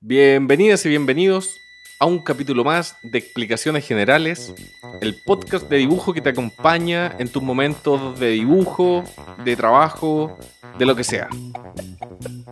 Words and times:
Bienvenidas 0.00 0.84
y 0.84 0.90
bienvenidos 0.90 1.62
a 1.98 2.04
un 2.04 2.18
capítulo 2.18 2.64
más 2.64 2.98
de 3.02 3.18
Explicaciones 3.18 3.86
Generales, 3.86 4.54
el 5.00 5.16
podcast 5.24 5.70
de 5.70 5.78
dibujo 5.78 6.12
que 6.12 6.20
te 6.20 6.28
acompaña 6.28 7.16
en 7.18 7.28
tus 7.28 7.42
momentos 7.42 8.20
de 8.20 8.32
dibujo, 8.32 9.04
de 9.42 9.56
trabajo, 9.56 10.36
de 10.78 10.84
lo 10.84 10.94
que 10.94 11.02
sea. 11.02 11.28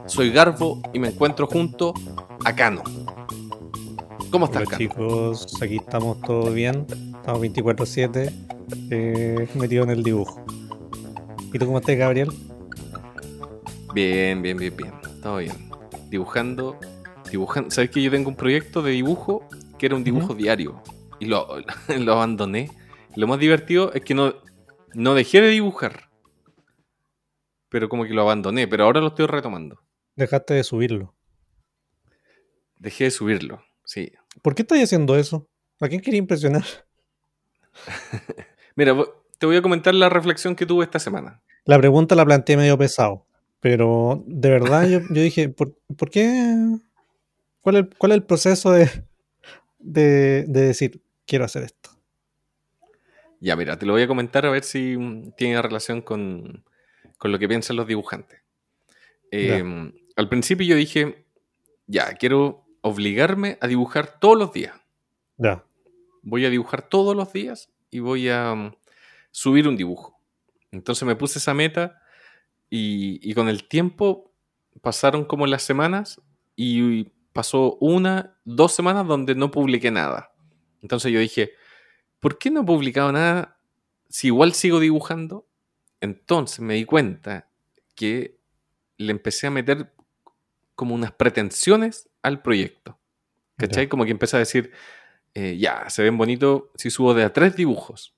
Soy 0.07 0.31
Garbo 0.31 0.81
y 0.95 0.99
me 0.99 1.09
encuentro 1.09 1.47
junto 1.47 1.93
a 2.45 2.55
Cano. 2.55 2.83
¿Cómo 4.31 4.47
estás, 4.47 4.63
Hola 4.63 4.71
Cano? 4.71 4.79
chicos, 4.79 5.63
aquí 5.63 5.77
estamos 5.77 6.21
todo 6.23 6.51
bien, 6.51 6.87
estamos 6.89 7.41
24/7 7.43 8.33
eh, 8.91 9.49
metidos 9.55 9.87
en 9.87 9.91
el 9.91 10.03
dibujo. 10.03 10.45
¿Y 11.53 11.59
tú 11.59 11.67
cómo 11.67 11.79
estás, 11.79 11.97
Gabriel? 11.97 12.29
Bien, 13.95 14.41
bien, 14.43 14.57
bien, 14.57 14.75
bien. 14.77 14.93
Todo 15.23 15.37
bien. 15.37 15.55
Dibujando, 16.09 16.79
dibujando. 17.35 17.71
¿Sabes 17.71 17.91
que 17.91 18.03
yo 18.03 18.11
tengo 18.11 18.29
un 18.31 18.37
proyecto 18.37 18.83
de 18.83 18.93
dibujo 18.93 19.47
que 19.79 19.87
era 19.87 19.97
un 19.97 20.05
dibujo 20.05 20.35
diario? 20.35 20.83
Y 21.21 21.27
lo, 21.27 21.47
lo 21.99 22.13
abandoné. 22.13 22.71
Lo 23.17 23.27
más 23.27 23.39
divertido 23.39 23.93
es 23.93 24.03
que 24.03 24.15
no, 24.15 24.35
no 24.95 25.15
dejé 25.15 25.41
de 25.41 25.49
dibujar. 25.49 26.11
Pero 27.69 27.89
como 27.89 28.05
que 28.05 28.15
lo 28.15 28.23
abandoné, 28.23 28.69
pero 28.69 28.85
ahora 28.85 29.01
lo 29.01 29.09
estoy 29.09 29.27
retomando. 29.27 29.81
Dejaste 30.17 30.55
de 30.55 30.65
subirlo. 30.65 31.15
Dejé 32.79 33.05
de 33.05 33.11
subirlo, 33.11 33.63
sí. 33.85 34.13
¿Por 34.43 34.55
qué 34.55 34.63
estás 34.63 34.81
haciendo 34.81 35.17
eso? 35.17 35.49
¿A 35.81 35.89
quién 35.89 36.01
quería 36.01 36.19
impresionar? 36.19 36.65
Mira, 38.77 38.95
te 39.39 39.47
voy 39.47 39.57
a 39.57 39.63
comentar 39.63 39.95
la 39.95 40.09
reflexión 40.09 40.55
que 40.55 40.67
tuve 40.67 40.85
esta 40.85 40.99
semana. 40.99 41.43
La 41.65 41.79
pregunta 41.79 42.15
la 42.15 42.25
planteé 42.25 42.57
medio 42.57 42.79
pesado, 42.79 43.27
pero 43.61 44.23
de 44.27 44.51
verdad 44.51 44.87
yo, 44.89 45.01
yo 45.01 45.23
dije, 45.23 45.49
¿por, 45.49 45.75
por 45.97 46.11
qué? 46.11 46.57
¿Cuál 47.65 47.77
es, 47.77 47.87
cuál 47.97 48.13
es 48.13 48.17
el 48.17 48.25
proceso 48.25 48.73
de, 48.73 48.91
de, 49.79 50.45
de 50.47 50.61
decir, 50.61 51.01
quiero 51.27 51.47
hacer 51.47 51.63
esto? 51.63 51.89
Ya, 53.41 53.57
mira, 53.57 53.79
te 53.79 53.87
lo 53.87 53.95
voy 53.95 54.03
a 54.03 54.07
comentar 54.07 54.45
a 54.45 54.51
ver 54.51 54.65
si 54.65 54.99
mm, 54.99 55.33
tiene 55.33 55.63
relación 55.63 56.03
con, 56.03 56.63
con 57.17 57.33
lo 57.33 57.39
que 57.39 57.49
piensan 57.49 57.77
los 57.77 57.87
dibujantes. 57.87 58.43
Eh, 59.31 59.65
al 60.15 60.29
principio 60.29 60.67
yo 60.67 60.77
dije, 60.77 61.25
ya, 61.87 62.13
quiero 62.17 62.67
obligarme 62.83 63.57
a 63.63 63.67
dibujar 63.67 64.21
todos 64.21 64.37
los 64.37 64.53
días. 64.53 64.79
Ya, 65.39 65.65
Voy 66.21 66.45
a 66.45 66.51
dibujar 66.51 66.87
todos 66.87 67.17
los 67.17 67.33
días 67.33 67.73
y 67.91 68.01
voy 68.01 68.29
a 68.29 68.55
mm, 68.55 68.75
subir 69.31 69.67
un 69.69 69.79
dibujo. 69.79 70.21
Entonces 70.71 71.07
me 71.07 71.17
puse 71.17 71.39
esa 71.39 71.55
meta 71.55 71.99
y, 72.69 73.27
y 73.27 73.33
con 73.33 73.49
el 73.49 73.67
tiempo 73.69 74.35
pasaron 74.83 75.25
como 75.25 75.47
las 75.47 75.63
semanas 75.63 76.21
y 76.57 77.14
pasó 77.35 77.77
una, 77.81 78.39
dos 78.45 78.73
semanas 78.73 79.07
donde 79.07 79.35
no 79.35 79.51
publiqué 79.51 79.91
nada. 79.91 80.33
Entonces 80.81 81.13
yo 81.13 81.19
dije, 81.19 81.51
¿por 82.21 82.39
qué 82.39 82.51
no 82.51 82.63
he 82.63 82.65
publicado 82.65 83.13
nada 83.13 83.59
si 84.09 84.29
igual 84.29 84.55
sigo 84.55 84.81
dibujando? 84.81 85.47
Entonces 86.01 86.61
me 86.61 86.75
di 86.75 86.85
cuenta 86.85 87.51
que 87.95 88.39
le 88.97 89.11
empecé 89.11 89.49
a 89.49 89.51
meter 89.51 89.93
como 90.77 90.95
unas 90.95 91.13
pretensiones 91.13 92.09
al 92.23 92.41
proyecto. 92.41 92.99
¿Cachai? 93.57 93.85
Ya. 93.85 93.89
Como 93.89 94.05
que 94.05 94.13
empecé 94.13 94.37
a 94.37 94.41
decir, 94.41 94.71
eh, 95.35 95.57
ya, 95.59 95.91
se 95.91 96.03
ven 96.03 96.17
bonitos 96.17 96.65
si 96.77 96.91
subo 96.91 97.15
de 97.15 97.25
a 97.25 97.33
tres 97.33 97.57
dibujos. 97.57 98.15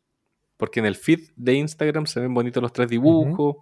Porque 0.59 0.81
en 0.81 0.87
el 0.87 0.97
feed 0.97 1.31
de 1.37 1.55
Instagram 1.55 2.06
se 2.06 2.20
ven 2.20 2.34
bonitos 2.34 2.62
los 2.62 2.72
tres 2.72 2.89
dibujos. 2.89 3.56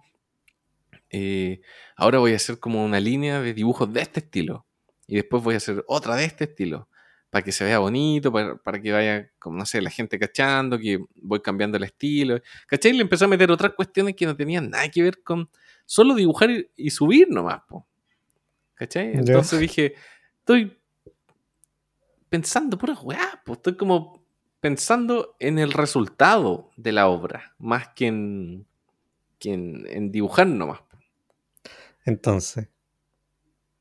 Eh, 1.09 1.61
ahora 1.95 2.19
voy 2.19 2.33
a 2.33 2.35
hacer 2.35 2.59
como 2.59 2.83
una 2.83 2.99
línea 2.99 3.41
de 3.41 3.53
dibujos 3.53 3.91
de 3.93 4.01
este 4.01 4.19
estilo. 4.19 4.64
Y 5.07 5.15
después 5.15 5.43
voy 5.43 5.53
a 5.55 5.57
hacer 5.57 5.83
otra 5.87 6.15
de 6.15 6.25
este 6.25 6.45
estilo. 6.45 6.89
Para 7.29 7.43
que 7.43 7.51
se 7.51 7.65
vea 7.65 7.79
bonito, 7.79 8.31
para, 8.31 8.55
para 8.55 8.81
que 8.81 8.91
vaya, 8.91 9.29
como 9.39 9.57
no 9.57 9.65
sé, 9.65 9.81
la 9.81 9.89
gente 9.89 10.17
cachando, 10.17 10.79
que 10.79 10.99
voy 11.15 11.41
cambiando 11.41 11.77
el 11.77 11.83
estilo. 11.83 12.39
¿Cachai? 12.67 12.93
Le 12.93 13.01
empecé 13.01 13.25
a 13.25 13.27
meter 13.27 13.51
otras 13.51 13.73
cuestiones 13.73 14.15
que 14.15 14.25
no 14.25 14.35
tenían 14.35 14.69
nada 14.69 14.89
que 14.89 15.03
ver 15.03 15.21
con 15.21 15.49
solo 15.85 16.15
dibujar 16.15 16.49
y, 16.49 16.69
y 16.75 16.89
subir 16.89 17.29
nomás, 17.29 17.61
po. 17.67 17.85
¿Cachai? 18.75 19.13
Entonces 19.13 19.59
dije, 19.59 19.95
estoy 20.39 20.77
pensando 22.29 22.77
puras 22.77 22.99
weá, 23.01 23.41
pues 23.45 23.57
estoy 23.57 23.77
como 23.77 24.25
pensando 24.59 25.35
en 25.39 25.59
el 25.59 25.71
resultado 25.71 26.71
de 26.75 26.91
la 26.91 27.07
obra, 27.07 27.53
más 27.59 27.89
que 27.89 28.07
en, 28.07 28.65
que 29.39 29.53
en, 29.53 29.85
en 29.87 30.11
dibujar 30.11 30.47
nomás. 30.47 30.81
Entonces, 32.03 32.67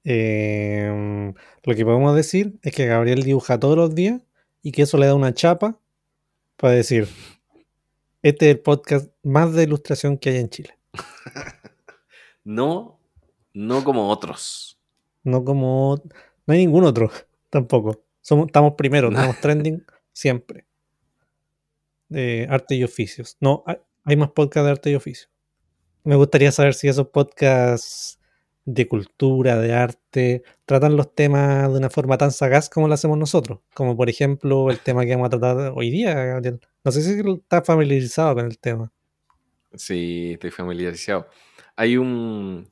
em, 0.04 1.34
lo 1.62 1.74
que 1.74 1.84
podemos 1.84 2.14
decir 2.14 2.58
es 2.62 2.74
que 2.74 2.86
Gabriel 2.86 3.22
dibuja 3.22 3.58
todos 3.58 3.76
los 3.76 3.94
días 3.94 4.20
y 4.62 4.72
que 4.72 4.82
eso 4.82 4.98
le 4.98 5.06
da 5.06 5.14
una 5.14 5.34
chapa 5.34 5.78
para 6.56 6.74
decir, 6.74 7.08
este 8.22 8.50
es 8.50 8.56
el 8.56 8.60
podcast 8.60 9.10
más 9.22 9.52
de 9.52 9.64
ilustración 9.64 10.18
que 10.18 10.30
hay 10.30 10.36
en 10.36 10.48
Chile. 10.50 10.78
No, 12.46 13.00
no 13.54 13.82
como 13.84 14.10
otros. 14.10 14.78
No 15.22 15.42
como... 15.42 16.02
No 16.46 16.52
hay 16.52 16.58
ningún 16.58 16.84
otro 16.84 17.10
tampoco. 17.50 18.04
Somos, 18.20 18.46
estamos 18.46 18.74
primero, 18.74 19.08
estamos 19.08 19.40
trending 19.40 19.82
siempre. 20.12 20.66
De 22.08 22.46
arte 22.50 22.74
y 22.74 22.84
oficios. 22.84 23.38
No, 23.40 23.64
hay, 23.66 23.76
hay 24.04 24.16
más 24.16 24.30
podcasts 24.30 24.66
de 24.66 24.70
arte 24.70 24.90
y 24.90 24.94
oficios. 24.94 25.30
Me 26.04 26.16
gustaría 26.16 26.52
saber 26.52 26.74
si 26.74 26.88
esos 26.88 27.08
podcasts 27.08 28.20
de 28.66 28.88
cultura, 28.88 29.56
de 29.58 29.74
arte, 29.74 30.42
tratan 30.64 30.96
los 30.96 31.14
temas 31.14 31.70
de 31.70 31.78
una 31.78 31.90
forma 31.90 32.16
tan 32.18 32.32
sagaz 32.32 32.70
como 32.70 32.88
lo 32.88 32.94
hacemos 32.94 33.18
nosotros. 33.18 33.60
Como 33.74 33.96
por 33.96 34.08
ejemplo 34.08 34.70
el 34.70 34.78
tema 34.78 35.04
que 35.04 35.12
vamos 35.14 35.26
a 35.26 35.30
tratar 35.38 35.72
hoy 35.74 35.90
día, 35.90 36.14
Gabriel. 36.14 36.60
No 36.82 36.90
sé 36.92 37.02
si 37.02 37.20
estás 37.30 37.66
familiarizado 37.66 38.34
con 38.36 38.46
el 38.46 38.58
tema. 38.58 38.90
Sí, 39.74 40.32
estoy 40.34 40.50
familiarizado. 40.50 41.26
Hay 41.76 41.96
un... 41.96 42.66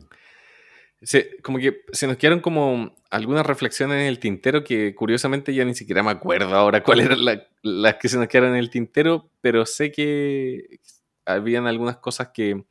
se- 1.02 1.36
como 1.42 1.58
que 1.58 1.82
se 1.92 2.06
nos 2.06 2.16
quedaron 2.16 2.40
como 2.40 2.94
algunas 3.10 3.44
reflexiones 3.44 4.00
en 4.00 4.06
el 4.06 4.18
tintero 4.18 4.62
que 4.64 4.94
curiosamente 4.94 5.52
ya 5.54 5.64
ni 5.64 5.74
siquiera 5.74 6.02
me 6.02 6.10
acuerdo 6.12 6.54
ahora 6.54 6.82
cuáles 6.84 7.06
eran 7.06 7.24
la- 7.24 7.46
las 7.62 7.96
que 7.96 8.08
se 8.08 8.18
nos 8.18 8.28
quedaron 8.28 8.52
en 8.52 8.58
el 8.60 8.70
tintero, 8.70 9.30
pero 9.40 9.66
sé 9.66 9.90
que 9.92 10.78
habían 11.26 11.66
algunas 11.66 11.96
cosas 11.98 12.28
que 12.32 12.64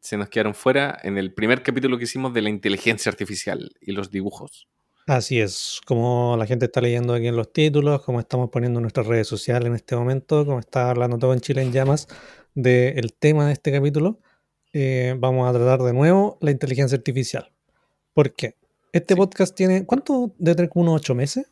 se 0.00 0.16
nos 0.16 0.28
quedaron 0.28 0.54
fuera 0.54 0.98
en 1.02 1.18
el 1.18 1.32
primer 1.34 1.62
capítulo 1.62 1.98
que 1.98 2.04
hicimos 2.04 2.32
de 2.34 2.42
la 2.42 2.50
inteligencia 2.50 3.10
artificial 3.10 3.70
y 3.80 3.92
los 3.92 4.10
dibujos. 4.10 4.68
Así 5.06 5.40
es, 5.40 5.80
como 5.86 6.36
la 6.38 6.44
gente 6.46 6.66
está 6.66 6.80
leyendo 6.82 7.14
aquí 7.14 7.26
en 7.28 7.36
los 7.36 7.50
títulos, 7.52 8.02
como 8.02 8.20
estamos 8.20 8.50
poniendo 8.50 8.78
en 8.78 8.82
nuestras 8.82 9.06
redes 9.06 9.26
sociales 9.26 9.66
en 9.68 9.74
este 9.74 9.96
momento, 9.96 10.44
como 10.44 10.58
está 10.60 10.90
hablando 10.90 11.16
todo 11.18 11.32
en 11.32 11.40
Chile 11.40 11.62
en 11.62 11.72
llamas 11.72 12.08
del 12.54 13.14
tema 13.14 13.46
de 13.46 13.54
este 13.54 13.72
capítulo, 13.72 14.20
eh, 14.74 15.14
vamos 15.18 15.48
a 15.48 15.52
tratar 15.56 15.80
de 15.82 15.94
nuevo 15.94 16.36
la 16.42 16.50
inteligencia 16.50 16.96
artificial. 16.96 17.50
¿Por 18.12 18.34
qué? 18.34 18.54
Este 18.92 19.14
Sí. 19.14 19.18
podcast 19.18 19.54
tiene, 19.56 19.86
¿cuánto? 19.86 20.34
Debe 20.38 20.56
tener 20.56 20.68
como 20.70 20.82
unos 20.90 20.96
ocho 20.96 21.14
meses. 21.14 21.46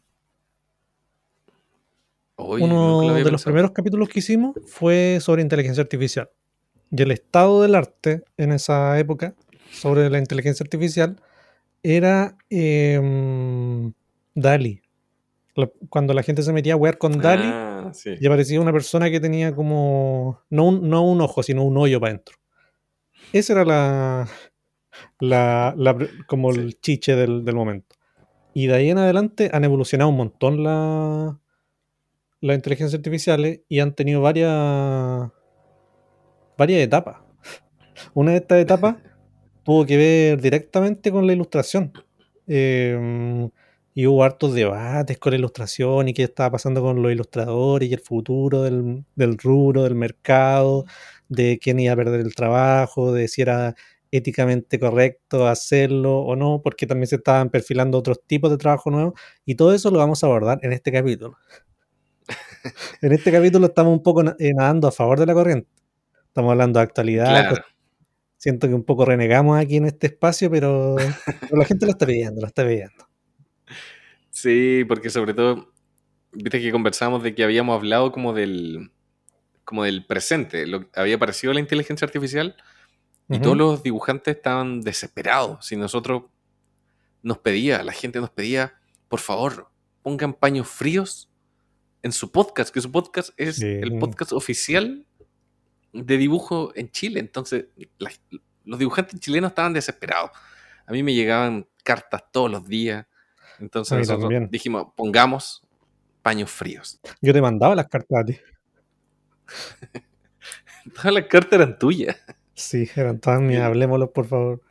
Uno 2.37 3.03
lo 3.03 3.15
de 3.15 3.31
los 3.31 3.43
primeros 3.45 3.71
capítulos 3.71 4.09
que 4.11 4.19
hicimos 4.19 4.55
fue 4.67 5.19
sobre 5.23 5.41
inteligencia 5.43 5.83
artificial. 5.83 6.29
Y 6.91 7.03
el 7.03 7.11
estado 7.11 7.63
del 7.63 7.75
arte 7.75 8.23
en 8.37 8.53
esa 8.53 8.99
época 8.99 9.35
sobre 9.71 10.09
la 10.11 10.19
inteligencia 10.19 10.63
artificial 10.65 11.21
era 11.83 12.37
em, 12.51 13.93
Dali. 14.35 14.81
La- 15.55 15.71
Cuando 15.89 16.15
la 16.15 16.23
gente 16.23 16.43
se 16.43 16.53
metía 16.53 16.75
a 16.75 16.77
wear 16.77 16.99
con 16.99 17.19
Dali 17.19 17.45
Ah, 17.47 17.91
sí. 17.95 18.15
y 18.21 18.27
aparecía 18.27 18.61
una 18.61 18.73
persona 18.73 19.11
que 19.11 19.21
tenía 19.21 19.55
como, 19.55 20.41
no 20.51 20.65
un, 20.65 20.89
no 20.89 21.03
un 21.05 21.21
ojo, 21.21 21.43
sino 21.43 21.65
un 21.65 21.77
hoyo 21.77 21.99
para 22.01 22.13
adentro. 22.13 22.37
Esa 23.33 23.55
era 23.55 23.65
la, 23.65 24.29
la, 25.21 25.75
la 25.77 25.97
como 26.27 26.53
Sí. 26.53 26.61
el 26.61 26.81
chiche 26.81 27.17
del, 27.17 27.45
del 27.45 27.55
momento. 27.55 27.97
Y 28.55 28.67
de 28.69 28.75
ahí 28.75 28.91
en 28.91 28.99
adelante 28.99 29.51
han 29.53 29.65
evolucionado 29.65 30.11
un 30.11 30.17
montón 30.17 30.63
la, 30.63 31.39
las 32.41 32.57
inteligencias 32.57 32.99
artificiales 32.99 33.61
y 33.69 33.81
han 33.81 33.95
tenido 33.95 34.21
varias, 34.23 35.31
varias 36.57 36.83
etapas. 36.83 37.17
Una 38.15 38.33
de 38.33 38.39
estas 38.39 38.61
etapas 38.61 38.97
tuvo 39.65 39.87
que 39.87 39.97
ver 39.97 40.41
directamente 40.41 41.11
con 41.11 41.27
la 41.27 41.33
ilustración. 41.33 41.93
Eh, 42.47 43.49
y 43.97 44.07
hubo 44.07 44.23
hartos 44.23 44.53
debates 44.53 45.19
con 45.19 45.33
la 45.33 45.39
ilustración 45.39 46.09
y 46.09 46.13
qué 46.13 46.25
estaba 46.25 46.51
pasando 46.51 46.83
con 46.83 47.01
los 47.03 47.11
ilustradores 47.11 47.89
y 47.89 47.95
el 47.95 48.01
futuro 48.01 48.63
del, 48.63 49.07
del 49.15 49.39
rubro, 49.39 49.85
del 49.85 49.95
mercado, 49.95 50.85
de 51.31 51.59
quién 51.59 51.81
iba 51.81 51.95
a 51.95 51.97
perder 51.97 52.21
el 52.21 52.35
trabajo, 52.35 53.15
de 53.15 53.27
si 53.27 53.41
era 53.41 53.75
éticamente 54.11 54.79
correcto 54.79 55.47
hacerlo 55.49 56.19
o 56.21 56.37
no, 56.37 56.61
porque 56.63 56.87
también 56.87 57.07
se 57.07 57.17
estaban 57.17 57.49
perfilando 57.49 57.97
otros 57.97 58.21
tipos 58.27 58.51
de 58.51 58.59
trabajo 58.59 58.91
nuevos 58.91 59.15
y 59.47 59.55
todo 59.55 59.73
eso 59.73 59.91
lo 59.91 59.99
vamos 59.99 60.23
a 60.23 60.27
abordar 60.27 60.59
en 60.63 60.75
este 60.75 60.93
capítulo. 60.93 61.39
en 63.01 63.13
este 63.13 63.33
capítulo 63.33 63.67
estamos 63.67 63.95
un 63.95 64.03
poco 64.03 64.23
eh, 64.39 64.53
nadando 64.55 64.89
a 64.89 64.93
favor 64.93 65.19
de 65.19 65.27
la 65.27 65.33
corriente. 65.33 65.76
Estamos 66.37 66.51
hablando 66.51 66.81
de 66.81 66.83
actualidad, 66.83 67.31
Claro. 67.31 67.65
siento 68.37 68.69
que 68.69 68.75
un 68.75 68.85
poco 68.85 69.07
renegamos 69.07 69.59
aquí 69.59 69.77
en 69.77 69.87
este 69.87 70.09
espacio, 70.09 70.51
pero, 70.51 70.97
pero 71.41 71.57
la 71.57 71.65
gente 71.65 71.87
lo 71.87 71.93
está 71.93 72.05
pidiendo, 72.05 72.43
lo 72.43 72.47
está 72.47 72.63
pidiendo. 72.63 73.09
Sí, 74.29 74.85
porque 74.87 75.09
sobre 75.09 75.33
todo, 75.33 75.73
viste 76.33 76.61
que 76.61 76.71
conversamos 76.71 77.23
de 77.23 77.35
que 77.35 77.43
habíamos 77.43 77.75
hablado 77.75 78.13
como 78.13 78.35
del, 78.35 78.91
como 79.65 79.85
del 79.85 80.05
presente, 80.05 80.67
lo, 80.67 80.91
había 80.95 81.15
aparecido 81.15 81.55
la 81.55 81.61
inteligencia 81.61 82.05
artificial 82.05 82.55
y 83.31 83.39
todos 83.39 83.57
los 83.57 83.83
dibujantes 83.83 84.37
estaban 84.37 84.83
desesperados. 84.83 85.65
Si 85.65 85.75
nosotros 85.75 86.25
nos 87.23 87.39
pedía, 87.39 87.83
la 87.83 87.93
gente 87.93 88.21
nos 88.21 88.29
pedía, 88.29 88.75
por 89.09 89.21
favor, 89.21 89.71
pongan 90.03 90.35
paños 90.35 90.69
fríos 90.69 91.31
en 92.03 92.13
su 92.13 92.31
podcast, 92.31 92.75
que 92.75 92.83
su 92.83 92.93
podcast 92.93 93.31
es 93.39 93.63
el 93.63 93.99
podcast 93.99 94.33
oficial 94.33 95.07
de 96.05 96.17
dibujo 96.17 96.73
en 96.75 96.91
Chile. 96.91 97.21
Entonces, 97.21 97.67
los 98.65 98.79
dibujantes 98.79 99.21
chilenos 99.21 99.51
estaban 99.51 99.73
desesperados. 99.73 100.31
A 100.87 100.93
mí 100.93 101.03
me 101.03 101.15
llegaban 101.15 101.67
cartas 101.83 102.25
todos 102.33 102.51
los 102.51 102.67
días 102.67 103.07
entonces 103.61 104.09
nosotros 104.09 104.51
dijimos, 104.51 104.89
pongamos 104.95 105.63
paños 106.23 106.51
fríos. 106.51 107.01
Yo 107.21 107.33
te 107.33 107.41
mandaba 107.41 107.75
las 107.75 107.89
cartas 107.89 108.19
a 108.19 108.25
ti. 108.25 108.37
todas 110.95 111.13
las 111.13 111.27
cartas 111.27 111.53
eran 111.55 111.79
tuyas. 111.79 112.17
Sí, 112.55 112.89
eran 112.97 113.21
todas 113.21 113.41
mías. 113.41 113.63
Hablemoslo, 113.63 114.13
por 114.13 114.27
favor. 114.27 114.63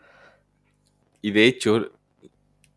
Y 1.22 1.31
de 1.31 1.45
hecho, 1.45 1.92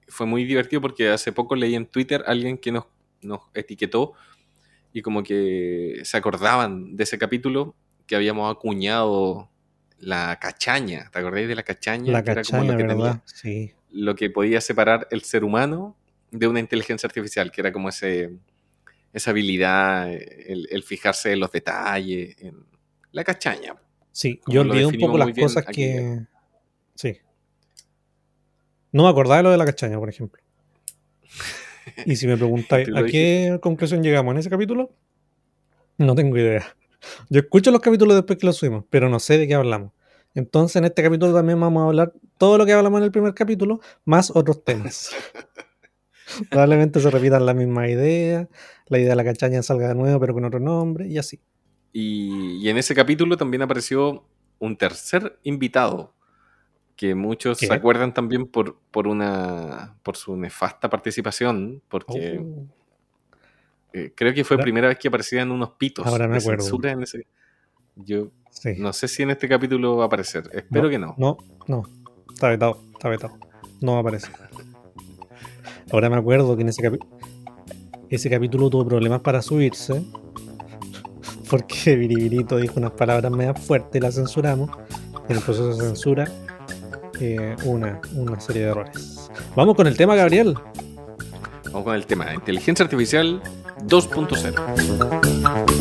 fue 0.08 0.26
muy 0.26 0.44
divertido 0.44 0.80
porque 0.80 1.10
hace 1.10 1.32
poco 1.32 1.54
leí 1.54 1.74
en 1.74 1.86
Twitter 1.86 2.22
a 2.26 2.30
alguien 2.30 2.56
que 2.58 2.72
nos, 2.72 2.86
nos 3.20 3.40
etiquetó 3.54 4.14
y 4.92 5.02
como 5.02 5.22
que 5.22 6.00
se 6.04 6.16
acordaban 6.16 6.96
de 6.96 7.04
ese 7.04 7.18
capítulo 7.18 7.74
que 8.08 8.16
habíamos 8.16 8.50
acuñado 8.50 9.48
la 10.00 10.36
cachaña. 10.40 11.08
¿Te 11.12 11.18
acordáis 11.20 11.46
de 11.46 11.54
la 11.54 11.62
cachaña? 11.62 12.10
La 12.10 12.24
cachaña, 12.24 12.74
¿verdad? 12.74 13.22
sí. 13.26 13.72
Lo 13.90 14.16
que 14.16 14.30
podía 14.30 14.60
separar 14.60 15.06
el 15.10 15.22
ser 15.22 15.44
humano 15.44 15.96
de 16.30 16.46
una 16.46 16.60
inteligencia 16.60 17.06
artificial, 17.06 17.50
que 17.50 17.60
era 17.60 17.72
como 17.72 17.88
ese, 17.88 18.30
esa 19.12 19.30
habilidad, 19.30 20.12
el, 20.12 20.82
fijarse 20.82 21.32
en 21.32 21.40
los 21.40 21.52
detalles, 21.52 22.36
en 22.40 22.66
la 23.12 23.24
cachaña. 23.24 23.76
Sí, 24.12 24.40
yo 24.46 24.62
olvidé 24.62 24.86
un 24.86 24.98
poco 24.98 25.16
las 25.16 25.32
cosas 25.32 25.64
que... 25.66 26.20
Sí. 26.94 27.18
No 28.92 29.04
me 29.04 29.10
acordaba 29.10 29.38
de 29.38 29.42
lo 29.44 29.50
de 29.50 29.58
la 29.58 29.64
cachaña, 29.66 29.98
por 29.98 30.08
ejemplo. 30.08 30.42
Y 32.04 32.16
si 32.16 32.26
me 32.26 32.36
preguntáis, 32.36 32.86
¿a 32.94 33.02
qué 33.04 33.58
conclusión 33.62 34.02
llegamos 34.02 34.32
en 34.32 34.40
ese 34.40 34.50
capítulo? 34.50 34.94
No 35.96 36.14
tengo 36.14 36.36
idea. 36.36 36.76
Yo 37.28 37.40
escucho 37.40 37.70
los 37.70 37.80
capítulos 37.80 38.16
después 38.16 38.38
que 38.38 38.46
los 38.46 38.56
subimos, 38.56 38.84
pero 38.90 39.08
no 39.08 39.18
sé 39.20 39.38
de 39.38 39.46
qué 39.46 39.54
hablamos. 39.54 39.92
Entonces, 40.34 40.76
en 40.76 40.84
este 40.84 41.02
capítulo 41.02 41.32
también 41.32 41.58
vamos 41.58 41.82
a 41.82 41.86
hablar 41.86 42.12
todo 42.36 42.58
lo 42.58 42.66
que 42.66 42.72
hablamos 42.72 42.98
en 42.98 43.04
el 43.04 43.10
primer 43.10 43.34
capítulo, 43.34 43.80
más 44.04 44.30
otros 44.34 44.64
temas. 44.64 45.10
Probablemente 46.50 47.00
se 47.00 47.10
repitan 47.10 47.46
la 47.46 47.54
misma 47.54 47.88
idea, 47.88 48.48
la 48.86 48.98
idea 48.98 49.10
de 49.10 49.16
la 49.16 49.24
cachaña 49.24 49.62
salga 49.62 49.88
de 49.88 49.94
nuevo, 49.94 50.20
pero 50.20 50.34
con 50.34 50.44
otro 50.44 50.60
nombre, 50.60 51.08
y 51.08 51.18
así. 51.18 51.40
Y, 51.92 52.68
en 52.68 52.76
ese 52.76 52.94
capítulo 52.94 53.36
también 53.36 53.62
apareció 53.62 54.24
un 54.58 54.76
tercer 54.76 55.38
invitado, 55.42 56.14
que 56.96 57.14
muchos 57.14 57.58
se 57.58 57.72
acuerdan 57.72 58.12
también 58.12 58.46
por, 58.46 58.78
por, 58.90 59.06
una, 59.06 59.96
por 60.02 60.16
su 60.16 60.36
nefasta 60.36 60.90
participación, 60.90 61.82
porque 61.88 62.40
oh. 62.40 62.77
Eh, 63.92 64.12
creo 64.14 64.34
que 64.34 64.44
fue 64.44 64.56
la 64.56 64.62
primera 64.62 64.88
vez 64.88 64.98
que 64.98 65.08
aparecía 65.08 65.42
en 65.42 65.50
unos 65.50 65.70
pitos 65.72 66.06
Ahora 66.06 66.28
me 66.28 66.36
acuerdo. 66.36 66.78
En 66.84 67.02
ese, 67.02 67.26
yo 67.96 68.30
no 68.78 68.92
sé 68.92 69.08
si 69.08 69.22
en 69.22 69.30
este 69.30 69.48
capítulo 69.48 69.96
va 69.96 70.04
a 70.04 70.06
aparecer, 70.06 70.48
espero 70.52 70.88
que 70.88 70.98
no. 70.98 71.14
No, 71.16 71.38
no, 71.66 71.84
está 72.32 72.48
vetado, 72.48 72.80
está 72.92 73.08
vetado, 73.08 73.38
no 73.80 73.92
va 73.92 73.98
a 73.98 74.00
aparecer. 74.02 74.32
Ahora 75.90 76.10
me 76.10 76.16
acuerdo 76.16 76.54
que 76.56 76.62
en 76.62 76.68
ese, 76.68 76.98
ese 78.10 78.30
capítulo 78.30 78.68
tuvo 78.68 78.86
problemas 78.86 79.20
para 79.20 79.40
subirse. 79.42 80.04
Porque 81.48 81.96
Viribirito 81.96 82.58
dijo 82.58 82.74
unas 82.76 82.92
palabras 82.92 83.32
medio 83.32 83.54
fuertes 83.54 83.96
y 83.96 84.00
las 84.00 84.16
censuramos. 84.16 84.70
En 85.28 85.36
el 85.36 85.42
proceso 85.42 85.68
de 85.68 85.84
censura, 85.84 86.30
eh, 87.20 87.54
una, 87.64 88.00
una 88.14 88.40
serie 88.40 88.62
de 88.62 88.68
errores. 88.68 89.30
Vamos 89.54 89.76
con 89.76 89.86
el 89.86 89.96
tema, 89.96 90.14
Gabriel. 90.14 90.54
Vamos 91.66 91.84
con 91.84 91.94
el 91.94 92.06
tema. 92.06 92.32
Inteligencia 92.32 92.82
Artificial 92.82 93.42
2.0. 93.86 95.78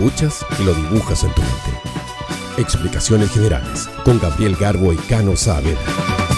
escuchas 0.00 0.46
y 0.58 0.64
lo 0.64 0.74
dibujas 0.74 1.24
en 1.24 1.34
tu 1.34 1.42
mente. 1.42 1.56
Explicaciones 2.58 3.30
generales 3.30 3.88
con 4.04 4.18
Gabriel 4.18 4.56
Garbo 4.56 4.92
y 4.92 4.96
Cano 4.96 5.36
Saavedra. 5.36 6.29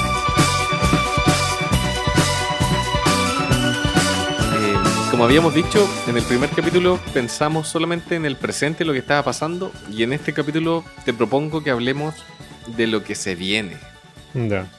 Como 5.12 5.26
habíamos 5.26 5.54
dicho, 5.54 5.86
en 6.08 6.16
el 6.16 6.24
primer 6.24 6.48
capítulo 6.48 6.98
pensamos 7.12 7.68
solamente 7.68 8.14
en 8.14 8.24
el 8.24 8.34
presente, 8.34 8.82
lo 8.82 8.94
que 8.94 9.00
estaba 9.00 9.22
pasando, 9.22 9.70
y 9.90 10.04
en 10.04 10.14
este 10.14 10.32
capítulo 10.32 10.84
te 11.04 11.12
propongo 11.12 11.62
que 11.62 11.70
hablemos 11.70 12.14
de 12.78 12.86
lo 12.86 13.04
que 13.04 13.14
se 13.14 13.34
viene. 13.34 13.76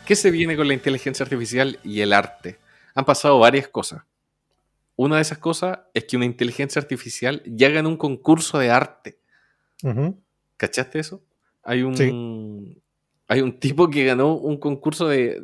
¿Qué 0.08 0.16
se 0.16 0.32
viene 0.32 0.58
con 0.58 0.68
la 0.68 0.74
inteligencia 0.74 1.24
artificial 1.24 1.78
y 1.84 2.02
el 2.02 2.14
arte? 2.14 2.58
Han 2.96 3.06
pasado 3.06 3.38
varias 3.38 3.68
cosas. 3.68 4.02
Una 4.96 5.18
de 5.18 5.22
esas 5.22 5.38
cosas 5.38 5.82
es 5.94 6.06
que 6.06 6.18
una 6.18 6.26
inteligencia 6.26 6.82
artificial 6.82 7.44
ya 7.46 7.70
ganó 7.70 7.90
un 7.90 7.98
concurso 7.98 8.58
de 8.58 8.72
arte. 8.72 9.20
¿Cachaste 10.58 10.98
eso? 10.98 11.22
Hay 11.62 11.84
un, 11.84 12.82
hay 13.28 13.42
un 13.42 13.60
tipo 13.60 13.88
que 13.88 14.04
ganó 14.04 14.34
un 14.34 14.58
concurso 14.58 15.08
de, 15.08 15.44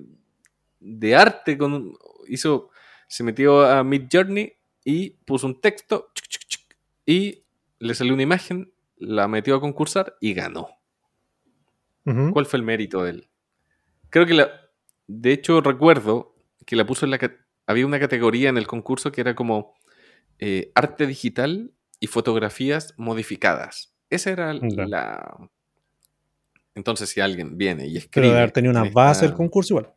de 0.79 1.15
arte. 1.15 1.59
Con, 1.59 1.93
hizo, 2.27 2.71
se 3.07 3.23
metió 3.23 3.61
a 3.61 3.83
Mid 3.83 4.05
Journey 4.11 4.55
y 4.89 5.11
puso 5.23 5.45
un 5.45 5.61
texto 5.61 6.09
y 7.05 7.43
le 7.77 7.93
salió 7.93 8.15
una 8.15 8.23
imagen, 8.23 8.73
la 8.97 9.27
metió 9.27 9.55
a 9.55 9.61
concursar 9.61 10.15
y 10.19 10.33
ganó. 10.33 10.69
¿Cuál 12.33 12.47
fue 12.47 12.57
el 12.57 12.65
mérito 12.65 13.03
de 13.03 13.11
él? 13.11 13.29
Creo 14.09 14.25
que 14.25 14.33
la. 14.33 14.49
De 15.05 15.31
hecho, 15.31 15.61
recuerdo 15.61 16.35
que 16.65 16.75
la 16.75 16.87
puso 16.87 17.05
en 17.05 17.11
la, 17.11 17.19
había 17.67 17.85
una 17.85 17.99
categoría 17.99 18.49
en 18.49 18.57
el 18.57 18.65
concurso 18.65 19.11
que 19.11 19.21
era 19.21 19.35
como 19.35 19.75
eh, 20.39 20.71
arte 20.73 21.05
digital 21.05 21.71
y 21.99 22.07
fotografías 22.07 22.95
modificadas. 22.97 23.93
Esa 24.09 24.31
era 24.31 24.53
la... 24.55 25.51
Entonces, 26.73 27.09
si 27.09 27.21
alguien 27.21 27.59
viene 27.59 27.85
y 27.85 27.97
escribe... 27.97 28.25
Pero 28.25 28.33
de 28.33 28.39
haber 28.39 28.51
tenido 28.51 28.71
una 28.71 28.89
base 28.89 29.27
el 29.27 29.33
concurso 29.33 29.75
igual. 29.75 29.93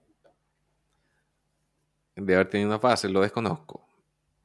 De 2.17 2.35
haber 2.35 2.51
tenido 2.51 2.69
una 2.69 2.79
base, 2.79 3.09
lo 3.09 3.23
desconozco. 3.23 3.87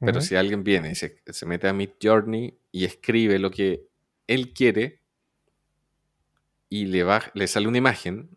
Pero 0.00 0.20
si 0.20 0.36
alguien 0.36 0.62
viene 0.62 0.92
y 0.92 0.94
se, 0.94 1.46
mete 1.46 1.66
a 1.66 1.72
Mid 1.72 1.90
Journey 2.00 2.56
y 2.70 2.84
escribe 2.84 3.38
lo 3.40 3.50
que 3.50 3.88
él 4.28 4.52
quiere 4.52 5.00
y 6.68 6.86
le, 6.86 7.04
le 7.34 7.46
sale 7.48 7.66
una 7.66 7.78
imagen 7.78 8.30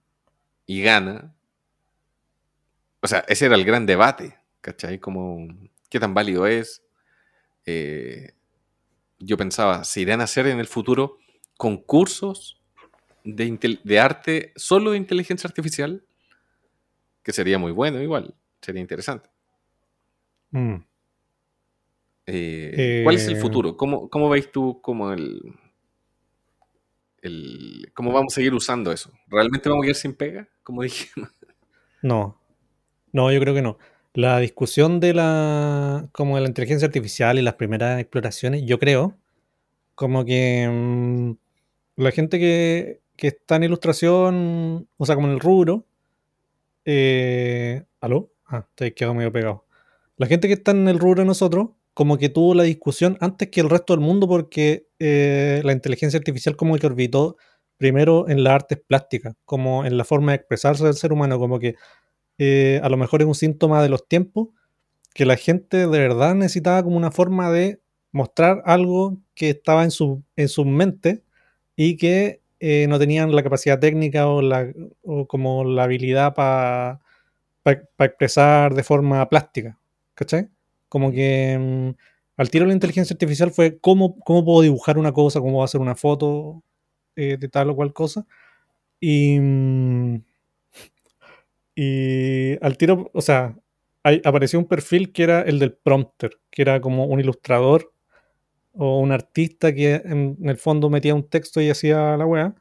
y 0.65 0.81
gana. 0.81 1.35
O 3.01 3.07
sea, 3.07 3.19
ese 3.27 3.45
era 3.45 3.55
el 3.55 3.65
gran 3.65 3.85
debate. 3.85 4.41
¿cachai? 4.61 4.99
Como, 4.99 5.47
¿qué 5.89 5.99
tan 5.99 6.13
válido 6.13 6.47
es? 6.47 6.83
Eh, 7.65 8.33
yo 9.19 9.37
pensaba, 9.37 9.83
¿se 9.83 10.01
irán 10.01 10.21
a 10.21 10.25
hacer 10.25 10.47
en 10.47 10.59
el 10.59 10.67
futuro 10.67 11.17
concursos 11.57 12.61
de, 13.23 13.99
arte 13.99 14.53
solo 14.55 14.91
de 14.91 14.97
inteligencia 14.97 15.47
artificial? 15.47 16.05
Que 17.23 17.33
sería 17.33 17.59
muy 17.59 17.71
bueno 17.71 18.01
igual, 18.01 18.33
sería 18.61 18.81
interesante. 18.81 19.29
Mm. 20.51 20.75
Eh, 22.31 23.01
¿Cuál 23.03 23.15
es 23.15 23.27
el 23.27 23.37
eh, 23.37 23.39
futuro? 23.39 23.77
¿Cómo, 23.77 24.09
¿Cómo, 24.09 24.29
veis 24.29 24.51
tú 24.51 24.81
como 24.81 25.11
el, 25.11 25.41
el, 27.21 27.91
cómo 27.93 28.11
vamos 28.11 28.33
a 28.33 28.35
seguir 28.35 28.53
usando 28.53 28.91
eso? 28.91 29.11
¿Realmente 29.27 29.69
vamos 29.69 29.85
a 29.85 29.89
ir 29.89 29.95
sin 29.95 30.13
pega? 30.13 30.47
Como 30.63 30.81
dije. 30.83 31.09
No, 32.01 32.39
no, 33.11 33.31
yo 33.31 33.39
creo 33.39 33.53
que 33.53 33.61
no 33.61 33.77
la 34.13 34.39
discusión 34.39 34.99
de 34.99 35.13
la, 35.13 36.09
como 36.11 36.35
de 36.35 36.41
la 36.41 36.47
inteligencia 36.47 36.87
artificial 36.87 37.39
y 37.39 37.41
las 37.41 37.55
primeras 37.55 37.99
exploraciones, 37.99 38.63
yo 38.65 38.79
creo, 38.79 39.17
como 39.95 40.25
que 40.25 40.67
mm, 40.69 41.31
la 41.97 42.11
gente 42.11 42.39
que, 42.39 43.01
está 43.17 43.57
en 43.57 43.63
ilustración, 43.63 44.87
o 44.97 45.05
sea, 45.05 45.15
como 45.15 45.27
en 45.27 45.33
el 45.33 45.39
rubro, 45.39 45.85
eh, 46.85 47.83
¿aló? 48.01 48.31
Ah, 48.47 48.65
estoy 48.69 48.93
quedado 48.93 49.13
medio 49.13 49.31
pegado. 49.31 49.65
La 50.17 50.25
gente 50.25 50.47
que 50.47 50.55
está 50.55 50.71
en 50.71 50.87
el 50.87 50.99
rubro 50.99 51.21
de 51.21 51.27
nosotros, 51.27 51.69
como 52.01 52.17
que 52.17 52.29
tuvo 52.29 52.55
la 52.55 52.63
discusión 52.63 53.15
antes 53.21 53.49
que 53.49 53.61
el 53.61 53.69
resto 53.69 53.93
del 53.93 53.99
mundo 53.99 54.27
porque 54.27 54.87
eh, 54.97 55.61
la 55.63 55.71
inteligencia 55.71 56.17
artificial 56.17 56.55
como 56.55 56.75
que 56.77 56.87
orbitó 56.87 57.37
primero 57.77 58.27
en 58.27 58.43
las 58.43 58.53
artes 58.53 58.79
plásticas, 58.79 59.35
como 59.45 59.85
en 59.85 59.97
la 59.97 60.03
forma 60.03 60.31
de 60.31 60.37
expresarse 60.37 60.83
del 60.83 60.95
ser 60.95 61.13
humano, 61.13 61.37
como 61.37 61.59
que 61.59 61.75
eh, 62.39 62.81
a 62.81 62.89
lo 62.89 62.97
mejor 62.97 63.21
es 63.21 63.27
un 63.27 63.35
síntoma 63.35 63.83
de 63.83 63.89
los 63.89 64.07
tiempos 64.07 64.47
que 65.13 65.27
la 65.27 65.35
gente 65.35 65.77
de 65.77 65.99
verdad 65.99 66.33
necesitaba 66.33 66.81
como 66.81 66.97
una 66.97 67.11
forma 67.11 67.51
de 67.51 67.83
mostrar 68.11 68.63
algo 68.65 69.19
que 69.35 69.51
estaba 69.51 69.83
en 69.83 69.91
su, 69.91 70.23
en 70.35 70.49
su 70.49 70.65
mente 70.65 71.23
y 71.75 71.97
que 71.97 72.41
eh, 72.59 72.87
no 72.89 72.97
tenían 72.97 73.35
la 73.35 73.43
capacidad 73.43 73.77
técnica 73.79 74.25
o, 74.27 74.41
la, 74.41 74.73
o 75.03 75.27
como 75.27 75.65
la 75.65 75.83
habilidad 75.83 76.33
para 76.33 76.99
expresar 77.63 78.73
de 78.73 78.81
forma 78.81 79.29
plástica. 79.29 79.77
¿Cachai? 80.15 80.49
Como 80.91 81.09
que 81.13 81.57
mm, 81.57 81.89
al 82.35 82.49
tiro 82.49 82.65
de 82.65 82.69
la 82.69 82.73
inteligencia 82.73 83.13
artificial 83.13 83.51
fue 83.51 83.79
cómo, 83.79 84.19
cómo 84.19 84.43
puedo 84.43 84.61
dibujar 84.61 84.97
una 84.97 85.13
cosa, 85.13 85.39
cómo 85.39 85.63
hacer 85.63 85.79
una 85.79 85.95
foto 85.95 86.63
eh, 87.15 87.37
de 87.39 87.47
tal 87.47 87.69
o 87.69 87.75
cual 87.77 87.93
cosa. 87.93 88.25
Y, 88.99 89.39
mm, 89.39 90.23
y 91.75 92.57
al 92.65 92.77
tiro, 92.77 93.09
o 93.13 93.21
sea, 93.21 93.55
apareció 94.03 94.59
un 94.59 94.65
perfil 94.67 95.13
que 95.13 95.23
era 95.23 95.41
el 95.43 95.59
del 95.59 95.73
prompter, 95.73 96.39
que 96.49 96.61
era 96.63 96.81
como 96.81 97.05
un 97.05 97.21
ilustrador 97.21 97.93
o 98.73 98.99
un 98.99 99.13
artista 99.13 99.73
que 99.73 99.95
en, 99.95 100.37
el 100.43 100.57
fondo 100.57 100.89
metía 100.89 101.15
un 101.15 101.29
texto 101.29 101.61
y 101.61 101.69
hacía 101.69 102.17
la 102.17 102.25
weá, 102.25 102.55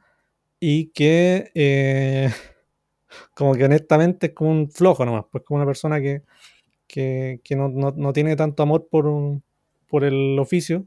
y 0.59 0.87
que 0.91 1.51
eh, 1.55 2.31
como 3.35 3.55
que 3.55 3.65
honestamente 3.65 4.27
es 4.27 4.33
como 4.33 4.51
un 4.51 4.71
flojo 4.71 5.05
nomás, 5.05 5.25
pues 5.31 5.43
como 5.43 5.57
una 5.57 5.65
persona 5.65 5.99
que, 6.01 6.23
no, 7.55 8.13
tiene 8.13 8.35
tanto 8.35 8.63
amor 8.63 8.87
por, 8.89 9.41
por 9.87 10.03
el 10.03 10.37
oficio 10.39 10.85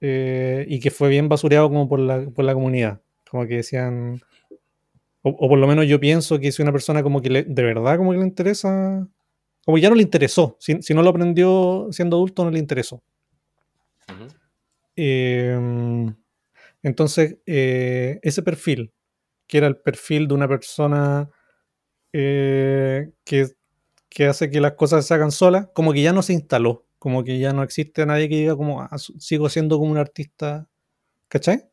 eh, 0.00 0.64
y 0.68 0.80
que 0.80 0.90
fue 0.90 1.08
bien 1.08 1.28
basureado 1.28 1.68
como 1.68 1.88
por 1.88 2.00
la, 2.00 2.28
por 2.30 2.44
la 2.44 2.54
comunidad, 2.54 3.00
como 3.30 3.46
que 3.46 3.56
decían... 3.56 4.20
O, 5.22 5.48
por 5.48 5.58
lo 5.58 5.66
menos 5.66 5.86
yo 5.86 5.98
pienso 6.00 6.38
que 6.38 6.52
si 6.52 6.62
una 6.62 6.72
persona 6.72 7.02
como 7.02 7.20
que 7.20 7.28
de 7.28 7.62
verdad 7.62 7.98
como 7.98 8.12
que 8.12 8.18
le 8.18 8.24
interesa 8.24 9.06
como 9.68 9.76
ya 9.76 9.90
no 9.90 9.96
le 9.96 10.02
interesó. 10.02 10.56
Si, 10.58 10.94
no 10.94 11.02
lo 11.02 11.10
aprendió 11.10 11.88
siendo 11.90 12.16
adulto, 12.16 12.42
no 12.42 12.50
le 12.50 12.58
interesó. 12.58 13.02
Em, 14.96 16.16
entonces, 16.82 17.36
eh, 17.44 18.18
ese 18.22 18.42
perfil, 18.42 18.94
que 19.46 19.58
era 19.58 19.66
el 19.66 19.76
perfil 19.76 20.26
de 20.26 20.32
una 20.32 20.48
persona 20.48 21.28
eh, 22.14 23.10
que, 23.26 23.48
hace 24.28 24.50
que 24.50 24.60
las 24.60 24.72
cosas 24.72 25.06
se 25.06 25.14
hagan 25.14 25.30
solas, 25.30 25.68
como 25.74 25.92
que 25.92 26.02
ya 26.02 26.12
no 26.12 26.22
se 26.22 26.32
instaló. 26.32 26.86
Como 26.98 27.22
que 27.22 27.38
ya 27.38 27.52
no 27.52 27.62
existe 27.62 28.04
nadie 28.06 28.28
que 28.28 28.36
diga 28.36 28.56
como 28.56 28.82
ah, 28.82 28.98
sigo 28.98 29.48
siendo 29.48 29.78
como 29.78 29.92
un 29.92 29.98
artista. 29.98 30.68
¿Cachai? 31.28 31.68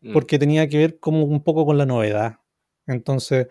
Mm. 0.00 0.12
Porque 0.12 0.38
tenía 0.38 0.68
que 0.68 0.78
ver 0.78 0.98
como 0.98 1.24
un 1.24 1.42
poco 1.42 1.64
con 1.64 1.78
la 1.78 1.86
novedad. 1.86 2.40
Entonces, 2.86 3.48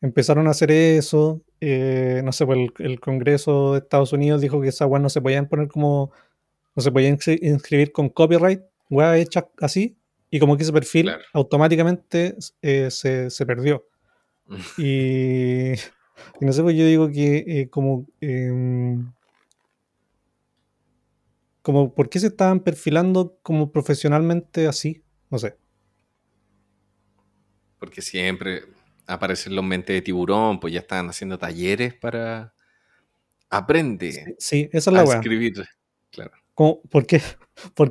empezaron 0.00 0.46
a 0.46 0.50
hacer 0.50 0.70
eso. 0.70 1.42
Eh, 1.60 2.22
no 2.24 2.32
sé, 2.32 2.46
pues 2.46 2.70
el, 2.78 3.00
Congreso 3.00 3.72
de 3.72 3.80
Estados 3.80 4.12
Unidos 4.12 4.40
dijo 4.40 4.60
que 4.60 4.68
esas 4.68 4.88
weas 4.88 5.02
no 5.02 5.10
se 5.10 5.20
podían 5.20 5.48
poner 5.48 5.68
como. 5.68 6.12
No 6.76 6.82
se 6.82 6.92
podían 6.92 7.18
inscribir 7.42 7.90
con 7.90 8.08
copyright, 8.08 8.60
weas 8.88 9.18
hechas 9.18 9.46
así. 9.60 9.98
Y 10.30 10.38
como 10.38 10.56
que 10.56 10.62
ese 10.62 10.72
perfil 10.72 11.10
automáticamente 11.32 12.36
eh, 12.62 12.90
se, 12.90 13.46
perdió. 13.46 13.86
y, 14.78 15.72
no 16.40 16.52
sé, 16.52 16.62
pues 16.62 16.76
yo 16.76 16.84
digo 16.84 17.10
que 17.10 17.44
eh, 17.46 17.68
como. 17.68 18.06
Em, 18.20 19.12
como, 21.62 21.94
¿por 21.94 22.08
qué 22.08 22.18
se 22.18 22.28
estaban 22.28 22.60
perfilando 22.60 23.38
como 23.42 23.70
profesionalmente 23.70 24.66
así? 24.66 25.02
No 25.30 25.38
sé. 25.38 25.56
Porque 27.78 28.00
siempre, 28.00 28.62
aparecen 29.06 29.54
los 29.54 29.64
mentes 29.64 29.94
de 29.94 30.02
tiburón, 30.02 30.60
pues 30.60 30.72
ya 30.72 30.80
están 30.80 31.08
haciendo 31.08 31.38
talleres 31.38 31.94
para 31.94 32.54
aprende 33.50 34.36
sí, 34.38 34.68
esa 34.72 34.90
es 34.90 34.94
la 34.94 35.00
a 35.00 35.16
escribir. 35.16 35.64
Claro. 36.10 36.32
¿por, 36.90 37.06
qué? 37.06 37.22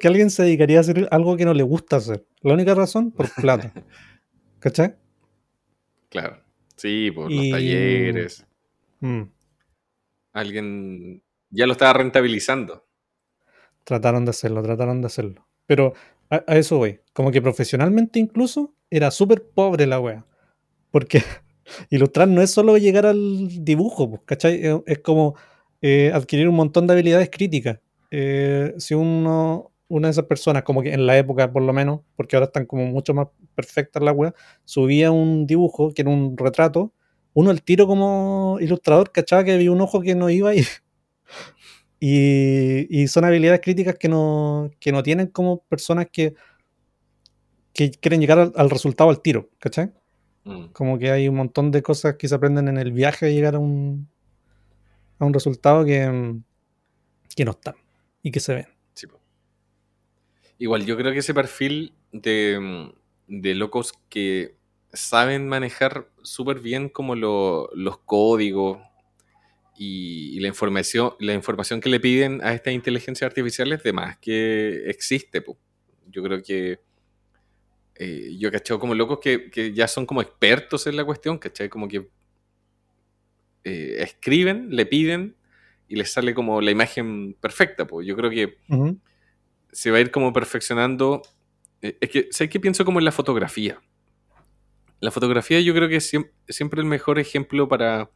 alguien 0.07 0.29
se 0.29 0.43
dedicaría 0.43 0.77
a 0.77 0.81
hacer 0.81 1.07
algo 1.11 1.37
que 1.37 1.45
no 1.45 1.53
le 1.53 1.63
gusta 1.63 1.97
hacer? 1.97 2.25
La 2.41 2.53
única 2.53 2.75
razón, 2.75 3.11
por 3.11 3.29
plata. 3.41 3.73
¿Cachai? 4.59 4.95
Claro. 6.09 6.41
Sí, 6.77 7.11
por 7.11 7.31
los 7.31 7.49
talleres. 7.49 8.45
Mm. 8.99 9.23
Alguien 10.33 11.21
ya 11.49 11.65
lo 11.65 11.73
estaba 11.73 11.93
rentabilizando. 11.93 12.85
Trataron 13.83 14.25
de 14.25 14.31
hacerlo, 14.31 14.61
trataron 14.63 15.01
de 15.01 15.07
hacerlo. 15.07 15.47
Pero 15.65 15.93
a, 16.29 16.43
a 16.47 16.57
eso 16.57 16.77
voy. 16.77 16.99
Como 17.13 17.31
que 17.31 17.41
profesionalmente 17.41 18.19
incluso 18.19 18.73
era 18.89 19.11
súper 19.11 19.43
pobre 19.43 19.87
la 19.87 19.99
wea. 19.99 20.25
Porque 20.91 21.23
ilustrar 21.89 22.27
no 22.27 22.41
es 22.41 22.51
solo 22.51 22.77
llegar 22.77 23.05
al 23.05 23.63
dibujo, 23.63 24.09
pues, 24.09 24.21
¿cachai? 24.25 24.61
Es 24.85 24.99
como 24.99 25.35
eh, 25.81 26.11
adquirir 26.13 26.47
un 26.47 26.55
montón 26.55 26.87
de 26.87 26.93
habilidades 26.93 27.29
críticas. 27.29 27.79
Eh, 28.11 28.73
si 28.77 28.93
uno, 28.93 29.71
una 29.87 30.07
de 30.07 30.11
esas 30.11 30.25
personas, 30.25 30.63
como 30.63 30.81
que 30.81 30.93
en 30.93 31.05
la 31.05 31.17
época 31.17 31.51
por 31.51 31.61
lo 31.61 31.73
menos, 31.73 32.01
porque 32.15 32.35
ahora 32.35 32.47
están 32.47 32.65
como 32.65 32.85
mucho 32.85 33.13
más 33.13 33.27
perfectas 33.55 34.03
las 34.03 34.15
weas, 34.15 34.33
subía 34.65 35.11
un 35.11 35.47
dibujo 35.47 35.93
que 35.93 36.01
era 36.01 36.11
un 36.11 36.37
retrato, 36.37 36.93
uno 37.33 37.51
el 37.51 37.61
tiro 37.61 37.87
como 37.87 38.57
ilustrador, 38.59 39.11
¿cachai? 39.11 39.45
Que 39.45 39.53
había 39.53 39.71
un 39.71 39.81
ojo 39.81 40.01
que 40.01 40.15
no 40.15 40.29
iba 40.29 40.53
y, 41.99 43.01
y, 43.01 43.07
son 43.07 43.25
habilidades 43.25 43.61
críticas 43.61 43.95
que 43.95 44.09
no, 44.09 44.71
que 44.79 44.91
no 44.91 45.03
tienen 45.03 45.27
como 45.27 45.63
personas 45.63 46.07
que, 46.11 46.33
que 47.73 47.91
quieren 47.91 48.21
llegar 48.21 48.39
al, 48.39 48.53
al 48.55 48.69
resultado 48.69 49.09
al 49.09 49.21
tiro, 49.21 49.49
¿cachai? 49.59 49.91
Mm. 50.43 50.67
Como 50.73 50.97
que 50.97 51.11
hay 51.11 51.27
un 51.27 51.35
montón 51.35 51.71
de 51.71 51.83
cosas 51.83 52.15
que 52.15 52.27
se 52.27 52.35
aprenden 52.35 52.67
en 52.67 52.77
el 52.77 52.91
viaje 52.91 53.27
a 53.27 53.29
llegar 53.29 53.55
a 53.55 53.59
un, 53.59 54.09
a 55.19 55.25
un 55.25 55.33
resultado 55.33 55.85
que, 55.85 56.35
que 57.35 57.45
no 57.45 57.51
están 57.51 57.75
y 58.23 58.31
que 58.31 58.39
se 58.39 58.55
ven. 58.55 58.76
Igual, 60.59 60.85
yo 60.85 60.97
creo 60.97 61.11
que 61.11 61.19
ese 61.19 61.33
perfil 61.33 61.93
de, 62.11 62.91
de 63.27 63.55
locos 63.55 63.93
que 64.09 64.55
saben 64.93 65.47
manejar 65.47 66.09
súper 66.23 66.59
bien 66.59 66.89
como 66.89 67.15
los 67.15 67.97
códigos 68.05 68.79
y, 69.77 70.39
la, 70.39 70.47
información, 70.47 71.13
la 71.19 71.33
información 71.33 71.79
que 71.79 71.89
le 71.89 71.99
piden 71.99 72.41
a 72.43 72.53
estas 72.53 72.73
inteligencias 72.73 73.27
artificiales, 73.27 73.83
de 73.83 73.93
más 73.93 74.17
que 74.17 74.89
existe. 74.89 75.43
Yo 76.07 76.23
creo 76.23 76.41
que 76.41 76.79
eh, 77.95 78.35
yo 78.39 78.51
caché 78.51 78.77
como 78.79 78.95
locos 78.95 79.19
que, 79.19 79.51
que, 79.51 79.73
ya 79.73 79.87
son 79.87 80.05
como 80.05 80.21
expertos 80.21 80.87
en 80.87 80.95
la 80.95 81.05
cuestión, 81.05 81.37
¿cachai? 81.37 81.69
Como 81.69 81.87
que 81.87 82.07
eh, 83.63 83.97
escriben, 83.99 84.67
le 84.71 84.85
piden 84.85 85.35
y 85.87 85.95
les 85.95 86.11
sale 86.11 86.33
como 86.33 86.59
la 86.61 86.71
imagen 86.71 87.35
perfecta. 87.39 87.85
Pues 87.85 88.07
yo 88.07 88.15
creo 88.15 88.31
que 88.31 88.57
se 89.77 89.91
va 89.91 89.97
a 89.97 90.01
ir 90.01 90.09
como 90.09 90.33
perfeccionando. 90.33 91.21
Eh, 91.83 91.99
es 92.01 92.09
que, 92.09 92.27
¿sabes 92.31 92.49
qué 92.49 92.59
pienso 92.59 92.83
como 92.83 92.97
en 92.97 93.05
la 93.05 93.11
fotografía? 93.11 93.79
La 94.99 95.11
fotografía 95.11 95.61
yo 95.61 95.71
creo 95.75 95.87
que 95.87 95.97
es 95.97 96.11
siempre, 96.49 96.81
el 96.81 96.87
mejor 96.87 97.19
ejemplo 97.19 97.67
para, 97.67 98.09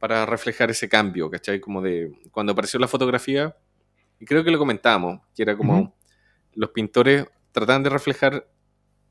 para 0.00 0.26
reflejar 0.26 0.72
ese 0.72 0.88
cambio, 0.88 1.30
¿cachai? 1.30 1.60
Como 1.60 1.82
de 1.82 2.10
cuando 2.32 2.50
apareció 2.50 2.80
la 2.80 2.88
fotografía, 2.88 3.56
y 4.18 4.24
creo 4.24 4.42
que 4.42 4.50
lo 4.50 4.58
comentábamos, 4.58 5.20
que 5.36 5.44
era 5.44 5.56
como 5.56 5.96
los 6.54 6.70
pintores 6.70 7.26
trataban 7.52 7.84
de 7.84 7.90
reflejar 7.90 8.50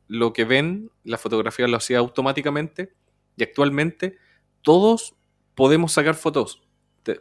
lo 0.10 0.34
que 0.34 0.44
ven, 0.44 0.92
la 1.06 1.18
fotografía 1.18 1.70
lo 1.70 1.78
hacía 1.78 2.00
automáticamente 2.00 2.92
y 3.38 3.44
actualmente 3.44 4.18
todos 4.62 5.16
podemos 5.56 5.94
sacar 5.94 6.16
fotos 6.16 6.68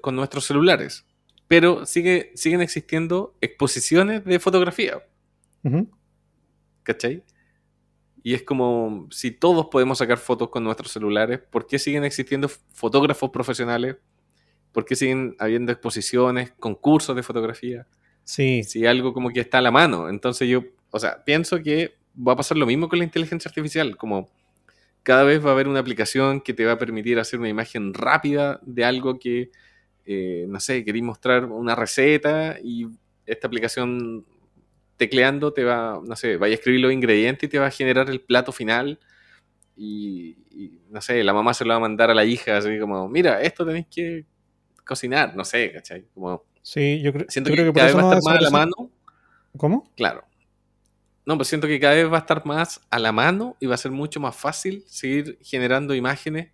con 0.00 0.16
nuestros 0.16 0.44
celulares, 0.44 1.06
pero 1.48 1.86
sigue, 1.86 2.32
siguen 2.34 2.60
existiendo 2.60 3.36
exposiciones 3.40 4.24
de 4.24 4.38
fotografía. 4.38 5.02
¿Cachai? 6.82 7.24
Y 8.22 8.34
es 8.34 8.42
como, 8.42 9.06
si 9.10 9.30
todos 9.30 9.66
podemos 9.66 9.98
sacar 9.98 10.18
fotos 10.18 10.48
con 10.48 10.64
nuestros 10.64 10.90
celulares, 10.90 11.38
¿por 11.38 11.66
qué 11.66 11.78
siguen 11.78 12.04
existiendo 12.04 12.48
fotógrafos 12.48 13.30
profesionales? 13.30 13.96
¿Por 14.72 14.84
qué 14.84 14.96
siguen 14.96 15.36
habiendo 15.38 15.72
exposiciones, 15.72 16.52
concursos 16.58 17.14
de 17.14 17.22
fotografía? 17.22 17.86
Sí. 18.24 18.64
Si 18.64 18.84
algo 18.84 19.12
como 19.12 19.30
que 19.30 19.40
está 19.40 19.58
a 19.58 19.62
la 19.62 19.70
mano. 19.70 20.08
Entonces 20.08 20.48
yo, 20.48 20.64
o 20.90 20.98
sea, 20.98 21.24
pienso 21.24 21.62
que 21.62 21.94
va 22.16 22.32
a 22.32 22.36
pasar 22.36 22.56
lo 22.56 22.66
mismo 22.66 22.88
con 22.88 22.98
la 22.98 23.04
inteligencia 23.04 23.48
artificial, 23.48 23.96
como 23.96 24.28
cada 25.04 25.22
vez 25.22 25.44
va 25.44 25.50
a 25.50 25.52
haber 25.52 25.68
una 25.68 25.78
aplicación 25.78 26.40
que 26.40 26.52
te 26.52 26.64
va 26.64 26.72
a 26.72 26.78
permitir 26.78 27.20
hacer 27.20 27.38
una 27.38 27.48
imagen 27.48 27.94
rápida 27.94 28.58
de 28.62 28.84
algo 28.84 29.20
que, 29.20 29.52
eh, 30.06 30.46
no 30.48 30.60
sé, 30.60 30.84
queréis 30.84 31.04
mostrar 31.04 31.44
una 31.46 31.74
receta 31.74 32.58
y 32.62 32.86
esta 33.26 33.46
aplicación 33.46 34.24
tecleando 34.96 35.52
te 35.52 35.64
va, 35.64 36.00
no 36.02 36.16
sé, 36.16 36.36
vaya 36.36 36.52
a 36.52 36.56
escribir 36.56 36.80
los 36.80 36.92
ingredientes 36.92 37.48
y 37.48 37.50
te 37.50 37.58
va 37.58 37.66
a 37.66 37.70
generar 37.70 38.08
el 38.08 38.20
plato 38.20 38.52
final 38.52 38.98
y, 39.76 40.36
no 40.88 41.02
sé, 41.02 41.22
la 41.22 41.34
mamá 41.34 41.52
se 41.52 41.64
lo 41.64 41.70
va 41.70 41.76
a 41.76 41.80
mandar 41.80 42.10
a 42.10 42.14
la 42.14 42.24
hija 42.24 42.56
así 42.56 42.78
como, 42.78 43.08
mira, 43.08 43.42
esto 43.42 43.66
tenéis 43.66 43.86
que 43.90 44.24
cocinar, 44.84 45.36
no 45.36 45.44
sé, 45.44 45.72
¿cachai? 45.72 46.06
Como, 46.14 46.44
sí, 46.62 47.02
yo 47.02 47.12
creo, 47.12 47.26
siento 47.28 47.50
que, 47.50 47.56
que 47.56 47.72
cada 47.72 47.86
vez 47.86 47.96
va 47.96 48.12
a 48.12 48.16
estar 48.16 48.22
más 48.22 48.38
a 48.38 48.40
la 48.40 48.50
mano. 48.50 48.90
¿Cómo? 49.56 49.92
Claro, 49.96 50.24
no, 51.26 51.36
pues 51.36 51.48
siento 51.48 51.66
que 51.66 51.80
cada 51.80 51.94
vez 51.94 52.10
va 52.10 52.18
a 52.18 52.20
estar 52.20 52.46
más 52.46 52.80
a 52.88 53.00
la 53.00 53.10
mano 53.10 53.56
y 53.58 53.66
va 53.66 53.74
a 53.74 53.78
ser 53.78 53.90
mucho 53.90 54.20
más 54.20 54.36
fácil 54.36 54.84
seguir 54.86 55.38
generando 55.42 55.92
imágenes 55.94 56.52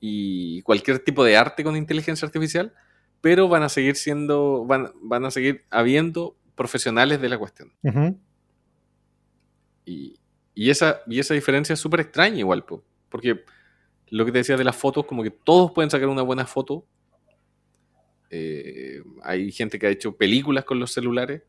y 0.00 0.62
cualquier 0.62 0.98
tipo 0.98 1.24
de 1.24 1.36
arte 1.36 1.64
con 1.64 1.76
inteligencia 1.76 2.26
artificial, 2.26 2.72
pero 3.20 3.48
van 3.48 3.62
a 3.62 3.68
seguir 3.68 3.96
siendo, 3.96 4.64
van, 4.66 4.92
van 5.02 5.24
a 5.24 5.30
seguir 5.30 5.64
habiendo 5.70 6.36
profesionales 6.54 7.20
de 7.20 7.28
la 7.28 7.38
cuestión. 7.38 7.72
Y, 9.84 10.18
y 10.54 10.70
esa, 10.70 11.00
y 11.06 11.18
esa 11.18 11.34
diferencia 11.34 11.72
es 11.72 11.80
súper 11.80 12.00
extraña 12.00 12.38
igual, 12.38 12.64
po, 12.64 12.84
porque 13.08 13.44
lo 14.08 14.24
que 14.24 14.32
te 14.32 14.38
decía 14.38 14.56
de 14.56 14.64
las 14.64 14.76
fotos, 14.76 15.06
como 15.06 15.22
que 15.22 15.30
todos 15.30 15.72
pueden 15.72 15.90
sacar 15.90 16.08
una 16.08 16.22
buena 16.22 16.46
foto. 16.46 16.86
Eh, 18.30 19.02
hay 19.22 19.50
gente 19.50 19.78
que 19.78 19.86
ha 19.86 19.90
hecho 19.90 20.16
películas 20.16 20.64
con 20.64 20.78
los 20.78 20.92
celulares. 20.92 21.42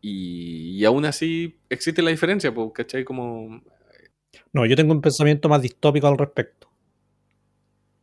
Y, 0.00 0.78
y 0.78 0.84
aún 0.84 1.04
así 1.04 1.60
existe 1.68 2.02
la 2.02 2.10
diferencia, 2.10 2.52
po, 2.52 2.72
¿cachai? 2.72 3.04
Como... 3.04 3.62
No, 4.52 4.66
yo 4.66 4.76
tengo 4.76 4.92
un 4.92 5.00
pensamiento 5.00 5.48
más 5.48 5.62
distópico 5.62 6.06
al 6.06 6.18
respecto. 6.18 6.68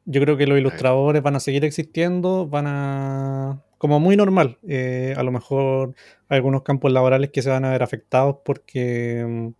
Yo 0.06 0.22
creo 0.22 0.38
que 0.38 0.48
los 0.48 0.58
ilustradores 0.58 1.22
van 1.22 1.36
a 1.36 1.40
seguir 1.40 1.64
existiendo, 1.66 2.48
van 2.48 2.66
a... 2.68 3.62
como 3.78 4.00
muy 4.00 4.16
normal. 4.18 4.58
Eh, 4.68 5.14
a 5.16 5.22
lo 5.24 5.32
mejor 5.32 5.94
hay 6.28 6.38
algunos 6.38 6.64
campos 6.64 6.92
laborales 6.92 7.30
que 7.30 7.42
se 7.44 7.50
van 7.50 7.66
a 7.66 7.72
ver 7.72 7.84
afectados 7.84 8.38
porque... 8.44 9.52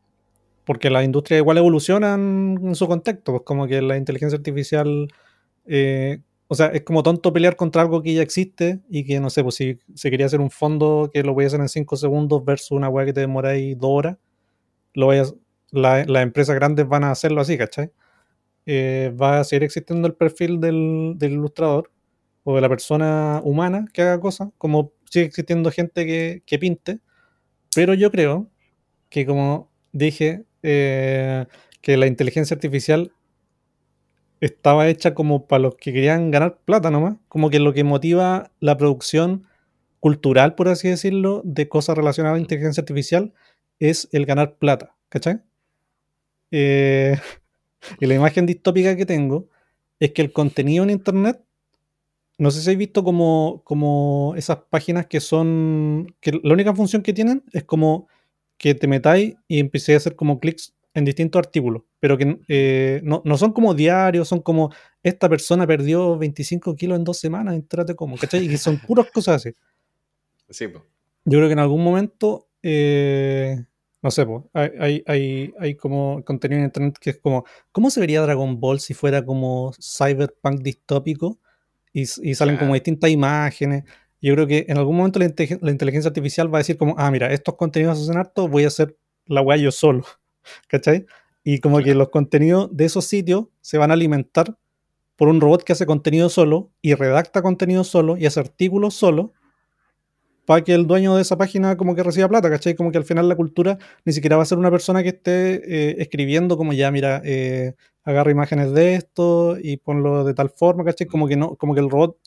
porque 0.66 0.90
las 0.90 1.06
industrias 1.06 1.40
igual 1.40 1.58
evolucionan 1.60 2.60
en 2.64 2.76
su 2.76 2.88
contexto. 2.88 3.32
Pues 3.34 3.44
como 3.46 3.68
que 3.68 3.82
la 3.82 3.98
inteligencia 3.98 4.38
artificial... 4.38 5.08
eh, 5.66 6.20
o 6.48 6.56
sea, 6.56 6.68
es 6.68 6.82
como 6.82 7.04
tonto 7.04 7.32
pelear 7.32 7.56
contra 7.56 7.84
algo 7.84 8.02
que 8.02 8.14
ya 8.16 8.24
existe 8.24 8.80
y 8.90 9.06
que, 9.06 9.20
no 9.20 9.30
sé, 9.30 9.44
pues 9.44 9.54
si 9.56 9.78
se 9.94 10.10
quería 10.10 10.26
hacer 10.26 10.42
un 10.42 10.50
fondo 10.50 11.12
que 11.14 11.22
lo 11.22 11.36
voy 11.36 11.44
a 11.44 11.48
hacer 11.48 11.60
en 11.60 11.70
5 11.70 11.96
segundos 11.96 12.44
versus 12.44 12.72
una 12.72 12.90
weá 12.90 13.06
que 13.06 13.14
te 13.14 13.22
demoráis 13.22 13.78
2 13.78 13.92
horas, 13.92 14.18
lo 14.96 15.08
voy 15.08 15.18
a- 15.20 15.26
la- 15.72 16.06
las 16.06 16.24
empresas 16.24 16.56
grandes 16.56 16.88
van 16.88 17.04
a 17.04 17.12
hacerlo 17.12 17.42
así, 17.42 17.58
¿cachai? 17.58 17.92
Eh, 18.66 19.14
va 19.22 19.40
a 19.40 19.44
seguir 19.44 19.64
existiendo 19.64 20.08
el 20.08 20.16
perfil 20.16 20.60
del, 20.62 21.18
ilustrador 21.22 21.92
o 22.44 22.56
de 22.56 22.62
la 22.62 22.70
persona 22.70 23.42
humana 23.44 23.86
que 23.94 24.02
haga 24.04 24.20
cosas, 24.20 24.50
como 24.58 24.94
sigue 25.10 25.26
existiendo 25.28 25.72
gente 25.72 26.06
que, 26.08 26.60
pinte, 26.60 27.00
pero 27.76 27.94
yo 27.96 28.12
creo 28.12 28.50
que 29.10 29.26
como 29.26 29.72
dije, 29.94 30.46
eh, 30.64 31.46
que 31.82 31.98
la 31.98 32.08
inteligencia 32.08 32.56
artificial 32.56 33.14
estaba 34.42 34.88
hecha 34.88 35.14
como 35.14 35.48
para 35.48 35.64
los 35.64 35.76
que 35.76 35.92
querían 35.94 36.32
ganar 36.32 36.60
plata 36.66 36.92
nomás, 36.92 37.18
como 37.28 37.50
que 37.50 37.60
lo 37.60 37.74
que 37.74 37.84
motiva 37.84 38.52
la 38.60 38.78
producción 38.78 39.48
cultural, 40.00 40.56
por 40.56 40.70
así 40.70 40.88
decirlo, 40.90 41.42
de 41.46 41.68
cosas 41.70 41.98
relacionadas 41.98 42.38
a 42.38 42.42
inteligencia 42.42 42.82
artificial 42.82 43.34
es 43.80 44.08
el 44.14 44.26
ganar 44.26 44.58
plata, 44.58 44.96
¿cachai? 45.10 45.42
Eh, 46.52 47.18
y 48.00 48.06
la 48.06 48.16
imagen 48.16 48.46
distópica 48.46 48.96
que 48.96 49.06
tengo 49.06 49.50
es 50.00 50.12
que 50.12 50.22
el 50.22 50.32
contenido 50.32 50.84
en 50.84 50.90
internet, 50.90 51.42
no 52.38 52.52
sé 52.52 52.62
si 52.62 52.70
habéis 52.70 52.80
visto 52.80 53.04
como, 53.04 53.62
como 53.66 54.34
esas 54.38 54.60
páginas 54.70 55.08
que 55.08 55.20
son, 55.20 56.16
que 56.22 56.40
la 56.44 56.54
única 56.54 56.74
función 56.74 57.02
que 57.02 57.14
tienen 57.14 57.44
es 57.52 57.64
como 57.66 58.08
que 58.58 58.76
te 58.76 58.88
metáis 58.88 59.36
y 59.48 59.60
empecé 59.60 59.94
a 59.94 59.98
hacer 59.98 60.16
como 60.16 60.40
clics 60.40 60.74
en 60.94 61.06
distintos 61.06 61.40
artículos, 61.40 61.84
pero 62.00 62.18
que 62.18 62.40
eh, 62.48 63.02
no, 63.04 63.22
no 63.26 63.38
son 63.38 63.54
como 63.54 63.74
diarios, 63.74 64.28
son 64.28 64.42
como 64.42 64.72
esta 65.04 65.30
persona 65.30 65.68
perdió 65.68 66.18
25 66.18 66.76
kilos 66.76 66.98
en 66.98 67.04
dos 67.04 67.18
semanas, 67.20 67.56
entrate 67.56 67.96
como, 67.96 68.18
¿cachai? 68.18 68.46
Y 68.46 68.58
son 68.58 68.80
puras 68.80 69.10
cosas 69.12 69.38
así. 69.38 69.56
Sí. 70.50 70.66
Yo 71.26 71.38
creo 71.38 71.48
que 71.48 71.54
en 71.54 71.60
algún 71.60 71.84
momento, 71.84 72.48
eh, 72.64 73.66
no 74.02 74.12
sé, 74.12 74.26
po, 74.26 74.50
hay, 74.54 74.70
hay, 74.80 75.04
hay, 75.08 75.54
hay 75.60 75.76
como 75.76 76.24
contenido 76.24 76.60
en 76.60 76.66
internet 76.66 76.98
que 77.00 77.12
es 77.12 77.18
como, 77.20 77.46
¿cómo 77.72 77.90
se 77.90 78.00
vería 78.00 78.22
Dragon 78.22 78.60
Ball 78.60 78.80
si 78.80 78.94
fuera 78.94 79.26
como 79.26 79.74
cyberpunk 79.80 80.62
distópico? 80.62 81.40
Y, 81.92 82.06
salen 82.06 82.58
como 82.58 82.76
distintas 82.76 83.10
imágenes. 83.10 83.84
Yo 84.22 84.34
creo 84.36 84.48
que 84.48 84.66
en 84.70 84.78
algún 84.78 84.96
momento 84.96 85.20
la, 85.20 85.26
inte- 85.26 85.60
la 85.62 85.72
inteligencia 85.72 86.10
artificial 86.10 86.54
va 86.54 86.60
a 86.60 86.62
decir 86.62 86.78
como, 86.78 86.96
ah, 86.98 87.12
mira, 87.12 87.32
estos 87.34 87.56
contenidos 87.56 88.00
hacen 88.00 88.18
harto, 88.18 88.48
voy 88.48 88.64
a 88.64 88.68
hacer 88.68 88.98
la 89.26 89.42
weá 89.42 89.58
yo 89.58 89.72
solo, 89.72 90.06
¿cachai? 90.68 91.06
Y 91.44 91.60
como 91.60 91.80
que 91.80 91.96
los 91.96 92.10
contenidos 92.10 92.70
de 92.76 92.86
esos 92.86 93.06
sitios 93.06 93.48
se 93.62 93.78
van 93.78 93.92
a 93.92 93.96
alimentar 93.96 94.56
por 95.16 95.28
un 95.28 95.42
robot 95.42 95.64
que 95.64 95.74
hace 95.74 95.86
contenido 95.86 96.30
solo 96.30 96.72
y 96.82 96.94
redacta 96.94 97.42
contenido 97.42 97.84
solo 97.84 98.18
y 98.18 98.26
hace 98.26 98.40
artículos 98.40 98.94
solo 98.94 99.34
para 100.50 100.64
que 100.64 100.74
el 100.74 100.88
dueño 100.88 101.16
de 101.16 101.22
esa 101.22 101.38
página 101.38 101.78
como 101.78 101.94
que 101.94 102.02
reciba 102.02 102.28
plata, 102.28 102.50
¿cachai? 102.50 102.74
Como 102.74 102.92
que 102.92 102.98
al 102.98 103.04
final 103.04 103.30
la 103.30 103.36
cultura 103.36 103.78
ni 104.04 104.14
siquiera 104.14 104.36
va 104.36 104.42
a 104.42 104.46
ser 104.48 104.58
una 104.58 104.72
persona 104.72 105.04
que 105.04 105.10
esté 105.10 105.62
eh, 105.64 105.96
escribiendo 106.00 106.58
como 106.58 106.74
ya, 106.74 106.90
mira, 106.90 107.22
eh, 107.24 107.76
agarra 108.04 108.32
imágenes 108.32 108.74
de 108.74 108.96
esto 108.96 109.58
y 109.62 109.78
ponlo 109.78 110.24
de 110.24 110.34
tal 110.34 110.50
forma, 110.50 110.84
¿cachai? 110.84 111.06
Como 111.06 111.28
que 111.28 111.38
no, 111.38 111.56
como 111.56 111.76
que 111.76 111.82
el 111.82 111.90
robot 111.92 112.18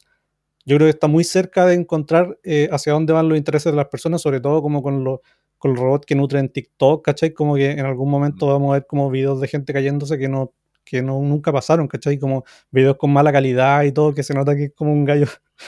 yo 0.64 0.76
creo 0.76 0.86
que 0.86 0.90
está 0.90 1.08
muy 1.08 1.24
cerca 1.24 1.66
de 1.66 1.74
encontrar 1.74 2.38
eh, 2.44 2.68
hacia 2.70 2.92
dónde 2.92 3.12
van 3.12 3.28
los 3.28 3.36
intereses 3.36 3.72
de 3.72 3.76
las 3.76 3.88
personas, 3.88 4.22
sobre 4.22 4.40
todo 4.40 4.62
como 4.62 4.84
con 4.84 5.02
los 5.02 5.18
con 5.58 5.72
el 5.72 5.76
robot 5.78 6.04
que 6.04 6.14
nutre 6.14 6.38
en 6.38 6.48
TikTok, 6.48 7.04
¿cachai? 7.04 7.32
Como 7.32 7.56
que 7.56 7.72
en 7.72 7.86
algún 7.86 8.08
momento 8.08 8.46
vamos 8.46 8.70
a 8.70 8.74
ver 8.74 8.86
como 8.86 9.10
videos 9.10 9.40
de 9.40 9.48
gente 9.48 9.72
cayéndose 9.72 10.16
que 10.16 10.28
no, 10.28 10.52
que 10.84 11.02
no 11.02 11.20
nunca 11.22 11.52
pasaron, 11.52 11.88
¿cachai? 11.88 12.20
Como 12.20 12.44
videos 12.70 12.96
con 12.98 13.12
mala 13.12 13.32
calidad 13.32 13.82
y 13.82 13.90
todo, 13.90 14.14
que 14.14 14.22
se 14.22 14.32
nota 14.32 14.54
que 14.54 14.66
es 14.66 14.72
como 14.76 14.92
un 14.92 15.04
gallo 15.04 15.26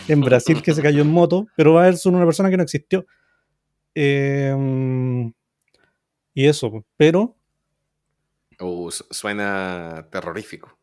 en 0.09 0.21
Brasil 0.21 0.63
que 0.63 0.75
se 0.75 0.83
cayó 0.83 1.03
en 1.03 1.09
moto, 1.11 1.47
pero 1.57 1.75
va 1.75 1.81
a 1.81 1.85
haber 1.85 1.97
solo 1.97 2.17
una 2.17 2.27
persona 2.27 2.51
que 2.51 2.57
no 2.57 2.63
existió. 2.63 3.07
Eh, 3.95 4.55
y 6.35 6.47
eso, 6.47 6.71
pues. 6.71 6.85
pero, 6.97 7.37
Uh, 8.61 8.89
su- 8.91 9.05
suena 9.11 10.07
terrorífico. 10.13 10.79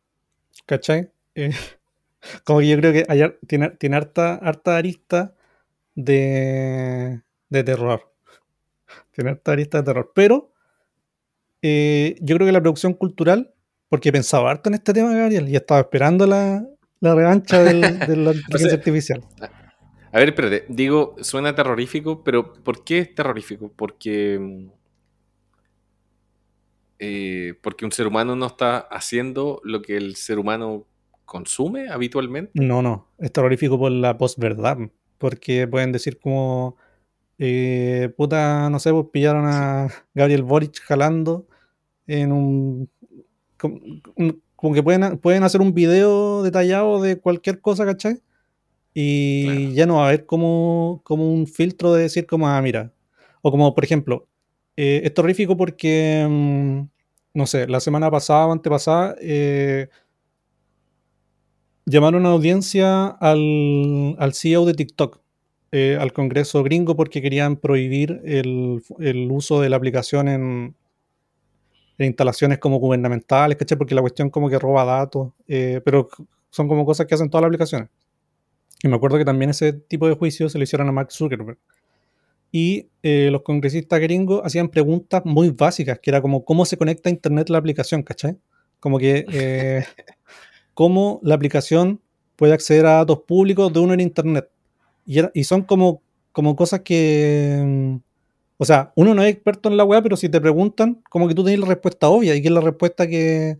¿cachai? 0.66 1.10
Eh, 1.34 1.50
como 2.44 2.60
que 2.60 2.68
yo 2.68 2.76
creo 2.76 2.92
que 2.92 3.06
tiene, 3.46 3.70
tiene 3.70 3.96
harta, 3.96 4.34
harta 4.34 4.76
arista 4.76 5.34
de, 5.94 7.22
de 7.48 7.64
terror. 7.64 8.12
Tiene 9.12 9.30
harta 9.30 9.52
arista 9.52 9.78
de 9.78 9.84
terror. 9.84 10.12
Pero 10.14 10.52
eh, 11.62 12.16
yo 12.20 12.36
creo 12.36 12.46
que 12.46 12.52
la 12.52 12.60
producción 12.60 12.92
cultural, 12.92 13.54
porque 13.88 14.10
he 14.10 14.12
pensado 14.12 14.46
harto 14.48 14.68
en 14.68 14.74
este 14.74 14.92
tema, 14.92 15.14
Gabriel, 15.14 15.48
y 15.48 15.56
estaba 15.56 15.80
esperando 15.80 16.26
la, 16.26 16.66
la 17.02 17.14
revancha 17.14 17.62
del- 17.62 17.80
de 18.06 18.16
la 18.16 18.32
inteligencia 18.32 18.78
artificial. 18.78 19.20
A 20.14 20.18
ver, 20.18 20.28
espérate, 20.30 20.64
digo, 20.68 21.16
suena 21.20 21.54
terrorífico, 21.54 22.22
pero 22.22 22.52
¿por 22.54 22.84
qué 22.84 22.98
es 23.00 23.14
terrorífico? 23.14 23.70
Porque, 23.74 24.38
mm, 24.38 24.66
eh, 26.98 27.54
porque 27.62 27.84
un 27.84 27.92
ser 27.92 28.06
humano 28.06 28.36
no 28.36 28.46
está 28.46 28.78
haciendo 28.78 29.60
lo 29.64 29.82
que 29.82 29.96
el 29.96 30.14
ser 30.16 30.38
humano 30.38 30.86
consume 31.24 31.88
habitualmente. 31.88 32.52
No, 32.54 32.82
no, 32.82 33.08
es 33.18 33.32
terrorífico 33.32 33.78
por 33.78 33.90
la 33.90 34.16
posverdad, 34.18 34.78
porque 35.18 35.66
pueden 35.66 35.92
decir 35.92 36.20
como, 36.20 36.76
eh, 37.38 38.12
puta, 38.16 38.68
no 38.70 38.78
sé, 38.78 38.92
pues 38.92 39.06
pillaron 39.12 39.46
a 39.46 39.88
Gabriel 40.14 40.42
Boric 40.42 40.80
jalando 40.82 41.46
en 42.06 42.32
un... 42.32 42.90
como 44.62 44.74
que 44.74 44.82
pueden, 44.84 45.18
pueden 45.18 45.42
hacer 45.42 45.60
un 45.60 45.74
video 45.74 46.44
detallado 46.44 47.02
de 47.02 47.18
cualquier 47.18 47.60
cosa, 47.60 47.84
¿cachai? 47.84 48.20
Y 48.94 49.44
Claro. 49.46 49.60
ya 49.72 49.86
no 49.86 49.94
va 49.96 50.04
a 50.04 50.08
haber 50.10 50.24
como, 50.24 51.00
como 51.02 51.28
un 51.32 51.48
filtro 51.48 51.92
de 51.94 52.02
decir 52.04 52.26
como, 52.26 52.46
ah, 52.48 52.62
mira. 52.62 52.92
O 53.42 53.50
como, 53.50 53.74
por 53.74 53.82
ejemplo, 53.82 54.28
eh, 54.76 55.00
es 55.02 55.12
terrorífico 55.14 55.56
porque, 55.56 56.24
mm, 56.30 56.80
no 57.34 57.46
sé, 57.46 57.66
la 57.66 57.80
semana 57.80 58.08
pasada 58.08 58.46
o 58.46 58.52
antepasada, 58.52 59.16
eh, 59.20 59.88
llamaron 61.84 62.24
a 62.24 62.28
audiencia 62.30 63.06
al, 63.08 64.14
al 64.20 64.32
CEO 64.32 64.64
de 64.64 64.74
TikTok, 64.74 65.18
eh, 65.72 65.98
al 66.00 66.12
Congreso 66.12 66.62
gringo, 66.62 66.94
porque 66.94 67.20
querían 67.20 67.56
prohibir 67.56 68.20
el, 68.24 68.80
el 69.00 69.28
uso 69.32 69.60
de 69.60 69.70
la 69.70 69.76
aplicación 69.76 70.28
en, 70.28 70.76
en 71.98 72.06
instalaciones 72.06 72.58
como 72.58 72.78
gubernamentales, 72.78 73.56
¿cachai? 73.58 73.78
Porque 73.78 73.94
la 73.94 74.00
cuestión 74.00 74.30
como 74.30 74.48
que 74.50 74.58
roba 74.58 74.84
datos, 74.84 75.32
eh, 75.48 75.80
pero 75.84 76.08
son 76.50 76.68
como 76.68 76.84
cosas 76.84 77.06
que 77.06 77.14
hacen 77.14 77.30
todas 77.30 77.42
las 77.42 77.48
aplicaciones. 77.48 77.88
Y 78.82 78.88
me 78.88 78.96
acuerdo 78.96 79.18
que 79.18 79.24
también 79.24 79.50
ese 79.50 79.72
tipo 79.72 80.08
de 80.08 80.14
juicios 80.14 80.52
se 80.52 80.58
le 80.58 80.64
hicieron 80.64 80.88
a 80.88 80.92
Mark 80.92 81.12
Zuckerberg. 81.12 81.58
Y 82.50 82.88
eh, 83.02 83.28
los 83.32 83.42
congresistas 83.42 84.00
gringos 84.00 84.42
hacían 84.44 84.68
preguntas 84.68 85.22
muy 85.24 85.50
básicas, 85.50 85.98
que 86.00 86.10
era 86.10 86.20
como 86.20 86.44
cómo 86.44 86.64
se 86.66 86.76
conecta 86.76 87.08
a 87.08 87.12
Internet 87.12 87.48
la 87.48 87.58
aplicación, 87.58 88.02
¿cachai? 88.02 88.36
Como 88.80 88.98
que 88.98 89.24
eh, 89.32 89.84
cómo 90.74 91.20
la 91.22 91.34
aplicación 91.34 92.00
puede 92.36 92.52
acceder 92.54 92.86
a 92.86 92.92
datos 92.96 93.20
públicos 93.20 93.72
de 93.72 93.80
uno 93.80 93.94
en 93.94 94.00
Internet. 94.00 94.50
Y, 95.06 95.18
era- 95.20 95.30
y 95.34 95.44
son 95.44 95.62
como, 95.62 96.02
como 96.32 96.56
cosas 96.56 96.80
que... 96.80 97.98
O 98.62 98.64
sea, 98.64 98.92
uno 98.96 99.14
no 99.14 99.22
es 99.22 99.32
experto 99.32 99.68
en 99.68 99.76
la 99.76 99.84
web, 99.84 100.02
pero 100.04 100.16
si 100.16 100.28
te 100.28 100.40
preguntan, 100.40 101.02
como 101.10 101.26
que 101.28 101.34
tú 101.34 101.42
tienes 101.44 101.60
la 101.60 101.66
respuesta 101.66 102.08
obvia, 102.08 102.36
y 102.36 102.42
que 102.42 102.48
es 102.48 102.54
la 102.54 102.60
respuesta 102.60 103.08
que, 103.08 103.58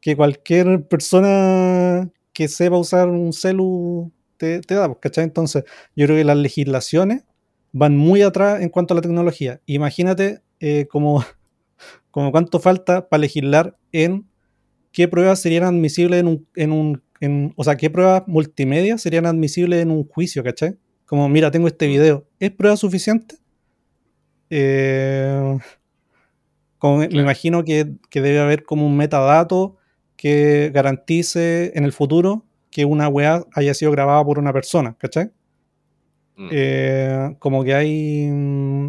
que 0.00 0.16
cualquier 0.16 0.86
persona 0.88 2.10
que 2.32 2.48
sepa 2.48 2.78
usar 2.78 3.08
un 3.08 3.32
celu 3.32 4.12
te, 4.38 4.60
te 4.62 4.74
da, 4.74 4.88
pues, 4.88 4.98
¿cachai? 5.00 5.24
Entonces, 5.24 5.64
yo 5.96 6.06
creo 6.06 6.18
que 6.18 6.24
las 6.24 6.36
legislaciones 6.38 7.24
van 7.72 7.96
muy 7.96 8.22
atrás 8.22 8.62
en 8.62 8.70
cuanto 8.70 8.94
a 8.94 8.96
la 8.96 9.02
tecnología. 9.02 9.60
Imagínate 9.66 10.42
eh, 10.60 10.86
como, 10.90 11.24
como 12.10 12.32
cuánto 12.32 12.60
falta 12.60 13.08
para 13.08 13.22
legislar 13.22 13.76
en 13.92 14.26
qué 14.92 15.08
pruebas 15.08 15.40
serían 15.40 15.64
admisibles 15.64 16.20
en 16.20 16.28
un, 16.28 16.48
en 16.56 16.72
un 16.72 17.02
en- 17.20 17.54
o 17.56 17.64
sea, 17.64 17.76
qué 17.76 17.90
pruebas 17.90 18.24
multimedia 18.28 18.98
serían 18.98 19.26
admisibles 19.26 19.82
en 19.82 19.90
un 19.92 20.06
juicio, 20.08 20.44
¿cachai? 20.44 20.78
Como, 21.06 21.28
mira, 21.28 21.50
tengo 21.52 21.68
este 21.68 21.86
video, 21.88 22.26
¿es 22.40 22.50
prueba 22.52 22.76
suficiente? 22.76 23.36
Eh, 24.54 25.58
me- 26.82 27.08
imagino 27.10 27.64
que, 27.64 27.92
que 28.10 28.20
debe 28.20 28.40
haber 28.40 28.64
como 28.64 28.86
un 28.86 28.96
metadato 28.96 29.76
que 30.16 30.70
garantice 30.74 31.72
en 31.74 31.84
el 31.84 31.92
futuro 31.92 32.44
que 32.70 32.84
una 32.84 33.08
weá 33.08 33.44
haya 33.54 33.74
sido 33.74 33.90
grabada 33.92 34.24
por 34.24 34.38
una 34.38 34.52
persona, 34.52 34.96
¿cachai? 34.98 35.30
Mm. 36.36 36.48
Eh, 36.50 37.36
como 37.38 37.62
que 37.64 37.74
hay. 37.74 38.28
mm, 38.30 38.88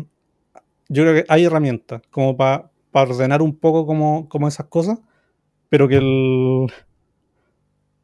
Yo 0.90 1.04
creo 1.04 1.16
que 1.16 1.26
hay 1.28 1.46
herramientas 1.46 2.02
como 2.12 2.38
para 2.38 2.70
ordenar 2.94 3.42
un 3.42 3.56
poco 3.58 3.86
como, 3.86 4.30
como 4.30 4.48
esas 4.48 4.68
cosas, 4.68 5.00
pero 5.70 5.88
que 5.88 5.98
el. 5.98 6.68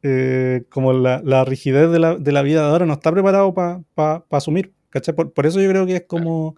eh, 0.02 0.64
como 0.70 0.92
la, 0.92 1.20
la 1.24 1.44
rigidez 1.44 1.90
de 1.90 1.98
la, 1.98 2.16
de 2.16 2.32
la 2.32 2.42
vida 2.42 2.62
de 2.62 2.68
ahora 2.70 2.86
no 2.86 2.94
está 2.94 3.12
preparado 3.12 3.52
para 3.54 4.24
asumir, 4.30 4.72
¿cachai? 4.88 5.14
Por, 5.14 5.32
por 5.32 5.46
eso 5.46 5.60
yo 5.60 5.68
creo 5.68 5.86
que 5.86 5.96
es 5.96 6.04
como 6.06 6.56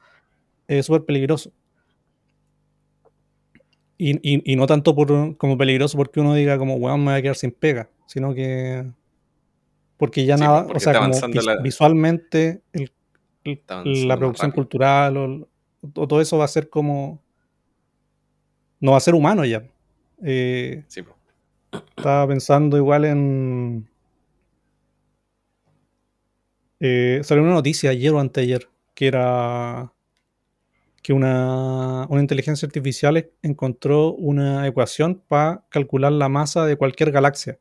eh, 0.68 0.82
súper 0.82 1.04
peligroso. 1.04 1.52
Y, 3.98 4.16
y- 4.22 4.42
y 4.52 4.56
no 4.56 4.66
tanto 4.66 4.94
por, 4.94 5.36
como 5.36 5.56
peligroso 5.56 5.96
porque 5.96 6.20
uno 6.20 6.34
diga 6.34 6.58
como, 6.58 6.74
weón, 6.76 7.00
me 7.00 7.12
voy 7.12 7.18
a 7.18 7.22
quedar 7.22 7.36
sin 7.36 7.52
pega, 7.52 7.88
sino 8.06 8.34
que 8.34 8.84
porque 9.96 10.24
ya 10.24 10.36
Sí, 10.36 10.42
nada, 10.42 10.62
porque 10.66 10.78
o 10.78 10.80
sea, 10.80 10.92
como 10.94 11.04
avanzando 11.04 11.38
vis- 11.38 11.46
la- 11.46 11.56
visualmente 11.62 12.62
el- 12.72 12.92
la 14.08 14.16
producción 14.16 14.50
rápido. 14.50 14.54
cultural 14.54 15.16
o, 15.16 15.48
o 15.94 16.08
todo 16.08 16.20
eso 16.20 16.38
va 16.38 16.44
a 16.46 16.48
ser 16.48 16.68
como, 16.68 17.20
no 18.80 18.92
va 18.92 18.96
a 18.96 19.00
ser 19.00 19.14
humano 19.14 19.44
ya. 19.44 19.62
Eh, 20.24 20.84
Sí, 20.88 21.02
estaba 21.96 22.26
pensando 22.26 22.76
igual 22.76 23.04
en... 23.04 23.88
Eh, 26.80 27.20
salió 27.22 27.44
una 27.44 27.52
noticia 27.54 27.90
ayer 27.90 28.12
o 28.12 28.18
anteayer 28.18 28.68
que 28.94 29.06
era 29.06 29.92
que 31.02 31.12
una, 31.12 32.06
una 32.10 32.20
inteligencia 32.20 32.66
artificial 32.66 33.30
encontró 33.42 34.12
una 34.14 34.66
ecuación 34.66 35.22
para 35.28 35.64
calcular 35.70 36.12
la 36.12 36.28
masa 36.28 36.64
de 36.66 36.76
cualquier 36.76 37.10
galaxia. 37.12 37.58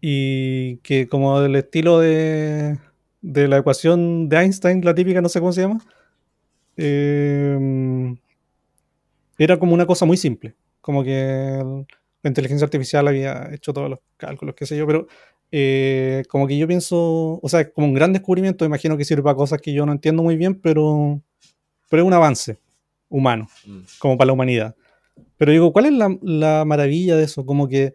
Y 0.00 0.76
que 0.78 1.08
como 1.08 1.40
del 1.40 1.56
estilo 1.56 1.98
de, 1.98 2.78
de 3.20 3.48
la 3.48 3.58
ecuación 3.58 4.28
de 4.28 4.36
Einstein, 4.38 4.84
la 4.84 4.94
típica, 4.94 5.20
no 5.20 5.28
sé 5.28 5.40
cómo 5.40 5.52
se 5.52 5.62
llama, 5.62 5.80
eh, 6.76 8.16
era 9.38 9.58
como 9.58 9.74
una 9.74 9.86
cosa 9.86 10.04
muy 10.06 10.16
simple. 10.16 10.54
Como 10.80 11.02
que 11.04 11.58
el- 11.60 11.86
la 12.22 12.28
inteligencia 12.30 12.64
artificial 12.64 13.06
había 13.08 13.48
hecho 13.54 13.72
todos 13.72 13.88
los 13.90 14.00
cálculos, 14.16 14.54
qué 14.56 14.66
sé 14.66 14.76
yo, 14.76 14.86
pero 14.86 15.06
eh, 15.50 16.24
como 16.28 16.46
que 16.46 16.58
yo 16.58 16.66
pienso, 16.66 17.40
o 17.42 17.48
sea, 17.48 17.70
como 17.70 17.86
un 17.86 17.94
gran 17.94 18.12
descubrimiento, 18.12 18.64
imagino 18.64 18.96
que 18.96 19.04
sirve 19.04 19.22
para 19.22 19.36
cosas 19.36 19.60
que 19.60 19.72
yo 19.72 19.86
no 19.86 19.92
entiendo 19.92 20.22
muy 20.22 20.36
bien, 20.36 20.54
pero, 20.54 21.20
pero 21.88 22.02
es 22.02 22.06
un 22.06 22.12
avance 22.14 22.58
humano, 23.08 23.48
Mm. 23.66 23.78
como 23.98 24.18
para 24.18 24.26
la 24.26 24.32
humanidad. 24.34 24.74
Pero 25.36 25.52
digo, 25.52 25.72
¿cuál 25.72 25.86
es 25.86 25.92
la, 25.92 26.16
la 26.22 26.64
maravilla 26.66 27.16
de 27.16 27.24
eso? 27.24 27.46
Como 27.46 27.68
que 27.68 27.94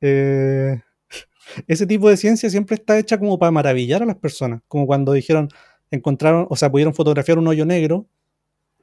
eh, 0.00 0.80
ese 1.66 1.86
tipo 1.86 2.08
de 2.08 2.16
ciencia 2.16 2.48
siempre 2.50 2.76
está 2.76 2.98
hecha 2.98 3.18
como 3.18 3.38
para 3.38 3.50
maravillar 3.52 4.02
a 4.02 4.06
las 4.06 4.16
personas, 4.16 4.62
como 4.68 4.86
cuando 4.86 5.12
dijeron, 5.12 5.48
encontraron, 5.90 6.46
o 6.50 6.56
sea, 6.56 6.70
pudieron 6.70 6.94
fotografiar 6.94 7.38
un 7.38 7.46
hoyo 7.48 7.64
negro, 7.66 8.06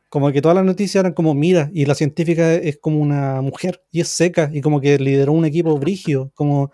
como 0.09 0.31
que 0.31 0.41
todas 0.41 0.55
las 0.55 0.63
noticias 0.65 1.01
eran 1.01 1.13
como, 1.13 1.33
mira, 1.33 1.71
y 1.73 1.85
la 1.85 1.95
científica 1.95 2.53
es 2.53 2.77
como 2.77 2.99
una 2.99 3.41
mujer 3.41 3.81
y 3.91 3.99
es 4.01 4.09
seca 4.09 4.49
y 4.53 4.61
como 4.61 4.79
que 4.79 4.99
lideró 4.99 5.33
un 5.33 5.43
equipo 5.45 5.75
brigio, 5.79 6.31
como 6.35 6.71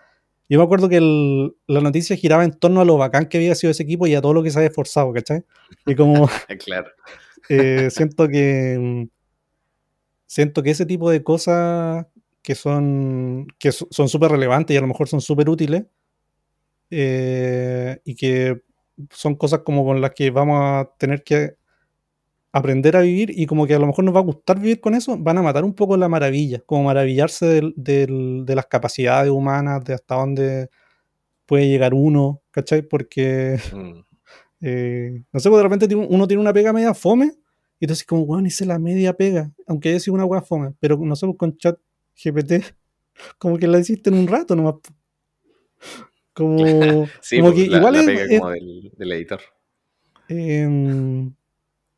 yo 0.50 0.58
me 0.60 0.64
acuerdo 0.66 0.90
que 0.90 0.98
el- 0.98 1.56
la 1.68 1.80
noticia 1.82 2.16
giraba 2.16 2.44
en 2.44 2.52
torno 2.52 2.82
a 2.82 2.86
lo 2.86 2.98
bacán 2.98 3.28
que 3.28 3.38
había 3.38 3.56
sido 3.56 3.72
ese 3.72 3.84
equipo 3.84 4.08
y 4.08 4.16
a 4.16 4.22
todo 4.22 4.34
lo 4.34 4.44
que 4.44 4.50
se 4.52 4.58
había 4.60 4.70
esforzado, 4.70 5.14
¿cachai? 5.14 5.44
Y 5.86 5.96
como 5.96 6.28
Claro. 6.66 6.90
eh, 7.50 7.90
siento 7.92 8.28
que 8.28 8.78
mm, 8.80 9.08
siento 10.26 10.62
que 10.64 10.72
ese 10.72 10.86
tipo 10.86 11.10
de 11.10 11.24
cosas 11.24 12.06
que 12.42 12.56
son 12.56 13.48
que 13.60 13.72
so- 13.72 13.88
son 13.92 14.08
súper 14.10 14.32
relevantes 14.32 14.74
y 14.74 14.78
a 14.78 14.82
lo 14.82 14.88
mejor 14.88 15.08
son 15.08 15.22
súper 15.22 15.50
útiles 15.50 15.84
eh, 16.90 18.00
y 18.04 18.16
que 18.16 18.62
son 19.12 19.36
cosas 19.36 19.60
como 19.60 19.86
con 19.86 20.02
las 20.02 20.12
que 20.12 20.30
vamos 20.32 20.60
a 20.62 20.92
tener 20.98 21.24
que 21.24 21.56
aprender 22.52 22.96
a 22.98 23.02
vivir 23.02 23.32
y 23.38 23.46
como 23.46 23.68
que 23.68 23.76
a 23.76 23.80
lo 23.80 23.86
mejor 23.88 24.04
nos 24.06 24.16
va 24.16 24.20
a 24.20 24.24
gustar 24.24 24.60
vivir 24.60 24.80
con 24.82 24.96
eso, 24.96 25.18
van 25.18 25.38
a 25.38 25.42
matar 25.44 25.64
un 25.64 25.74
poco 25.74 25.96
la 25.98 26.10
maravilla, 26.10 26.62
como 26.66 26.84
maravillarse 26.86 27.46
del- 27.46 27.74
del- 27.76 28.44
de 28.46 28.56
las 28.56 28.66
capacidades 28.66 29.32
humanas, 29.32 29.84
de 29.86 29.94
hasta 29.94 30.16
dónde 30.16 30.70
puede 31.46 31.68
llegar 31.68 31.94
uno, 31.94 32.42
¿cachai? 32.52 32.82
Porque 32.82 33.60
Mm. 33.74 34.00
eh, 34.62 35.24
no 35.32 35.40
sé, 35.40 35.50
pues 35.50 35.60
de 35.60 35.64
repente 35.70 35.96
uno 35.96 36.28
tiene 36.28 36.42
una 36.42 36.54
pega 36.54 36.74
media 36.74 36.94
fome 36.94 37.34
y 37.80 37.88
tú 37.88 37.94
dices 37.94 38.06
como, 38.06 38.24
weón, 38.24 38.46
hice 38.46 38.66
la 38.66 38.78
media 38.80 39.14
pega, 39.14 39.52
aunque 39.68 39.90
haya 39.90 40.00
sido 40.00 40.16
una 40.16 40.26
weá 40.26 40.42
fome, 40.42 40.74
pero 40.80 40.98
no 40.98 41.16
sé, 41.16 41.26
pues 41.28 41.38
con 41.38 41.56
chat 41.58 41.78
GPT, 42.16 42.62
como 43.38 43.58
que 43.58 43.68
la 43.68 43.80
hiciste 43.80 44.10
en 44.10 44.18
un 44.18 44.28
rato 44.28 44.56
nomás. 44.56 44.76
Como, 46.34 47.08
Sí, 47.22 47.38
como 47.38 47.50
po, 47.50 47.56
que 47.56 47.68
la, 47.68 47.78
igual 47.78 47.94
la 47.94 48.04
pega 48.06 48.24
es- 48.24 48.40
como 48.40 48.50
del, 48.52 48.92
del 48.98 49.12
editor. 49.14 49.40
em, 50.28 51.34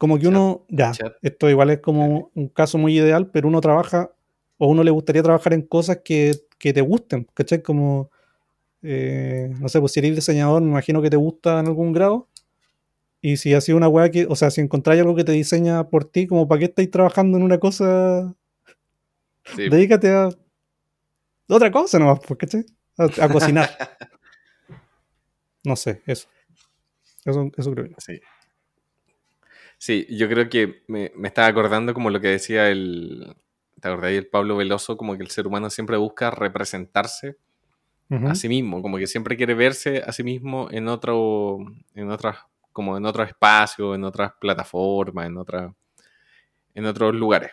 como 0.01 0.17
que 0.17 0.27
uno, 0.27 0.65
ya, 0.67 0.93
esto 1.21 1.47
igual 1.47 1.69
es 1.69 1.77
como 1.79 2.31
un 2.33 2.47
caso 2.47 2.79
muy 2.79 2.97
ideal, 2.97 3.29
pero 3.29 3.47
uno 3.47 3.61
trabaja, 3.61 4.11
o 4.57 4.65
uno 4.65 4.83
le 4.83 4.89
gustaría 4.89 5.21
trabajar 5.21 5.53
en 5.53 5.61
cosas 5.61 5.99
que, 6.03 6.31
que 6.57 6.73
te 6.73 6.81
gusten, 6.81 7.27
¿cachai? 7.35 7.61
Como, 7.61 8.09
eh, 8.81 9.53
no 9.59 9.69
sé, 9.69 9.79
pues 9.79 9.91
si 9.91 9.99
eres 9.99 10.15
diseñador, 10.15 10.63
me 10.63 10.69
imagino 10.69 11.03
que 11.03 11.11
te 11.11 11.17
gusta 11.17 11.59
en 11.59 11.67
algún 11.67 11.93
grado. 11.93 12.27
Y 13.21 13.37
si 13.37 13.53
ha 13.53 13.61
sido 13.61 13.77
una 13.77 13.89
weá 13.89 14.09
que, 14.09 14.25
o 14.27 14.35
sea, 14.35 14.51
si 14.51 14.61
encontráis 14.61 15.01
algo 15.01 15.15
que 15.15 15.23
te 15.23 15.33
diseña 15.33 15.87
por 15.89 16.05
ti, 16.05 16.25
como 16.25 16.47
para 16.47 16.59
qué 16.59 16.65
estáis 16.65 16.89
trabajando 16.89 17.37
en 17.37 17.43
una 17.43 17.59
cosa, 17.59 18.35
Sí, 19.55 19.69
dedícate 19.69 20.09
a 20.09 20.29
otra 21.47 21.71
cosa 21.71 21.99
nomás, 21.99 22.21
pues, 22.27 22.39
¿cachai? 22.39 22.65
A, 22.97 23.25
a 23.25 23.29
cocinar. 23.29 23.69
No 25.63 25.75
sé, 25.75 26.01
eso. 26.07 26.27
Eso, 27.23 27.51
eso 27.55 27.71
creo 27.71 27.85
yo. 27.85 27.95
Sí. 27.99 28.19
Sí, 29.84 30.06
yo 30.12 30.30
creo 30.30 30.48
que 30.48 30.84
me, 30.88 31.12
me 31.15 31.28
estaba 31.28 31.48
acordando 31.48 31.96
como 31.96 32.12
lo 32.12 32.22
que 32.22 32.28
decía 32.28 32.70
el, 32.70 33.36
¿te 33.82 33.88
acordás? 33.88 34.12
El 34.12 34.28
Pablo 34.28 34.56
Veloso, 34.56 34.96
como 34.96 35.17
que 35.17 35.24
el 35.24 35.32
ser 35.32 35.48
humano 35.48 35.72
siempre 35.72 35.98
busca 35.98 36.30
representarse 36.30 37.38
a 38.28 38.36
sí 38.36 38.48
mismo, 38.48 38.84
como 38.84 38.98
que 39.00 39.08
siempre 39.08 39.36
quiere 39.36 39.56
verse 39.56 40.04
a 40.06 40.12
sí 40.12 40.22
mismo 40.24 40.67
en 40.70 40.88
otro, 40.88 41.58
en 41.96 42.12
otras, 42.12 42.38
como 42.72 42.96
en 42.96 43.08
otro 43.08 43.24
espacio, 43.24 43.96
en 43.96 44.04
otras 44.04 44.34
plataformas, 44.39 45.26
en 45.26 45.38
otra, 45.38 45.74
en 46.76 46.86
otros 46.86 47.15
lugares. 47.15 47.50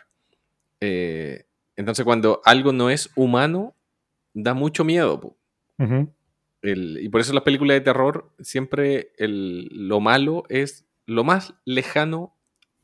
Eh, 0.81 1.45
entonces 1.77 2.05
cuando 2.05 2.41
algo 2.45 2.71
no 2.73 2.91
es 2.91 3.09
humano, 3.15 3.73
da 4.35 4.53
mucho 4.53 4.83
miedo. 4.83 5.19
po. 5.19 5.35
El- 6.61 6.99
y 7.01 7.09
por 7.09 7.21
eso 7.21 7.33
las 7.33 7.43
películas 7.43 7.73
de 7.73 7.81
terror 7.81 8.29
siempre 8.39 9.13
el- 9.17 9.67
lo 9.71 9.99
malo 9.99 10.43
es 10.49 10.85
lo 11.09 11.23
más 11.23 11.55
lejano 11.65 12.35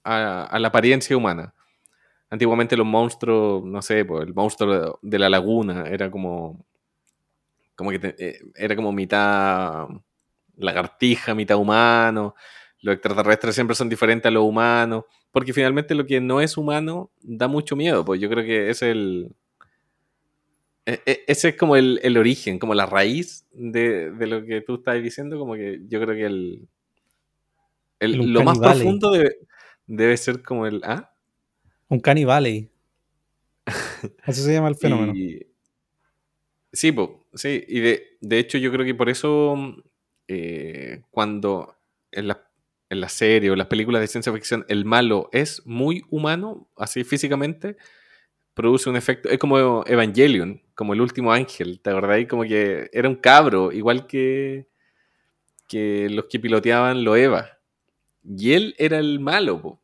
a, 0.04 0.58
la 0.60 0.70
apariencia 0.70 1.18
humana. 1.18 1.54
Antiguamente 2.30 2.78
los 2.78 2.88
monstruos, 2.88 3.64
no 3.66 3.82
sé, 3.82 4.06
pues, 4.06 4.28
el 4.28 4.34
monstruo 4.36 4.74
de, 4.74 4.92
de 5.04 5.20
la 5.20 5.30
laguna 5.30 5.86
era 5.90 6.12
como, 6.12 6.66
como 7.76 7.92
que 7.92 8.00
te- 8.00 8.16
eh, 8.18 8.40
era 8.56 8.76
como 8.76 8.92
mitad 8.92 9.88
lagartija, 10.58 11.36
mitad 11.36 11.58
humano. 11.58 12.36
Los 12.82 12.96
extraterrestres 12.96 13.56
siempre 13.56 13.76
son 13.76 13.90
diferentes 13.90 14.28
a 14.30 14.32
los 14.32 14.44
humanos, 14.44 15.06
porque 15.32 15.54
finalmente 15.54 15.96
lo 15.96 16.06
que 16.06 16.22
no 16.22 16.42
es 16.42 16.58
humano 16.58 17.12
da 17.22 17.48
mucho 17.48 17.76
miedo. 17.76 18.06
Pues 18.06 18.22
yo 18.22 18.30
creo 18.30 18.44
que 18.46 18.70
es 18.70 18.82
el, 18.82 19.36
e- 20.86 21.02
e- 21.06 21.24
ese 21.28 21.50
es 21.50 21.56
como 21.58 21.76
el, 21.76 22.00
el 22.04 22.18
origen, 22.18 22.60
como 22.60 22.74
la 22.76 22.86
raíz 22.86 23.46
de, 23.52 24.12
de 24.12 24.28
lo 24.28 24.46
que 24.46 24.62
tú 24.62 24.76
estás 24.76 25.02
diciendo, 25.02 25.40
como 25.40 25.56
que 25.56 25.82
yo 25.88 26.00
creo 26.02 26.16
que 26.16 26.26
el, 26.26 26.68
el- 28.00 28.34
lo 28.34 28.44
más 28.44 28.60
Valley. 28.60 28.82
profundo 28.84 29.12
debe, 29.12 29.36
debe 29.88 30.18
ser 30.18 30.42
como 30.44 30.66
el... 30.68 30.82
¿ah? 30.84 31.12
Un 31.90 32.02
Valley. 32.26 32.70
Así 34.24 34.42
se 34.42 34.54
llama 34.54 34.70
el 34.70 34.76
fenómeno. 34.76 35.14
Y- 35.16 35.46
sí, 36.72 36.92
po, 36.92 37.28
sí, 37.34 37.64
y 37.68 37.80
de, 37.80 38.18
de 38.22 38.40
hecho 38.40 38.58
yo 38.58 38.72
creo 38.72 38.86
que 38.86 38.96
por 38.96 39.10
eso 39.10 39.56
eh, 40.28 41.02
cuando 41.12 41.76
en 42.12 42.28
la, 42.28 42.48
en 42.90 43.02
la 43.02 43.10
serie 43.10 43.52
o 43.52 43.56
las 43.56 43.68
películas 43.68 44.02
de 44.02 44.08
ciencia 44.08 44.34
ficción 44.34 44.66
el 44.68 44.86
malo 44.86 45.30
es 45.32 45.62
muy 45.66 46.04
humano, 46.10 46.70
así 46.78 47.04
físicamente, 47.04 47.78
produce 48.54 48.90
un 48.90 48.96
efecto, 48.96 49.30
es 49.30 49.38
como 49.40 49.84
Evangelion, 49.86 50.62
como 50.76 50.94
el 50.94 51.02
último 51.02 51.32
ángel, 51.32 51.80
¿te 51.82 51.90
acordás? 51.90 52.26
Como 52.28 52.44
que 52.44 52.90
era 52.94 53.10
un 53.10 53.16
cabro, 53.16 53.72
igual 53.72 54.08
que, 54.08 54.68
que 55.68 56.10
los 56.10 56.26
que 56.26 56.40
piloteaban 56.40 57.04
lo 57.04 57.16
Eva. 57.16 57.55
Y 58.28 58.54
él 58.54 58.76
era 58.78 59.00
el 59.00 59.20
malo, 59.20 59.62
po. 59.62 59.82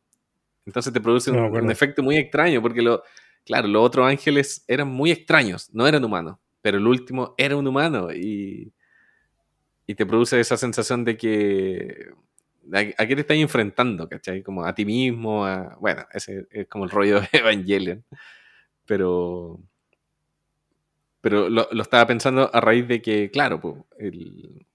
Entonces 0.66 0.92
te 0.92 1.00
produce 1.00 1.32
No 1.32 1.48
un, 1.48 1.70
efecto 1.70 2.02
muy 2.02 2.16
extraño, 2.16 2.62
porque 2.62 2.82
lo, 2.82 3.02
claro, 3.44 3.68
los 3.68 3.84
otros 3.84 4.06
ángeles 4.06 4.64
eran 4.68 4.88
muy 4.88 5.10
extraños, 5.10 5.68
no 5.72 5.86
eran 5.86 6.04
humanos, 6.04 6.38
pero 6.60 6.78
el 6.78 6.86
último 6.86 7.34
era 7.36 7.56
un 7.56 7.66
humano 7.66 8.12
y, 8.12 8.72
y 9.86 9.94
te 9.94 10.06
produce 10.06 10.38
esa 10.38 10.56
sensación 10.56 11.04
de 11.04 11.16
que 11.16 12.12
a, 12.72 13.06
qué 13.06 13.14
te 13.14 13.20
estás 13.22 13.36
enfrentando, 13.36 14.08
¿cachai? 14.08 14.42
Como 14.42 14.64
a 14.64 14.74
ti 14.74 14.84
mismo, 14.84 15.44
a, 15.44 15.76
bueno, 15.80 16.06
ese 16.12 16.46
es 16.50 16.68
como 16.68 16.84
el 16.84 16.90
rollo 16.90 17.20
de 17.20 17.28
Evangelion, 17.32 18.04
pero 18.86 19.60
pero 21.20 21.48
lo, 21.48 21.70
estaba 21.80 22.04
pensando 22.06 22.50
a 22.52 22.60
raíz 22.60 22.86
de 22.88 23.00
que, 23.00 23.30
claro, 23.30 23.60
pues, 23.60 23.76
el, 23.98 24.66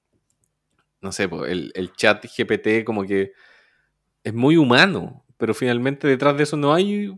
no 1.02 1.12
sé, 1.12 1.30
el, 1.46 1.74
el, 1.76 1.92
chat 1.92 2.26
GPT 2.26 2.86
como 2.86 3.04
que 3.04 3.34
es 4.28 4.34
muy 4.34 4.58
humano, 4.58 5.24
pero 5.38 5.54
finalmente 5.54 6.06
detrás 6.06 6.36
de 6.36 6.44
eso 6.44 6.58
no 6.58 6.74
hay 6.74 7.18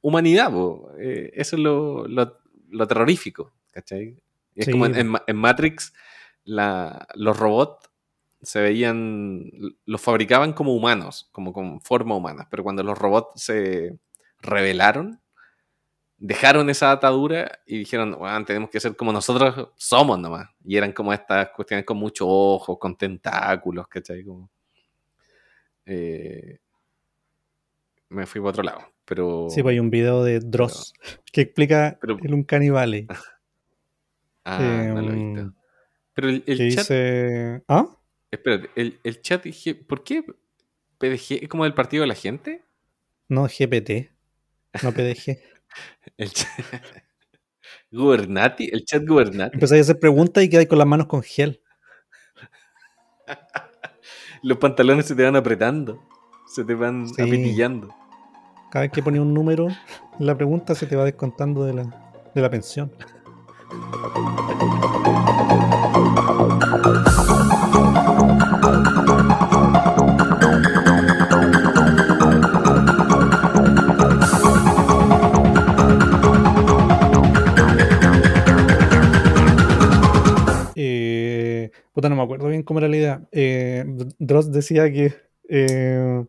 humanidad, 0.00 0.50
pues. 0.50 0.96
eso 1.34 1.56
es 1.56 1.62
lo, 1.62 2.08
lo, 2.08 2.86
terrorífico, 2.86 3.52
¿cachai? 3.70 4.16
Es 4.54 4.70
como 4.70 4.86
en, 4.86 5.14
en 5.26 5.36
Matrix, 5.36 5.92
la, 6.44 7.06
los 7.14 7.38
robots 7.38 7.90
se 8.40 8.62
veían, 8.62 9.50
los 9.84 10.00
fabricaban 10.00 10.54
como 10.54 10.74
humanos, 10.74 11.28
como 11.30 11.52
con 11.52 11.82
forma 11.82 12.16
humana, 12.16 12.48
pero 12.50 12.62
cuando 12.62 12.82
los 12.82 12.96
robots 12.96 13.42
se 13.42 13.98
revelaron, 14.40 15.20
dejaron 16.16 16.70
esa 16.70 16.90
atadura 16.90 17.60
y 17.66 17.80
dijeron, 17.80 18.16
bueno, 18.18 18.44
tenemos 18.46 18.70
que 18.70 18.80
ser 18.80 18.96
como 18.96 19.12
nosotros 19.12 19.68
somos 19.76 20.18
nomás. 20.18 20.48
Y 20.64 20.76
eran 20.76 20.92
como 20.92 21.12
estas 21.12 21.50
cuestiones 21.50 21.84
con 21.84 21.98
muchos 21.98 22.26
ojos, 22.28 22.78
con 22.80 22.96
tentáculos, 22.96 23.86
¿cachai? 23.88 24.24
Como, 24.24 24.50
eh, 25.88 26.58
me 28.10 28.26
fui 28.26 28.40
para 28.40 28.50
otro 28.50 28.62
lado. 28.62 28.80
Pero, 29.04 29.48
sí, 29.48 29.62
pues 29.62 29.72
hay 29.72 29.80
un 29.80 29.90
video 29.90 30.22
de 30.22 30.40
Dross 30.40 30.92
que 31.32 31.40
explica 31.40 31.98
el 32.02 32.34
un 32.34 32.44
canibale. 32.44 33.06
ah, 34.44 34.58
no 34.94 35.02
lo 35.02 35.12
he 35.12 35.14
visto. 35.14 35.40
Em, 35.40 35.52
pero 36.14 36.28
el, 36.28 36.44
chat. 36.44 36.58
Dice... 36.58 37.62
¿Ah? 37.68 37.86
Espérate, 38.30 38.70
el, 38.76 39.00
el 39.02 39.22
chat. 39.22 39.44
¿Por 39.86 40.04
qué 40.04 40.24
PDG 40.98 41.44
es 41.44 41.48
como 41.48 41.64
del 41.64 41.74
partido 41.74 42.02
de 42.02 42.08
la 42.08 42.14
gente? 42.14 42.64
No, 43.28 43.46
GPT. 43.46 44.10
No 44.82 44.92
PDG. 44.92 45.38
El 46.16 46.32
chat... 46.32 46.48
Gubernati, 47.90 48.68
el 48.72 48.84
chat 48.84 49.04
Gubernati. 49.06 49.54
Empezáis 49.54 49.80
a 49.80 49.82
hacer 49.82 50.00
preguntas 50.00 50.42
y 50.42 50.48
quedáis 50.48 50.68
con 50.68 50.78
las 50.78 50.86
manos 50.86 51.06
con 51.06 51.22
gel. 51.22 51.60
Los 54.42 54.58
pantalones 54.58 55.06
se 55.06 55.14
te 55.14 55.24
van 55.24 55.36
apretando, 55.36 55.98
se 56.46 56.64
te 56.64 56.74
van 56.74 57.06
apetillando. 57.12 57.88
Cada 58.70 58.82
vez 58.82 58.92
que 58.92 59.02
pones 59.02 59.20
un 59.20 59.32
número 59.32 59.68
la 60.18 60.36
pregunta 60.36 60.74
se 60.74 60.86
te 60.86 60.96
va 60.96 61.04
descontando 61.04 61.64
de 61.64 61.74
la, 61.74 62.12
de 62.34 62.42
la 62.42 62.50
pensión. 62.50 62.92
No 82.08 82.16
me 82.16 82.22
acuerdo 82.22 82.48
bien 82.48 82.62
cómo 82.62 82.78
era 82.78 82.88
la 82.88 82.96
idea. 82.96 83.28
Eh, 83.32 83.84
Dross 84.18 84.52
decía 84.52 84.92
que. 84.92 85.14
Eh, 85.48 86.24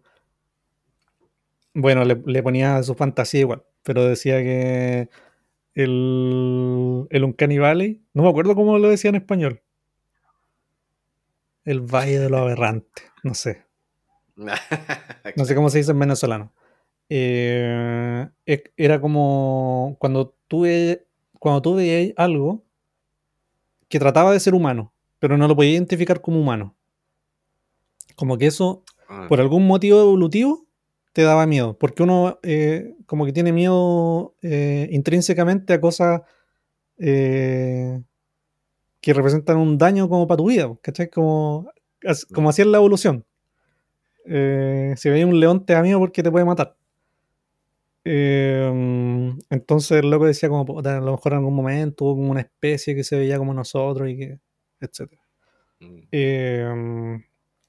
bueno, 1.74 2.04
le, 2.04 2.44
ponía 2.44 2.82
su 2.84 2.96
fantasía 2.96 3.42
igual, 3.42 3.64
pero 3.84 4.06
decía 4.06 4.38
que 4.42 5.10
el, 5.76 7.08
el 7.10 7.24
Uncanny 7.24 7.58
Valley, 7.60 8.02
no 8.14 8.24
me 8.24 8.30
acuerdo 8.30 8.56
cómo 8.56 8.78
lo 8.78 8.90
decía 8.90 9.10
en 9.10 9.16
español. 9.16 9.62
El 11.64 11.82
Valle 11.82 12.20
de 12.20 12.30
lo 12.30 12.38
Aberrante, 12.40 13.04
no 13.24 13.34
sé. 13.34 13.66
no 14.36 15.46
sé 15.46 15.56
cómo 15.56 15.70
se 15.70 15.78
dice 15.78 15.92
en 15.92 16.00
venezolano. 16.00 16.54
Eh, 17.10 18.28
era 18.78 19.02
como 19.02 19.96
cuando 20.00 20.36
tuve 20.48 21.08
cuando 21.40 21.62
tú 21.62 21.76
veías 21.76 22.14
algo 22.18 22.64
que 23.88 24.00
trataba 24.00 24.32
de 24.32 24.40
ser 24.40 24.54
humano, 24.54 24.94
pero 25.20 25.38
no 25.38 25.48
lo 25.48 25.56
podía 25.56 25.72
identificar 25.72 26.22
como 26.22 26.40
humano. 26.40 26.76
Como 28.16 28.38
que 28.38 28.48
eso, 28.48 28.84
ah. 29.08 29.28
por 29.30 29.40
algún 29.40 29.68
motivo 29.68 30.00
evolutivo, 30.02 30.66
te 31.14 31.24
daba 31.24 31.46
miedo. 31.46 31.78
Porque 31.78 32.04
uno 32.04 32.40
eh, 32.44 32.96
como 33.06 33.26
que 33.26 33.34
tiene 33.34 33.52
miedo 33.52 34.36
eh, 34.42 34.88
intrínsecamente 34.92 35.74
a 35.74 35.82
cosas 35.82 36.22
eh, 36.98 38.02
que 39.02 39.14
representan 39.14 39.58
un 39.58 39.78
daño 39.78 40.10
como 40.10 40.28
para 40.28 40.38
tu 40.38 40.50
vida, 40.50 40.70
¿cachai? 40.82 41.10
Como, 41.10 41.70
como 42.34 42.50
así 42.50 42.62
es 42.62 42.68
la 42.68 42.78
evolución. 42.78 43.26
si 44.26 45.10
veis 45.10 45.26
un 45.26 45.40
león 45.40 45.66
te 45.66 45.74
da 45.74 45.82
miedo 45.82 46.00
porque 46.00 46.24
te 46.24 46.32
puede 46.32 46.46
matar. 46.46 46.76
entonces 48.06 49.92
el 49.92 50.10
loco 50.10 50.26
decía 50.26 50.50
como, 50.50 50.80
a 50.80 51.00
lo 51.00 51.12
mejor 51.12 51.34
en 51.34 51.38
algún 51.40 51.56
momento 51.56 52.06
hubo 52.06 52.16
como 52.16 52.32
una 52.32 52.42
especie 52.42 52.96
que 52.96 53.04
se 53.04 53.18
veía 53.18 53.38
como 53.38 53.54
nosotros 53.54 54.10
y 54.10 54.18
que 54.18 54.40
etc. 54.82 55.12
Mm. 55.80 56.00
Em, 56.12 57.24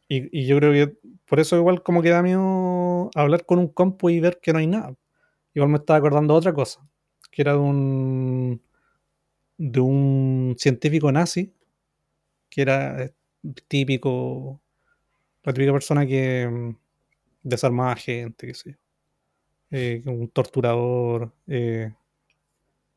y, 0.09 0.47
yo 0.47 0.57
creo 0.59 0.73
que 0.73 0.99
por 1.27 1.41
eso 1.41 1.57
igual 1.57 1.83
como 1.83 2.03
que 2.03 2.11
da 2.11 2.23
miedo 2.23 3.11
hablar 3.15 3.47
con 3.47 3.59
un 3.61 3.69
compu 3.69 4.11
y 4.11 4.21
ver 4.21 4.41
que 4.41 4.53
no 4.53 4.59
hay 4.59 4.67
nada. 4.67 4.95
Igual 5.55 5.71
me 5.71 5.79
estaba 5.79 5.99
acordando 5.99 6.35
de 6.35 6.39
otra 6.39 6.53
cosa, 6.55 6.81
que 7.31 7.43
era 7.43 7.53
de 7.53 7.59
un, 7.59 8.63
de 9.59 9.81
un 9.81 10.57
científico 10.59 11.13
nazi, 11.13 11.55
que 12.51 12.63
era 12.63 13.05
eh, 13.05 13.15
típico, 13.69 14.61
la 15.45 15.53
típica 15.53 15.73
persona 15.73 16.07
que 16.07 16.49
mm, 16.49 16.77
desarmaba 17.43 17.97
gente, 17.97 18.47
qué 18.49 18.55
sé 18.55 18.71
yo. 18.73 18.77
Eh, 19.73 20.03
un 20.07 20.29
torturador 20.29 21.33
eh, 21.47 21.93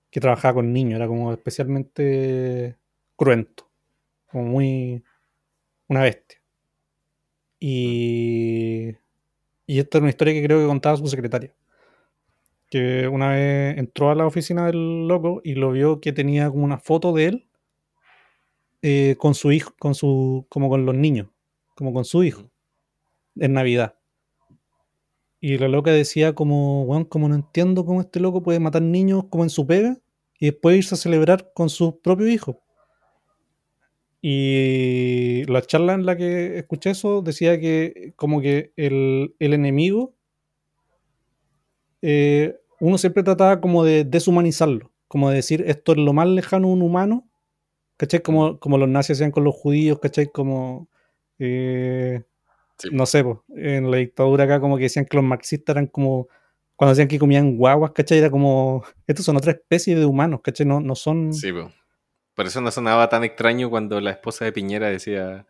que 0.10 0.20
trabajaba 0.20 0.56
con 0.56 0.74
niños, 0.74 0.96
era 0.98 1.08
como 1.08 1.32
especialmente 1.34 2.78
cruento 3.16 3.73
como 4.34 4.46
muy 4.46 5.04
una 5.88 6.02
bestia. 6.02 6.42
Y, 7.60 8.90
y 9.68 9.80
esta 9.80 9.98
es 9.98 10.02
una 10.02 10.10
historia 10.10 10.34
que 10.34 10.44
creo 10.44 10.60
que 10.60 10.68
contaba 10.68 10.98
su 10.98 11.08
secretaria. 11.08 11.56
Que 12.70 13.08
una 13.08 13.30
vez 13.30 13.78
entró 13.78 14.10
a 14.10 14.16
la 14.16 14.26
oficina 14.26 14.66
del 14.66 15.08
loco 15.08 15.40
y 15.44 15.54
lo 15.54 15.72
vio 15.72 16.02
que 16.02 16.12
tenía 16.12 16.50
como 16.50 16.66
una 16.66 16.80
foto 16.80 17.14
de 17.14 17.26
él 17.26 17.48
eh, 18.82 19.16
con 19.18 19.36
su 19.36 19.52
hijo, 19.52 19.74
con 19.80 19.96
su, 19.96 20.46
como 20.50 20.68
con 20.70 20.86
los 20.86 20.96
niños, 20.96 21.30
como 21.76 21.94
con 21.94 22.04
su 22.04 22.24
hijo, 22.24 22.50
en 23.38 23.54
Navidad. 23.54 23.96
Y 25.40 25.58
la 25.58 25.68
loca 25.68 25.92
decía 25.92 26.34
como, 26.34 26.86
bueno, 26.86 27.08
como 27.08 27.30
no 27.30 27.36
entiendo 27.36 27.86
cómo 27.86 28.02
este 28.02 28.20
loco 28.20 28.42
puede 28.44 28.60
matar 28.60 28.82
niños 28.82 29.26
como 29.30 29.44
en 29.44 29.50
su 29.50 29.68
pega 29.68 29.98
y 30.40 30.48
después 30.48 30.78
irse 30.78 30.96
a 30.96 30.98
celebrar 30.98 31.52
con 31.54 31.70
sus 31.70 31.96
propios 32.04 32.30
hijos. 32.32 32.58
Y 34.26 35.44
la 35.48 35.62
charla 35.64 35.96
en 35.96 36.06
la 36.06 36.16
que 36.16 36.58
escuché 36.58 36.92
eso 36.92 37.22
decía 37.22 37.60
que 37.60 38.14
como 38.16 38.40
que 38.40 38.72
el, 38.78 39.36
enemigo, 39.38 40.16
eh, 42.02 42.56
uno 42.80 42.98
siempre 42.98 43.24
trataba 43.24 43.60
como 43.60 43.84
de 43.84 44.06
deshumanizarlo, 44.06 44.94
como 45.10 45.30
de 45.30 45.36
decir 45.36 45.66
esto 45.68 45.92
es 45.92 45.98
lo 45.98 46.14
más 46.14 46.30
lejano 46.30 46.70
a 46.70 46.72
un 46.72 46.84
humano, 46.84 47.28
¿cachai? 47.98 48.22
Como, 48.22 48.62
como 48.62 48.78
los 48.78 48.88
nazis 48.88 49.18
hacían 49.18 49.32
con 49.32 49.44
los 49.44 49.56
judíos, 49.56 50.00
¿cachai? 50.00 50.28
Como, 50.28 50.88
eh, 51.38 52.24
no 52.94 53.06
sé, 53.06 53.26
pues, 53.26 53.40
en 53.58 53.92
la 53.92 53.98
dictadura 53.98 54.46
acá 54.46 54.62
como 54.62 54.78
que 54.78 54.84
decían 54.84 55.04
que 55.04 55.18
los 55.18 55.26
marxistas 55.26 55.74
eran 55.76 55.88
como, 55.88 56.30
cuando 56.78 56.92
decían 56.92 57.10
que 57.10 57.20
comían 57.20 57.58
guaguas, 57.58 57.92
¿cachai? 57.92 58.20
Era 58.20 58.32
como, 58.32 58.86
estos 59.06 59.26
son 59.26 59.36
otra 59.36 59.52
especie 59.52 59.98
de 59.98 60.06
humanos, 60.06 60.40
¿cachai? 60.42 60.66
No, 60.66 60.80
no 60.80 60.96
son... 60.96 61.34
Sí, 61.34 61.52
pues 61.52 61.68
por 62.36 62.48
eso 62.48 62.62
no 62.62 62.72
sonaba 62.72 63.10
tan 63.10 63.24
extraño 63.24 63.70
cuando 63.70 64.02
la 64.02 64.12
esposa 64.12 64.46
de 64.46 64.52
Piñera 64.52 64.90
decía, 64.90 65.46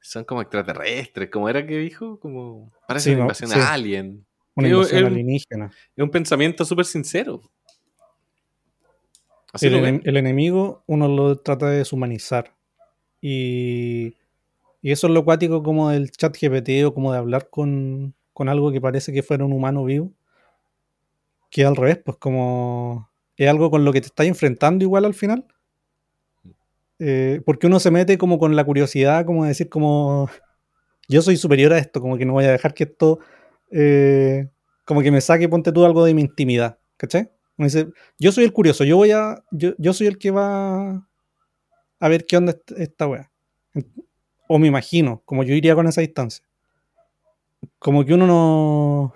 son 0.00 0.24
como 0.24 0.40
extraterrestres, 0.40 1.30
¿cómo 1.30 1.48
era 1.48 1.66
que 1.66 1.78
dijo? 1.78 2.18
Como, 2.18 2.72
parece 2.88 3.12
una 3.12 3.22
invasión 3.22 3.52
a 3.52 3.72
alien. 3.72 4.24
Una 4.54 4.68
invasión 4.68 5.04
alienígena. 5.06 5.70
Es 5.96 6.02
un 6.02 6.10
pensamiento 6.10 6.64
súper 6.64 6.86
sincero. 6.86 7.42
el, 9.60 10.16
enemigo 10.16 10.82
uno 10.86 11.08
lo 11.08 11.36
trata 11.36 11.68
de 11.68 11.78
deshumanizar. 11.78 12.54
Y, 13.20 14.14
y 14.80 14.92
eso 14.92 15.06
es 15.06 15.12
lo 15.12 15.24
cuático 15.24 15.62
como 15.62 15.90
del 15.90 16.10
chat 16.10 16.36
GPT 16.38 16.84
o 16.86 16.94
como 16.94 17.12
de 17.12 17.18
hablar 17.18 17.48
con, 17.50 18.14
con 18.32 18.48
algo 18.48 18.72
que 18.72 18.80
parece 18.80 19.12
que 19.12 19.22
fuera 19.22 19.44
un 19.44 19.52
humano 19.52 19.84
vivo. 19.84 20.10
Que 21.50 21.64
al 21.64 21.76
revés, 21.76 21.98
pues 22.04 22.16
como 22.18 23.10
es 23.36 23.48
algo 23.48 23.70
con 23.70 23.84
lo 23.84 23.92
que 23.92 24.00
te 24.00 24.06
estás 24.06 24.26
enfrentando 24.26 24.84
igual 24.84 25.04
al 25.04 25.14
final 25.14 25.46
eh, 26.98 27.40
porque 27.44 27.66
uno 27.66 27.80
se 27.80 27.90
mete 27.90 28.18
como 28.18 28.38
con 28.38 28.56
la 28.56 28.64
curiosidad, 28.64 29.24
como 29.26 29.44
decir, 29.44 29.68
como 29.68 30.28
yo 31.08 31.22
soy 31.22 31.36
superior 31.36 31.72
a 31.72 31.78
esto, 31.78 32.00
como 32.00 32.18
que 32.18 32.26
no 32.26 32.34
voy 32.34 32.44
a 32.46 32.52
dejar 32.52 32.74
que 32.74 32.84
esto, 32.84 33.20
eh, 33.70 34.48
como 34.86 35.02
que 35.02 35.10
me 35.12 35.20
saque, 35.20 35.48
ponte 35.48 35.72
tú 35.72 35.84
algo 35.84 36.04
de 36.04 36.14
mi 36.14 36.22
intimidad, 36.22 36.78
¿cachai? 36.96 37.30
Uno 37.58 37.66
dice, 37.66 37.88
yo 38.18 38.32
soy 38.32 38.44
el 38.44 38.52
curioso, 38.52 38.84
yo 38.84 38.96
voy 38.96 39.12
a. 39.12 39.44
Yo, 39.52 39.74
yo 39.78 39.92
soy 39.92 40.08
el 40.08 40.18
que 40.18 40.30
va 40.32 41.06
a 42.00 42.08
ver 42.08 42.26
qué 42.26 42.36
onda 42.36 42.52
est- 42.52 42.72
esta 42.78 43.06
weá. 43.08 43.30
O 44.48 44.58
me 44.58 44.68
imagino, 44.68 45.20
como 45.26 45.42
yo 45.42 45.54
iría 45.54 45.74
con 45.74 45.86
esa 45.86 46.00
distancia. 46.00 46.42
Como 47.78 48.04
que 48.04 48.14
uno 48.14 48.26
no. 48.26 49.14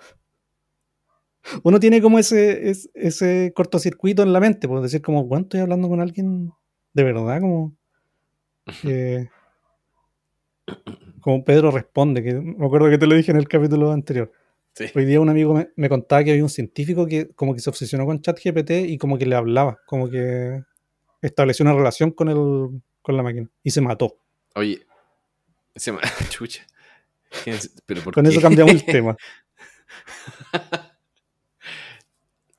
Uno 1.62 1.80
tiene 1.80 2.02
como 2.02 2.18
ese, 2.18 2.68
es- 2.70 2.90
ese 2.94 3.52
cortocircuito 3.54 4.22
en 4.22 4.32
la 4.32 4.40
mente, 4.40 4.68
por 4.68 4.80
decir 4.82 5.02
como, 5.02 5.26
¿cuánto 5.28 5.46
estoy 5.48 5.60
hablando 5.60 5.88
con 5.88 6.00
alguien 6.00 6.52
de 6.98 7.04
verdad? 7.04 7.40
Como. 7.40 7.76
que- 8.82 9.28
como 11.20 11.44
Pedro 11.44 11.70
responde, 11.70 12.22
que 12.22 12.34
me 12.34 12.66
acuerdo 12.66 12.90
que 12.90 12.98
te 12.98 13.06
lo 13.06 13.14
dije 13.14 13.30
en 13.30 13.36
el 13.38 13.48
capítulo 13.48 13.92
anterior. 13.92 14.32
Sí. 14.74 14.86
Hoy 14.94 15.04
día 15.04 15.20
un 15.20 15.28
amigo 15.28 15.54
me, 15.54 15.70
me 15.76 15.88
contaba 15.88 16.22
que 16.24 16.30
había 16.30 16.42
un 16.42 16.48
científico 16.50 17.06
que 17.06 17.28
como 17.34 17.54
que 17.54 17.60
se 17.60 17.70
obsesionó 17.70 18.04
con 18.06 18.20
ChatGPT 18.20 18.70
y 18.86 18.98
como 18.98 19.16
que 19.18 19.26
le 19.26 19.34
hablaba, 19.34 19.78
como 19.86 20.08
que 20.10 20.62
estableció 21.22 21.64
una 21.64 21.74
relación 21.74 22.10
con 22.12 22.28
el, 22.28 22.80
con 23.02 23.16
la 23.16 23.22
máquina 23.22 23.48
y 23.62 23.70
se 23.70 23.80
mató. 23.80 24.18
Oye, 24.54 24.86
se 25.74 25.92
me... 25.92 25.98
Chucha. 26.30 26.66
¿Quién 27.44 27.56
es? 27.56 27.74
¿Pero 27.86 28.02
por 28.02 28.14
Con 28.14 28.24
qué? 28.24 28.30
eso 28.30 28.40
cambiamos 28.40 28.72
el 28.74 28.84
tema. 28.84 29.16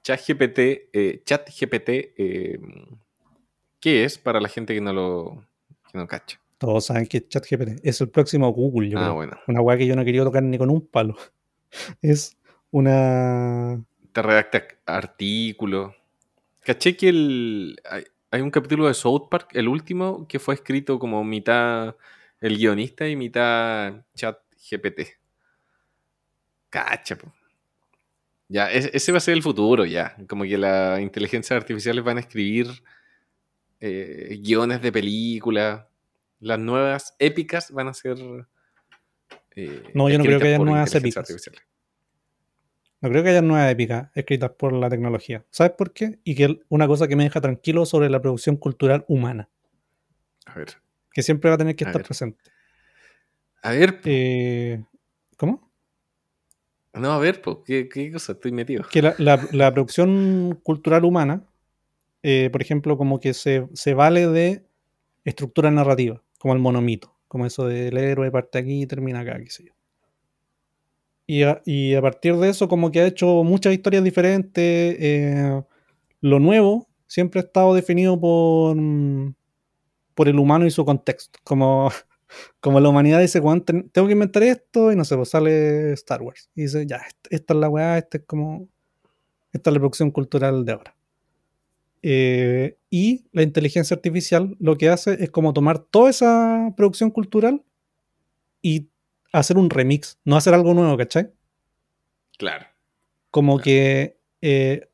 ChatGPT, 0.03 0.59
eh, 0.93 1.21
ChatGPT, 1.25 1.89
eh, 1.89 2.59
¿qué 3.79 4.03
es 4.03 4.17
para 4.17 4.39
la 4.39 4.49
gente 4.49 4.73
que 4.73 4.81
no 4.81 4.93
lo 4.93 5.45
que 5.91 5.97
no 5.97 6.07
cacha? 6.07 6.39
Todos 6.57 6.85
saben 6.87 7.07
que 7.07 7.25
ChatGPT 7.27 7.79
es 7.85 8.01
el 8.01 8.09
próximo 8.09 8.49
Google, 8.51 8.89
yo 8.89 8.97
ah, 8.99 9.03
creo. 9.03 9.15
bueno. 9.15 9.39
Una 9.47 9.61
weá 9.61 9.77
que 9.77 9.87
yo 9.87 9.95
no 9.95 10.03
quería 10.03 10.23
tocar 10.23 10.43
ni 10.43 10.57
con 10.57 10.69
un 10.69 10.85
palo. 10.85 11.15
Es 12.01 12.35
una... 12.71 13.81
Te 14.11 14.21
redacta 14.21 14.63
artículos. 14.85 15.93
Caché 16.63 16.97
que 16.97 17.09
el, 17.09 17.79
hay, 17.89 18.03
hay 18.31 18.41
un 18.41 18.51
capítulo 18.51 18.87
de 18.87 18.93
South 18.93 19.27
Park, 19.29 19.51
el 19.53 19.67
último, 19.67 20.27
que 20.27 20.39
fue 20.39 20.55
escrito 20.55 20.99
como 20.99 21.23
mitad 21.23 21.95
el 22.41 22.57
guionista 22.57 23.07
y 23.07 23.15
mitad 23.15 24.03
ChatGPT. 24.15 25.01
Cacha, 26.69 27.15
po. 27.17 27.31
Ya, 28.47 28.71
es- 28.71 28.89
ese 28.93 29.11
va 29.11 29.19
a 29.19 29.21
ser 29.21 29.35
el 29.35 29.43
futuro, 29.43 29.85
ya. 29.85 30.15
Como 30.27 30.43
que 30.43 30.57
las 30.57 30.99
inteligencias 31.01 31.55
artificiales 31.55 32.03
van 32.03 32.17
a 32.17 32.21
escribir 32.21 32.67
eh, 33.79 34.39
guiones 34.41 34.81
de 34.81 34.91
películas. 34.91 35.85
Las 36.39 36.59
nuevas 36.59 37.15
épicas 37.19 37.71
van 37.71 37.87
a 37.89 37.93
ser. 37.93 38.17
eh, 39.55 39.91
No, 39.93 40.09
yo 40.09 40.17
no 40.17 40.23
creo 40.23 40.39
que 40.39 40.47
haya 40.47 40.57
nuevas 40.59 40.93
épicas. 40.95 41.17
artificiales. 41.29 41.61
No 43.01 43.09
creo 43.09 43.23
que 43.23 43.29
haya 43.29 43.41
nuevas 43.41 43.71
épicas 43.71 44.09
escritas 44.13 44.51
por 44.51 44.73
la 44.73 44.89
tecnología. 44.89 45.45
¿Sabes 45.51 45.73
por 45.73 45.93
qué? 45.93 46.19
Y 46.23 46.35
que 46.35 46.61
una 46.69 46.87
cosa 46.87 47.07
que 47.07 47.15
me 47.15 47.23
deja 47.23 47.39
tranquilo 47.41 47.85
sobre 47.85 48.09
la 48.09 48.21
producción 48.21 48.57
cultural 48.57 49.05
humana, 49.07 49.49
A 50.45 50.55
ver. 50.55 50.75
que 51.13 51.21
siempre 51.23 51.49
va 51.49 51.55
a 51.55 51.57
tener 51.57 51.75
que 51.75 51.85
A 51.85 51.87
estar 51.87 52.01
ver. 52.01 52.07
presente. 52.07 52.43
A 53.61 53.71
ver, 53.71 54.01
Eh, 54.05 54.83
¿Cómo? 55.37 55.69
No, 56.93 57.11
a 57.13 57.19
ver, 57.19 57.41
¿qué, 57.65 57.87
qué 57.87 58.11
cosa 58.11 58.33
estoy 58.33 58.51
metido? 58.51 58.83
que 58.89 59.01
la, 59.01 59.15
la- 59.19 59.47
la 59.51 59.73
producción 59.73 60.59
cultural 60.63 61.05
humana, 61.05 61.43
eh, 62.23 62.49
por 62.51 62.61
ejemplo, 62.61 62.97
como 62.97 63.19
que 63.19 63.33
se, 63.33 63.67
se 63.73 63.93
vale 63.93 64.27
de 64.27 64.65
estructura 65.25 65.71
narrativa, 65.71 66.23
como 66.39 66.53
el 66.55 66.59
monomito, 66.61 67.15
como 67.27 67.45
eso 67.45 67.67
del 67.67 67.97
héroe 67.97 68.31
parte 68.31 68.59
aquí 68.59 68.83
y 68.83 68.87
termina 68.87 69.21
acá, 69.21 69.39
qué 69.43 69.49
sé 69.51 69.65
yo. 69.65 69.73
Y 71.27 71.43
a, 71.43 71.61
y 71.65 71.93
a 71.95 72.01
partir 72.01 72.35
de 72.37 72.49
eso, 72.49 72.67
como 72.67 72.91
que 72.91 73.01
ha 73.01 73.07
hecho 73.07 73.43
muchas 73.43 73.73
historias 73.73 74.03
diferentes. 74.03 74.95
eh, 74.99 75.61
lo 76.21 76.39
nuevo 76.39 76.87
siempre 77.07 77.41
ha 77.41 77.43
estado 77.43 77.73
definido 77.75 78.19
por, 78.19 78.75
mm, 78.77 79.35
por 80.15 80.29
el 80.29 80.39
humano 80.39 80.65
y 80.67 80.71
su 80.71 80.85
contexto. 80.85 81.39
Como, 81.45 81.91
como 82.61 82.79
la 82.81 82.89
humanidad 82.89 83.21
dice, 83.21 83.39
"Weón, 83.41 83.63
ten- 83.65 83.89
tengo 83.91 84.07
que 84.07 84.13
inventar 84.13 84.43
esto, 84.43 84.91
y 84.91 84.95
no 84.97 85.05
sé, 85.05 85.15
pues 85.17 85.29
sale 85.29 85.93
Star 85.93 86.21
Wars. 86.23 86.49
Y 86.55 86.63
dice, 86.63 86.85
ya, 86.87 86.97
est- 86.97 87.27
esta 87.31 87.53
es 87.55 87.61
la 87.61 87.69
weá, 87.69 87.97
esta 87.99 88.19
es 88.19 88.25
como. 88.25 88.67
Esta 89.53 89.69
es 89.71 89.75
la 89.75 89.79
producción 89.81 90.11
cultural 90.11 90.65
de 90.65 90.73
ahora. 90.73 90.95
Eh, 92.01 92.77
y 92.89 93.25
la 93.33 93.43
inteligencia 93.43 93.95
artificial 93.95 94.55
lo 94.59 94.77
que 94.77 94.89
hace 94.89 95.21
es 95.23 95.29
como 95.31 95.53
tomar 95.53 95.79
toda 95.79 96.09
esa 96.09 96.73
producción 96.77 97.11
cultural 97.11 97.63
y 98.61 98.87
hacer 99.33 99.57
un 99.57 99.69
remix, 99.69 100.17
no 100.25 100.35
hacer 100.37 100.53
algo 100.53 100.73
nuevo, 100.73 100.97
¿cachai? 100.97 101.31
Claro. 102.37 102.65
Como 103.31 103.57
Claro. 103.57 103.63
que 103.65 104.17
eh, 104.41 104.89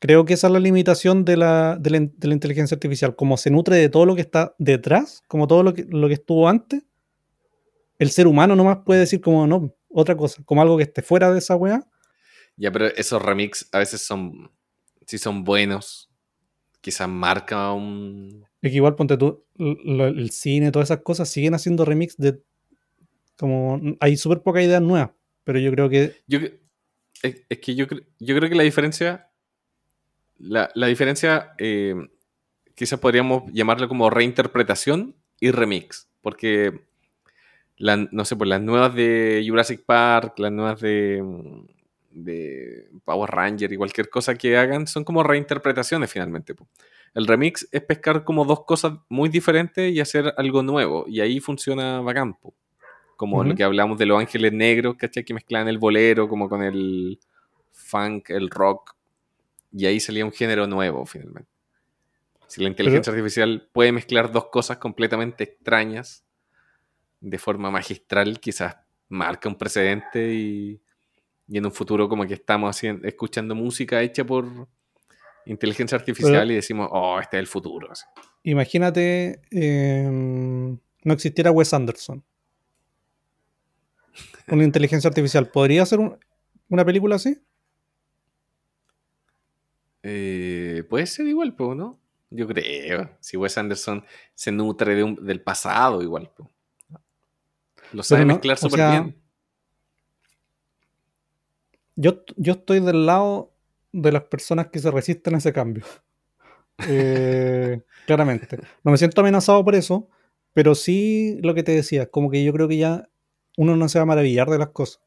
creo 0.00 0.24
que 0.24 0.34
esa 0.34 0.46
es 0.48 0.52
la 0.52 0.60
limitación 0.60 1.24
de 1.24 1.36
la, 1.36 1.76
de, 1.78 1.90
la, 1.90 1.96
in- 1.98 2.14
de 2.16 2.28
la 2.28 2.34
inteligencia 2.34 2.74
artificial. 2.74 3.14
Como 3.16 3.36
se 3.36 3.50
nutre 3.50 3.76
de 3.76 3.88
todo 3.88 4.06
lo 4.06 4.14
que 4.14 4.20
está 4.22 4.54
detrás, 4.58 5.22
como 5.28 5.46
todo 5.46 5.62
lo 5.62 5.74
que, 5.74 5.84
lo 5.88 6.08
que 6.08 6.14
estuvo 6.14 6.48
antes, 6.48 6.82
el 7.98 8.10
ser 8.10 8.26
humano 8.26 8.56
nomás 8.56 8.78
puede 8.84 9.00
decir 9.00 9.20
como 9.20 9.46
no, 9.46 9.74
otra 9.88 10.16
cosa, 10.16 10.42
como 10.44 10.62
algo 10.62 10.76
que 10.76 10.84
esté 10.84 11.02
fuera 11.02 11.30
de 11.32 11.38
esa 11.38 11.56
weá. 11.56 11.86
Ya, 12.56 12.72
pero 12.72 12.86
esos 12.86 13.20
remix 13.22 13.68
a 13.72 13.78
veces 13.78 14.00
son, 14.02 14.50
si 15.10 15.18
son 15.18 15.42
buenos, 15.42 16.08
quizás 16.80 17.08
marca 17.08 17.72
un... 17.72 18.44
Es 18.62 18.70
que 18.70 18.76
igual 18.76 18.94
ponte 18.94 19.16
tú, 19.16 19.44
lo- 19.56 20.06
el 20.06 20.30
cine, 20.30 20.70
todas 20.70 20.88
esas 20.90 21.02
cosas 21.02 21.28
siguen 21.28 21.54
haciendo 21.54 21.84
remix 21.84 22.16
de 22.16 22.40
como 23.36 23.80
hay 24.00 24.16
súper 24.16 24.42
pocas 24.42 24.62
ideas 24.62 24.82
nuevas, 24.82 25.10
pero 25.44 25.58
yo 25.58 25.72
creo 25.72 25.88
que 25.88 26.14
Yo, 26.28 26.38
es, 27.22 27.42
es 27.48 27.58
que 27.58 27.74
yo, 27.74 27.86
yo 28.18 28.36
creo 28.36 28.48
que 28.48 28.54
la 28.54 28.62
diferencia, 28.62 29.30
la, 30.38 30.70
la 30.74 30.86
diferencia, 30.86 31.54
eh, 31.58 31.94
quizás 32.76 33.00
podríamos 33.00 33.50
llamarlo 33.52 33.88
como 33.88 34.10
reinterpretación 34.10 35.16
y 35.40 35.50
remix, 35.50 36.08
porque, 36.20 36.82
la- 37.78 37.96
no 38.12 38.24
sé, 38.24 38.36
pues 38.36 38.48
las 38.48 38.60
nuevas 38.62 38.94
de 38.94 39.44
Jurassic 39.46 39.82
Park, 39.84 40.38
las 40.38 40.52
nuevas 40.52 40.80
de, 40.80 41.22
mm, 41.22 41.66
de 42.10 42.88
Power 43.04 43.30
Ranger 43.30 43.72
y 43.72 43.76
cualquier 43.76 44.10
cosa 44.10 44.34
que 44.34 44.56
hagan 44.56 44.86
son 44.86 45.04
como 45.04 45.22
reinterpretaciones 45.22 46.10
finalmente. 46.10 46.54
El 47.14 47.26
remix 47.26 47.68
es 47.72 47.82
pescar 47.82 48.24
como 48.24 48.44
dos 48.44 48.64
cosas 48.64 48.94
muy 49.08 49.28
diferentes 49.28 49.92
y 49.92 50.00
hacer 50.00 50.34
algo 50.36 50.62
nuevo, 50.62 51.04
y 51.08 51.20
ahí 51.20 51.40
funciona 51.40 52.00
bacán. 52.00 52.34
po. 52.34 52.54
Como 53.16 53.42
lo 53.42 53.50
Ujú. 53.50 53.56
que 53.56 53.64
hablamos 53.64 53.98
de 53.98 54.06
los 54.06 54.18
ángeles 54.18 54.52
negros, 54.52 54.96
¿cachai? 54.96 55.24
Que 55.24 55.34
mezclaban 55.34 55.68
el 55.68 55.78
bolero 55.78 56.28
como 56.28 56.48
con 56.48 56.62
el 56.62 57.20
funk, 57.72 58.30
el 58.30 58.48
rock. 58.48 58.94
Y 59.72 59.86
ahí 59.86 60.00
salía 60.00 60.24
un 60.24 60.32
género 60.32 60.66
nuevo, 60.66 61.04
finalmente. 61.04 61.50
Si 62.46 62.62
la 62.62 62.68
inteligencia 62.68 63.12
artificial 63.12 63.68
puede 63.72 63.92
mezclar 63.92 64.32
dos 64.32 64.46
cosas 64.46 64.78
completamente 64.78 65.44
extrañas 65.44 66.24
de 67.20 67.38
forma 67.38 67.70
magistral, 67.70 68.40
quizás 68.40 68.76
marca 69.08 69.48
un 69.48 69.56
precedente 69.56 70.32
y, 70.32 70.80
y 71.50 71.58
en 71.58 71.66
un 71.66 71.72
futuro 71.72 72.08
como 72.08 72.24
que 72.26 72.34
estamos 72.34 72.70
haciendo, 72.74 73.06
escuchando 73.06 73.54
música 73.54 74.00
hecha 74.00 74.24
por 74.24 74.46
inteligencia 75.46 75.98
artificial 75.98 76.32
Pero- 76.42 76.52
y 76.52 76.54
decimos, 76.54 76.88
oh, 76.92 77.18
este 77.20 77.36
es 77.36 77.40
el 77.40 77.46
futuro. 77.48 77.90
así. 77.90 78.04
imagínate 78.44 79.42
eh, 79.50 80.08
no 80.08 81.12
existiera 81.12 81.50
Wes 81.50 81.74
Anderson. 81.74 82.22
Una 84.48 84.64
inteligencia 84.64 85.08
artificial, 85.08 85.48
¿podría 85.50 85.82
hacer 85.82 85.98
un- 85.98 86.18
una 86.68 86.84
película 86.84 87.16
así? 87.16 87.36
Eh, 90.02 90.84
puede 90.88 91.06
ser 91.06 91.26
igual, 91.26 91.54
po, 91.54 91.74
¿no? 91.74 91.98
Yo 92.30 92.46
creo. 92.46 93.10
Si 93.20 93.36
Wes 93.36 93.58
Anderson 93.58 94.04
se 94.34 94.52
nutre 94.52 94.94
de 94.94 95.04
un- 95.04 95.16
del 95.26 95.42
pasado, 95.42 96.02
igual. 96.02 96.30
po. 96.36 96.50
Lo 97.92 98.02
sabe 98.02 98.22
no, 98.24 98.34
mezclar 98.34 98.56
súper 98.56 98.88
bien. 98.90 99.19
Yo, 102.00 102.22
yo 102.36 102.52
estoy 102.54 102.80
del 102.80 103.04
lado 103.04 103.52
de 103.92 104.10
las 104.12 104.24
personas 104.24 104.68
que 104.68 104.78
se 104.78 104.90
resisten 104.90 105.34
a 105.34 105.38
ese 105.38 105.52
cambio. 105.52 105.84
Eh, 106.88 107.82
claramente. 108.06 108.58
No 108.84 108.90
me 108.92 108.98
siento 108.98 109.20
amenazado 109.20 109.64
por 109.64 109.74
eso, 109.74 110.08
pero 110.52 110.74
sí 110.74 111.38
lo 111.42 111.54
que 111.54 111.62
te 111.62 111.72
decía, 111.72 112.10
como 112.10 112.30
que 112.30 112.44
yo 112.44 112.52
creo 112.52 112.68
que 112.68 112.78
ya 112.78 113.08
uno 113.56 113.76
no 113.76 113.88
se 113.88 113.98
va 113.98 114.04
a 114.04 114.06
maravillar 114.06 114.48
de 114.50 114.58
las 114.58 114.68
cosas. 114.70 115.02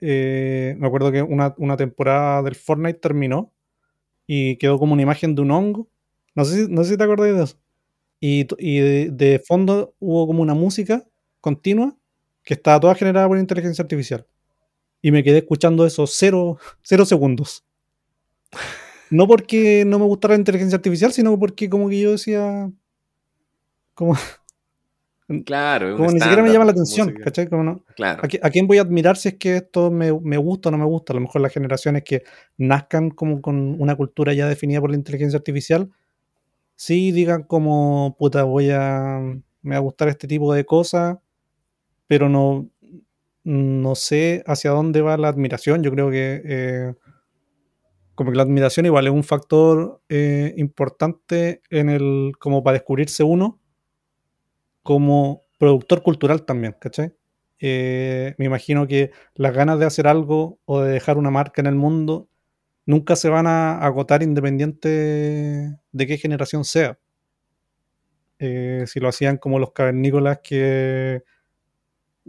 Eh, 0.00 0.74
me 0.78 0.86
acuerdo 0.86 1.12
que 1.12 1.22
una, 1.22 1.54
una 1.58 1.76
temporada 1.76 2.42
del 2.42 2.54
Fortnite 2.56 2.98
terminó 2.98 3.52
y 4.26 4.56
quedó 4.58 4.78
como 4.78 4.94
una 4.94 5.02
imagen 5.02 5.34
de 5.34 5.42
un 5.42 5.50
hongo. 5.52 5.88
No 6.34 6.44
sé 6.46 6.66
si, 6.66 6.72
no 6.72 6.84
sé 6.84 6.92
si 6.92 6.96
te 6.98 7.04
acordás 7.04 7.36
de 7.36 7.44
eso. 7.44 7.58
Y, 8.20 8.46
y 8.58 8.80
de, 8.80 9.10
de 9.12 9.40
fondo 9.40 9.94
hubo 10.00 10.26
como 10.26 10.42
una 10.42 10.54
música 10.54 11.06
continua 11.40 11.96
que 12.44 12.54
estaba 12.54 12.80
toda 12.80 12.94
generada 12.96 13.28
por 13.28 13.38
inteligencia 13.38 13.82
artificial. 13.82 14.26
Y 15.02 15.10
me 15.10 15.22
quedé 15.22 15.38
escuchando 15.38 15.84
eso 15.84 16.06
cero, 16.06 16.58
cero 16.80 17.04
segundos. 17.04 17.64
No 19.10 19.26
porque 19.26 19.84
no 19.86 19.98
me 19.98 20.06
gustara 20.06 20.34
la 20.34 20.38
inteligencia 20.38 20.76
artificial, 20.76 21.12
sino 21.12 21.38
porque 21.38 21.68
como 21.68 21.88
que 21.90 22.00
yo 22.00 22.12
decía, 22.12 22.70
como, 23.94 24.16
Claro, 25.46 25.96
Como 25.96 26.10
ni 26.12 26.20
siquiera 26.20 26.42
me 26.42 26.52
llama 26.52 26.64
la 26.66 26.72
atención, 26.72 27.06
música. 27.08 27.24
¿cachai? 27.24 27.48
Como 27.48 27.62
no- 27.62 27.84
Claro. 27.96 28.20
¿A, 28.22 28.28
qui- 28.28 28.38
a 28.42 28.50
quién 28.50 28.66
voy 28.66 28.78
a 28.78 28.82
admirar 28.82 29.16
si 29.16 29.28
es 29.28 29.34
que 29.36 29.56
esto 29.56 29.90
me, 29.90 30.12
me 30.20 30.36
gusta 30.36 30.68
o 30.68 30.72
no 30.72 30.78
me 30.78 30.84
gusta? 30.84 31.12
A 31.12 31.16
lo 31.16 31.20
mejor 31.22 31.40
las 31.40 31.52
generaciones 31.52 32.02
que 32.04 32.22
nazcan 32.58 33.10
como 33.10 33.40
con 33.40 33.80
una 33.80 33.96
cultura 33.96 34.34
ya 34.34 34.46
definida 34.46 34.80
por 34.80 34.90
la 34.90 34.96
inteligencia 34.96 35.38
artificial, 35.38 35.90
sí 36.76 37.12
digan 37.12 37.44
como, 37.44 38.14
puta, 38.18 38.44
voy 38.44 38.70
a, 38.72 39.20
me 39.62 39.70
va 39.74 39.76
a 39.76 39.80
gustar 39.80 40.08
este 40.08 40.28
tipo 40.28 40.52
de 40.52 40.66
cosas, 40.66 41.16
pero 42.06 42.28
no, 42.28 42.68
no 43.44 43.94
sé 43.94 44.42
hacia 44.46 44.70
dónde 44.70 45.00
va 45.02 45.16
la 45.16 45.28
admiración. 45.28 45.82
Yo 45.82 45.90
creo 45.90 46.10
que 46.10 46.42
eh, 46.44 46.94
como 48.14 48.30
que 48.30 48.36
la 48.36 48.42
admiración 48.42 48.86
igual 48.86 49.06
es 49.06 49.12
un 49.12 49.24
factor 49.24 50.00
eh, 50.08 50.54
importante 50.56 51.62
en 51.70 51.88
el, 51.88 52.32
como 52.38 52.62
para 52.62 52.74
descubrirse 52.74 53.22
uno 53.24 53.60
como 54.82 55.44
productor 55.58 56.02
cultural 56.02 56.44
también, 56.44 56.76
¿cachai? 56.80 57.14
Eh, 57.60 58.34
me 58.38 58.46
imagino 58.46 58.86
que 58.88 59.12
las 59.34 59.54
ganas 59.54 59.78
de 59.78 59.86
hacer 59.86 60.08
algo 60.08 60.58
o 60.64 60.80
de 60.82 60.92
dejar 60.92 61.18
una 61.18 61.30
marca 61.30 61.60
en 61.60 61.68
el 61.68 61.76
mundo 61.76 62.28
nunca 62.84 63.14
se 63.14 63.28
van 63.28 63.46
a 63.46 63.78
agotar 63.78 64.24
independiente 64.24 64.88
de 65.92 66.06
qué 66.06 66.18
generación 66.18 66.64
sea. 66.64 66.98
Si 68.40 68.98
lo 68.98 69.06
hacían 69.06 69.36
como 69.36 69.60
los 69.60 69.70
cavernícolas 69.70 70.40
que 70.42 71.22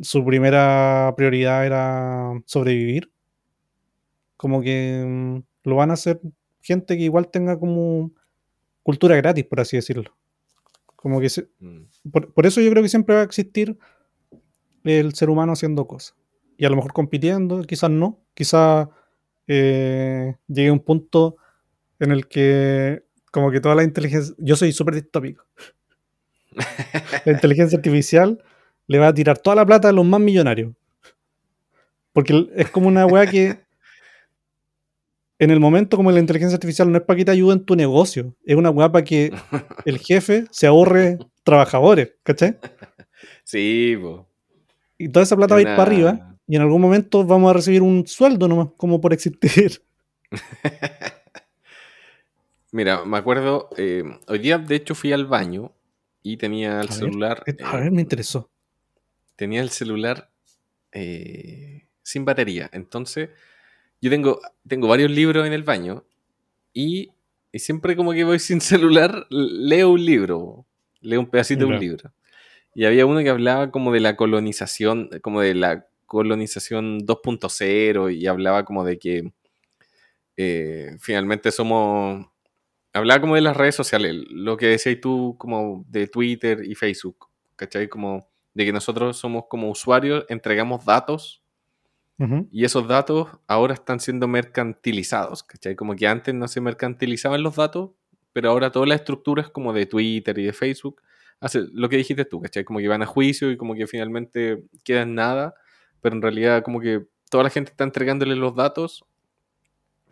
su 0.01 0.25
primera 0.25 1.13
prioridad 1.15 1.65
era 1.65 2.41
sobrevivir, 2.45 3.11
como 4.37 4.61
que 4.61 5.03
mm, 5.05 5.37
lo 5.69 5.75
van 5.75 5.91
a 5.91 5.93
hacer 5.93 6.19
gente 6.61 6.97
que 6.97 7.03
igual 7.03 7.29
tenga 7.29 7.57
como 7.59 8.11
cultura 8.83 9.15
gratis, 9.15 9.45
por 9.45 9.59
así 9.61 9.77
decirlo. 9.77 10.15
Como 10.95 11.19
que 11.19 11.29
se- 11.29 11.49
Mm. 11.59 11.83
por, 12.11 12.33
por 12.33 12.45
eso 12.45 12.61
yo 12.61 12.69
creo 12.71 12.83
que 12.83 12.89
siempre 12.89 13.15
va 13.15 13.21
a 13.21 13.25
existir 13.25 13.77
el 14.83 15.13
ser 15.13 15.29
humano 15.29 15.53
haciendo 15.53 15.87
cosas. 15.87 16.15
Y 16.57 16.65
a 16.65 16.69
lo 16.69 16.75
mejor 16.75 16.93
compitiendo, 16.93 17.61
quizás 17.63 17.89
no. 17.89 18.19
Quizás 18.33 18.87
eh, 19.47 20.35
llegue 20.47 20.69
a 20.69 20.73
un 20.73 20.79
punto 20.79 21.37
en 21.99 22.11
el 22.11 22.27
que 22.27 23.03
como 23.31 23.51
que 23.51 23.59
toda 23.61 23.75
la 23.75 23.83
inteligencia... 23.83 24.35
Yo 24.37 24.55
soy 24.55 24.71
súper 24.71 24.95
distópico. 24.95 25.43
La 27.25 27.31
inteligencia 27.31 27.77
artificial 27.77 28.43
le 28.87 28.99
va 28.99 29.07
a 29.07 29.13
tirar 29.13 29.37
toda 29.37 29.55
la 29.55 29.65
plata 29.65 29.89
a 29.89 29.91
los 29.91 30.05
más 30.05 30.19
millonarios. 30.19 30.73
Porque 32.11 32.47
es 32.55 32.69
como 32.69 32.87
una 32.87 33.05
weá 33.05 33.25
que 33.27 33.59
en 35.39 35.49
el 35.51 35.59
momento 35.59 35.97
como 35.97 36.11
la 36.11 36.19
inteligencia 36.19 36.55
artificial 36.55 36.91
no 36.91 36.97
es 36.97 37.03
para 37.03 37.17
que 37.17 37.25
te 37.25 37.31
ayude 37.31 37.53
en 37.53 37.65
tu 37.65 37.75
negocio, 37.75 38.35
es 38.45 38.55
una 38.55 38.69
weá 38.69 38.91
para 38.91 39.03
que 39.03 39.31
el 39.85 39.99
jefe 39.99 40.45
se 40.51 40.67
ahorre 40.67 41.17
trabajadores, 41.43 42.13
¿cachai? 42.23 42.57
Sí, 43.43 43.97
po. 44.01 44.27
Y 44.97 45.09
toda 45.09 45.23
esa 45.23 45.35
plata 45.35 45.55
va 45.55 45.59
a 45.59 45.61
ir 45.61 45.67
Una- 45.67 45.75
para 45.75 45.91
arriba 45.91 46.37
y 46.47 46.55
en 46.55 46.61
algún 46.61 46.81
momento 46.81 47.25
vamos 47.25 47.49
a 47.49 47.53
recibir 47.53 47.81
un 47.81 48.05
sueldo 48.05 48.47
nomás, 48.47 48.69
como 48.77 49.01
por 49.01 49.13
existir. 49.13 49.81
Mira, 52.71 53.05
me 53.05 53.17
acuerdo, 53.17 53.69
eh, 53.77 54.03
hoy 54.27 54.39
día 54.39 54.57
de 54.57 54.75
hecho 54.75 54.95
fui 54.95 55.13
al 55.13 55.27
baño 55.27 55.71
y 56.23 56.37
tenía 56.37 56.81
el 56.81 56.89
celular. 56.89 57.43
A 57.45 57.77
eh, 57.77 57.81
ver, 57.81 57.91
me 57.91 58.01
interesó. 58.01 58.49
Tenía 59.35 59.61
el 59.61 59.69
celular 59.69 60.29
eh, 60.91 61.87
sin 62.01 62.25
batería. 62.25 62.69
Entonces, 62.73 63.29
yo 64.01 64.09
tengo, 64.09 64.41
tengo 64.67 64.87
varios 64.87 65.11
libros 65.11 65.45
en 65.47 65.53
el 65.53 65.63
baño 65.63 66.05
y, 66.73 67.11
y 67.51 67.59
siempre 67.59 67.95
como 67.95 68.13
que 68.13 68.23
voy 68.23 68.39
sin 68.39 68.61
celular, 68.61 69.25
leo 69.29 69.91
un 69.91 70.05
libro, 70.05 70.65
leo 71.01 71.19
un 71.19 71.29
pedacito 71.29 71.65
de 71.65 71.73
un 71.73 71.79
libro. 71.79 72.13
Y 72.75 72.85
había 72.85 73.05
uno 73.05 73.21
que 73.21 73.29
hablaba 73.29 73.71
como 73.71 73.91
de 73.91 73.99
la 73.99 74.15
colonización, 74.15 75.09
como 75.21 75.41
de 75.41 75.53
la 75.53 75.87
colonización 76.05 77.05
2.0 77.05 78.15
y 78.15 78.27
hablaba 78.27 78.65
como 78.65 78.83
de 78.83 78.99
que 78.99 79.33
eh, 80.37 80.95
finalmente 80.99 81.51
somos... 81.51 82.27
Hablaba 82.95 83.21
como 83.21 83.35
de 83.35 83.41
las 83.41 83.57
redes 83.57 83.73
sociales, 83.73 84.15
lo 84.29 84.55
que 84.55 84.67
decías 84.67 84.99
tú 85.01 85.35
como 85.39 85.83
de 85.87 86.07
Twitter 86.07 86.63
y 86.63 86.75
Facebook, 86.75 87.27
¿cachai? 87.55 87.87
Como 87.87 88.29
de 88.53 88.65
que 88.65 88.73
nosotros 88.73 89.17
somos 89.17 89.45
como 89.49 89.69
usuarios, 89.69 90.25
entregamos 90.29 90.85
datos 90.85 91.41
y 92.51 92.63
esos 92.63 92.87
datos 92.87 93.27
ahora 93.47 93.73
están 93.73 93.99
siendo 93.99 94.29
mercantilizados, 94.29 95.43
¿cachai? 95.43 95.75
Como 95.75 95.93
que 95.93 96.07
antes 96.07 96.33
no 96.33 96.47
se 96.47 96.61
mercantilizaban 96.61 97.43
los 97.43 97.57
datos, 97.57 97.91
pero 98.31 98.49
ahora 98.49 98.71
todas 98.71 98.87
las 98.87 99.01
estructuras 99.01 99.49
como 99.49 99.73
de 99.73 99.87
Twitter 99.87 100.37
y 100.37 100.45
de 100.45 100.53
Facebook 100.53 101.01
hace 101.41 101.65
lo 101.73 101.89
que 101.89 101.97
dijiste 101.97 102.23
tú, 102.23 102.39
¿cachai? 102.39 102.63
Como 102.63 102.79
que 102.79 102.87
van 102.87 103.01
a 103.01 103.05
juicio 103.05 103.51
y 103.51 103.57
como 103.57 103.75
que 103.75 103.87
finalmente 103.87 104.63
queda 104.85 105.01
en 105.01 105.15
nada, 105.15 105.55
pero 105.99 106.15
en 106.15 106.21
realidad 106.21 106.63
como 106.63 106.79
que 106.79 107.05
toda 107.29 107.43
la 107.43 107.49
gente 107.49 107.71
está 107.71 107.83
entregándole 107.83 108.37
los 108.37 108.55
datos 108.55 109.03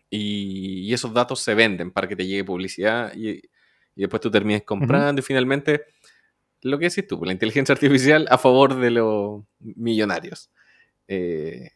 y, 0.09 0.89
y 0.89 0.93
esos 0.93 1.13
datos 1.13 1.39
se 1.39 1.53
venden 1.53 1.91
para 1.91 2.09
que 2.09 2.17
te 2.17 2.25
llegue 2.25 2.43
publicidad 2.43 3.13
y, 3.15 3.41
y 3.95 4.01
después 4.01 4.21
tú 4.21 4.31
termines 4.31 4.63
comprando 4.63 5.19
y 5.19 5.23
finalmente 5.23 5.85
lo 6.61 6.77
que 6.77 6.89
decís 6.89 7.07
tú, 7.07 7.17
pues, 7.17 7.27
la 7.27 7.33
inteligencia 7.33 7.73
artificial 7.73 8.27
a 8.29 8.37
favor 8.37 8.75
de 8.75 8.91
los 8.91 9.43
millonarios. 9.59 10.51
Eh, 11.07 11.71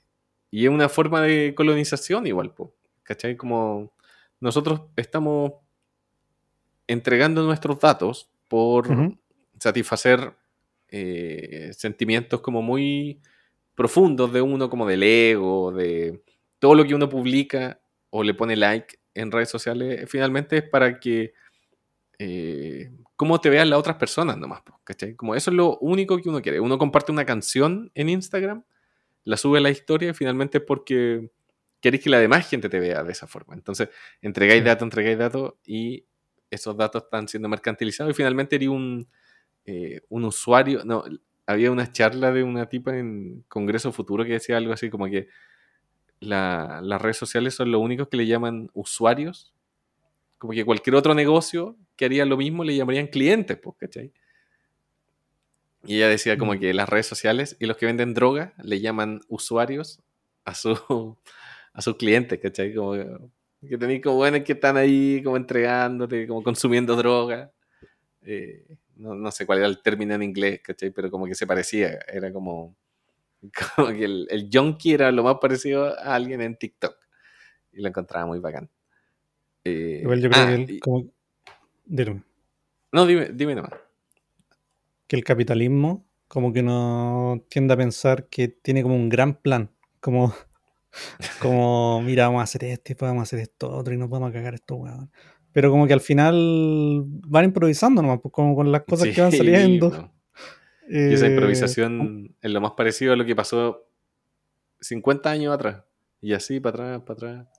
y 0.52 0.66
es 0.66 0.70
una 0.72 0.90
forma 0.90 1.22
de 1.22 1.54
colonización 1.56 2.28
igual, 2.28 2.54
po, 2.54 2.74
¿cachai? 3.04 3.36
Como 3.36 3.94
nosotros 4.40 4.82
estamos 4.96 5.54
entregando 6.88 7.44
nuestros 7.44 7.80
datos 7.80 8.30
por 8.48 8.88
satisfacer 9.60 10.34
eh, 10.90 11.72
sentimientos 11.74 12.42
como 12.42 12.62
muy 12.62 13.20
profundos 13.74 14.32
de 14.32 14.42
uno, 14.42 14.70
como 14.70 14.86
del 14.88 15.04
ego, 15.04 15.72
de 15.72 16.22
todo 16.60 16.76
lo 16.76 16.86
que 16.86 16.96
uno 16.96 17.10
publica 17.10 17.80
o 18.10 18.24
le 18.24 18.34
pone 18.34 18.56
like 18.56 18.98
en 19.14 19.32
redes 19.32 19.50
sociales, 19.50 20.10
finalmente 20.10 20.58
es 20.58 20.64
para 20.64 21.00
que 21.00 21.34
eh, 22.20 22.92
cómo 23.16 23.40
te 23.42 23.50
vean 23.50 23.70
las 23.70 23.80
otras 23.80 23.98
personas 23.98 24.38
nomás, 24.38 24.62
¿cachai? 24.84 25.16
Como 25.16 25.36
eso 25.36 25.52
es 25.52 25.56
lo 25.58 25.78
único 25.80 26.18
que 26.22 26.30
uno 26.30 26.42
quiere. 26.42 26.60
Uno 26.60 26.78
comparte 26.78 27.12
una 27.12 27.26
canción 27.26 27.92
en 27.96 28.10
Instagram, 28.10 28.64
la 29.24 29.38
sube 29.38 29.60
a 29.60 29.62
la 29.62 29.70
historia 29.72 30.12
y 30.12 30.14
finalmente 30.14 30.60
porque 30.62 31.32
queréis 31.82 32.04
que 32.04 32.10
la 32.10 32.20
demás 32.20 32.50
gente 32.50 32.70
te 32.70 32.80
vea 32.80 33.04
de 33.04 33.12
esa 33.12 33.28
forma. 33.28 33.56
Entonces, 33.56 33.90
entregáis 34.22 34.64
datos, 34.64 34.86
entregáis 34.86 35.18
datos 35.18 35.56
y 35.66 36.06
esos 36.52 36.78
datos 36.78 37.04
están 37.06 37.28
siendo 37.28 37.50
mercantilizados 37.50 38.12
y 38.12 38.16
finalmente 38.16 38.56
eres 38.58 38.70
un, 38.70 39.08
eh, 39.66 40.02
un 40.10 40.26
usuario. 40.26 40.84
No, 40.86 41.04
había 41.48 41.72
una 41.72 41.92
charla 41.92 42.32
de 42.32 42.44
una 42.44 42.68
tipa 42.70 42.98
en 42.98 43.44
Congreso 43.50 43.92
Futuro 43.92 44.26
que 44.26 44.34
decía 44.34 44.58
algo 44.58 44.74
así 44.74 44.90
como 44.90 45.08
que 45.08 45.28
la- 46.20 46.82
las 46.84 47.02
redes 47.02 47.18
sociales 47.18 47.56
son 47.56 47.72
los 47.72 47.82
únicos 47.82 48.08
que 48.10 48.18
le 48.18 48.28
llaman 48.28 48.70
usuarios. 48.74 49.54
Como 50.38 50.54
que 50.54 50.66
cualquier 50.66 50.96
otro 50.96 51.14
negocio 51.16 51.78
que 51.96 52.06
haría 52.06 52.26
lo 52.26 52.38
mismo 52.38 52.64
le 52.64 52.76
llamarían 52.76 53.08
clientes, 53.08 53.58
pues, 53.58 53.76
¿cachai? 53.78 54.12
Y 55.86 55.98
ella 55.98 56.10
decía 56.10 56.38
como 56.38 56.58
que 56.60 56.74
las 56.74 56.90
redes 56.90 57.06
sociales 57.06 57.56
y 57.60 57.68
los 57.68 57.78
que 57.78 57.86
venden 57.86 58.14
droga 58.14 58.54
le 58.64 58.80
llaman 58.82 59.22
usuarios 59.28 60.02
a 60.44 60.56
su 60.56 60.74
a 61.74 61.82
sus 61.82 61.98
clientes, 61.98 62.40
¿cachai? 62.40 62.74
Como 62.74 62.94
que, 62.94 63.78
tenéis 63.78 64.02
como 64.02 64.16
buenos 64.16 64.42
que 64.42 64.54
están 64.54 64.78
ahí 64.78 65.22
como 65.24 65.38
entregándote, 65.38 66.26
como 66.28 66.42
consumiendo 66.44 66.96
droga. 66.96 67.52
Eh, 68.24 68.66
no, 68.96 69.14
no 69.14 69.30
sé 69.32 69.46
cuál 69.46 69.60
era 69.60 69.68
el 69.68 69.82
término 69.82 70.16
en 70.16 70.24
inglés, 70.24 70.62
¿cachai? 70.64 70.92
Pero 70.92 71.12
como 71.12 71.26
que 71.26 71.36
se 71.36 71.46
parecía, 71.46 72.00
era 72.12 72.32
como, 72.32 72.76
como 73.76 73.90
que 73.90 74.06
el, 74.06 74.28
el 74.32 74.50
junkie 74.52 74.94
era 74.94 75.12
lo 75.12 75.24
más 75.24 75.36
parecido 75.42 75.88
a 76.00 76.16
alguien 76.16 76.42
en 76.42 76.56
TikTok. 76.56 76.96
Y 77.74 77.82
lo 77.82 77.90
encontraba 77.90 78.26
muy 78.26 78.40
bacán. 78.40 78.70
Eh, 79.66 80.00
Igual 80.04 80.22
yo 80.22 80.30
creo 80.30 80.44
ah, 80.44 80.66
que 80.66 80.74
y- 80.76 80.80
como- 80.80 81.12
dilo, 81.86 82.22
no, 82.92 83.06
dime, 83.06 83.30
dime 83.34 83.56
nomás. 83.56 83.74
que 85.08 85.16
el 85.16 85.24
capitalismo 85.24 86.06
como 86.28 86.52
que 86.52 86.64
no 86.64 87.44
tiende 87.50 87.74
a 87.74 87.78
pensar 87.78 88.28
que 88.30 88.48
tiene 88.48 88.82
como 88.84 88.96
un 88.96 89.10
gran 89.10 89.36
plan, 89.42 89.72
como, 90.00 90.34
como 91.42 92.02
mira, 92.02 92.28
vamos 92.28 92.42
a 92.42 92.44
hacer 92.44 92.64
esto 92.66 92.94
vamos 93.06 93.22
a 93.22 93.24
hacer 93.24 93.40
esto 93.40 93.70
otro 93.72 93.94
y 93.94 93.98
nos 93.98 94.10
vamos 94.10 94.30
a 94.30 94.34
cagar 94.34 94.54
esto, 94.56 94.76
weón. 94.76 95.12
Pero 95.52 95.72
como 95.72 95.88
que 95.88 95.94
al 95.94 96.02
final 96.02 97.04
van 97.06 97.46
improvisando 97.46 98.02
nomás, 98.02 98.20
pues, 98.22 98.34
como 98.34 98.56
con 98.56 98.72
las 98.72 98.84
cosas 98.84 99.10
que 99.14 99.22
van 99.22 99.32
saliendo. 99.32 100.12
Y 100.88 101.14
esa 101.16 101.26
Eh, 101.26 101.32
improvisación 101.32 102.36
es 102.40 102.52
lo 102.52 102.62
más 102.62 102.74
parecido 102.74 103.14
a 103.14 103.16
lo 103.16 103.26
que 103.26 103.36
pasó 103.36 103.88
50 104.82 105.32
años 105.32 105.52
atrás. 105.52 105.84
Y 106.22 106.34
así, 106.34 106.60
para 106.60 107.00
atrás, 107.00 107.02
para 107.02 107.14
atrás. 107.14 107.55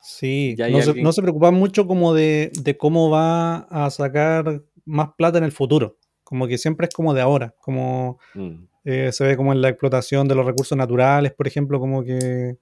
Sí, 0.00 0.54
no 0.70 0.80
se, 0.82 1.02
no 1.02 1.12
se 1.12 1.22
preocupan 1.22 1.54
mucho 1.54 1.86
como 1.86 2.14
de, 2.14 2.50
de 2.62 2.76
cómo 2.76 3.10
va 3.10 3.58
a 3.70 3.90
sacar 3.90 4.62
más 4.84 5.10
plata 5.16 5.38
en 5.38 5.44
el 5.44 5.52
futuro. 5.52 5.96
Como 6.24 6.46
que 6.46 6.58
siempre 6.58 6.86
es 6.86 6.94
como 6.94 7.14
de 7.14 7.20
ahora. 7.20 7.54
Como 7.60 8.18
Mm. 8.34 8.64
eh, 8.84 9.10
se 9.12 9.24
ve 9.24 9.36
como 9.36 9.52
en 9.52 9.60
la 9.60 9.68
explotación 9.70 10.28
de 10.28 10.34
los 10.34 10.46
recursos 10.46 10.76
naturales, 10.78 11.32
por 11.32 11.46
ejemplo, 11.46 11.80
como 11.80 12.04
que 12.04 12.56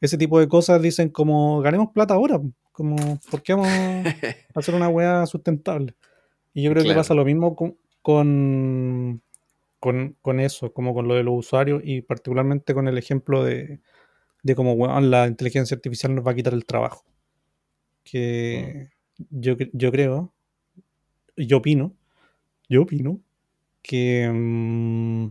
ese 0.00 0.18
tipo 0.18 0.40
de 0.40 0.48
cosas 0.48 0.80
dicen 0.82 1.10
como 1.10 1.60
ganemos 1.60 1.90
plata 1.92 2.14
ahora. 2.14 2.40
Como, 2.72 2.96
¿por 3.30 3.42
qué 3.42 3.52
vamos 3.52 3.68
a 3.68 4.58
hacer 4.58 4.74
una 4.74 4.88
weá 4.88 5.26
sustentable? 5.26 5.94
Y 6.54 6.62
yo 6.62 6.70
creo 6.70 6.84
que 6.84 6.94
pasa 6.94 7.14
lo 7.14 7.24
mismo 7.24 7.54
con, 7.54 7.76
con, 8.02 9.22
con 10.22 10.40
eso, 10.40 10.72
como 10.72 10.94
con 10.94 11.06
lo 11.06 11.14
de 11.14 11.22
los 11.22 11.34
usuarios 11.34 11.82
y 11.84 12.00
particularmente 12.02 12.74
con 12.74 12.88
el 12.88 12.98
ejemplo 12.98 13.44
de, 13.44 13.80
de 14.42 14.54
cómo 14.54 14.74
weón, 14.74 15.10
la 15.10 15.26
inteligencia 15.28 15.74
artificial 15.76 16.14
nos 16.14 16.26
va 16.26 16.32
a 16.32 16.34
quitar 16.34 16.54
el 16.54 16.66
trabajo. 16.66 17.04
Que 18.04 18.90
yo, 19.30 19.56
cre- 19.56 19.70
yo 19.72 19.90
creo, 19.92 20.32
yo 21.36 21.58
opino, 21.58 21.94
yo 22.68 22.82
opino 22.82 23.20
que 23.82 24.30
mm, 24.32 25.28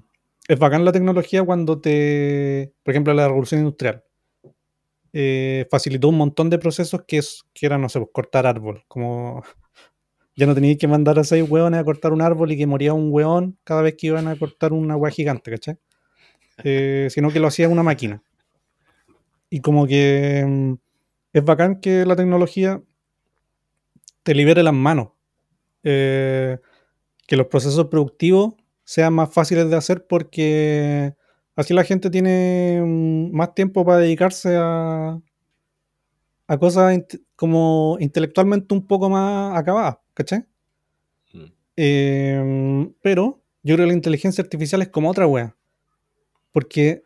es 0.49 0.59
bacán 0.59 0.85
la 0.85 0.93
tecnología 0.93 1.43
cuando 1.45 1.81
te, 1.81 2.73
por 2.83 2.93
ejemplo, 2.93 3.13
la 3.13 3.27
revolución 3.27 3.61
industrial 3.61 4.03
eh, 5.13 5.67
facilitó 5.69 6.09
un 6.09 6.17
montón 6.17 6.49
de 6.49 6.57
procesos 6.59 7.03
que, 7.07 7.17
es, 7.17 7.43
que 7.53 7.65
eran, 7.65 7.81
no 7.81 7.89
sé, 7.89 7.99
pues, 7.99 8.11
cortar 8.13 8.45
árbol, 8.47 8.83
como 8.87 9.43
ya 10.37 10.47
no 10.47 10.55
teníais 10.55 10.77
que 10.79 10.87
mandar 10.89 11.19
a 11.19 11.23
seis 11.23 11.49
hueones 11.49 11.79
a 11.79 11.83
cortar 11.85 12.13
un 12.13 12.21
árbol 12.21 12.51
y 12.51 12.57
que 12.57 12.67
moría 12.67 12.93
un 12.93 13.09
hueón 13.11 13.59
cada 13.63 13.81
vez 13.81 13.95
que 13.97 14.09
iban 14.09 14.27
a 14.27 14.37
cortar 14.37 14.73
una 14.73 14.97
hueá 14.97 15.11
gigante, 15.13 15.51
¿cachai? 15.51 15.77
Eh, 16.63 17.07
sino 17.11 17.31
que 17.31 17.39
lo 17.41 17.47
hacía 17.47 17.69
una 17.69 17.83
máquina. 17.83 18.23
Y 19.51 19.59
como 19.59 19.85
que 19.85 20.43
mm, 20.47 20.73
es 21.33 21.43
bacán 21.43 21.79
que 21.79 22.05
la 22.05 22.15
tecnología 22.15 22.81
te 24.23 24.33
libere 24.33 24.63
las 24.63 24.73
manos. 24.73 25.09
Eh, 25.83 26.57
que 27.27 27.35
los 27.35 27.47
procesos 27.47 27.87
productivos 27.87 28.55
sean 28.83 29.13
más 29.13 29.33
fáciles 29.33 29.69
de 29.69 29.75
hacer 29.75 30.05
porque 30.07 31.15
así 31.55 31.73
la 31.73 31.83
gente 31.83 32.09
tiene 32.09 32.81
mm, 32.83 33.31
más 33.35 33.53
tiempo 33.53 33.85
para 33.85 33.99
dedicarse 33.99 34.55
a, 34.57 35.19
a 36.47 36.57
cosas 36.57 36.99
como 37.35 37.97
intelectualmente 37.99 38.73
un 38.73 38.87
poco 38.87 39.09
más 39.09 39.57
acabadas, 39.57 39.97
¿cachai? 40.13 40.45
Mm. 41.33 41.45
Eh, 41.75 42.89
pero 43.01 43.41
yo 43.63 43.75
creo 43.75 43.85
que 43.85 43.91
la 43.91 43.97
inteligencia 43.97 44.41
artificial 44.43 44.81
es 44.81 44.89
como 44.89 45.09
otra 45.09 45.27
wea. 45.27 45.55
Porque 46.53 47.03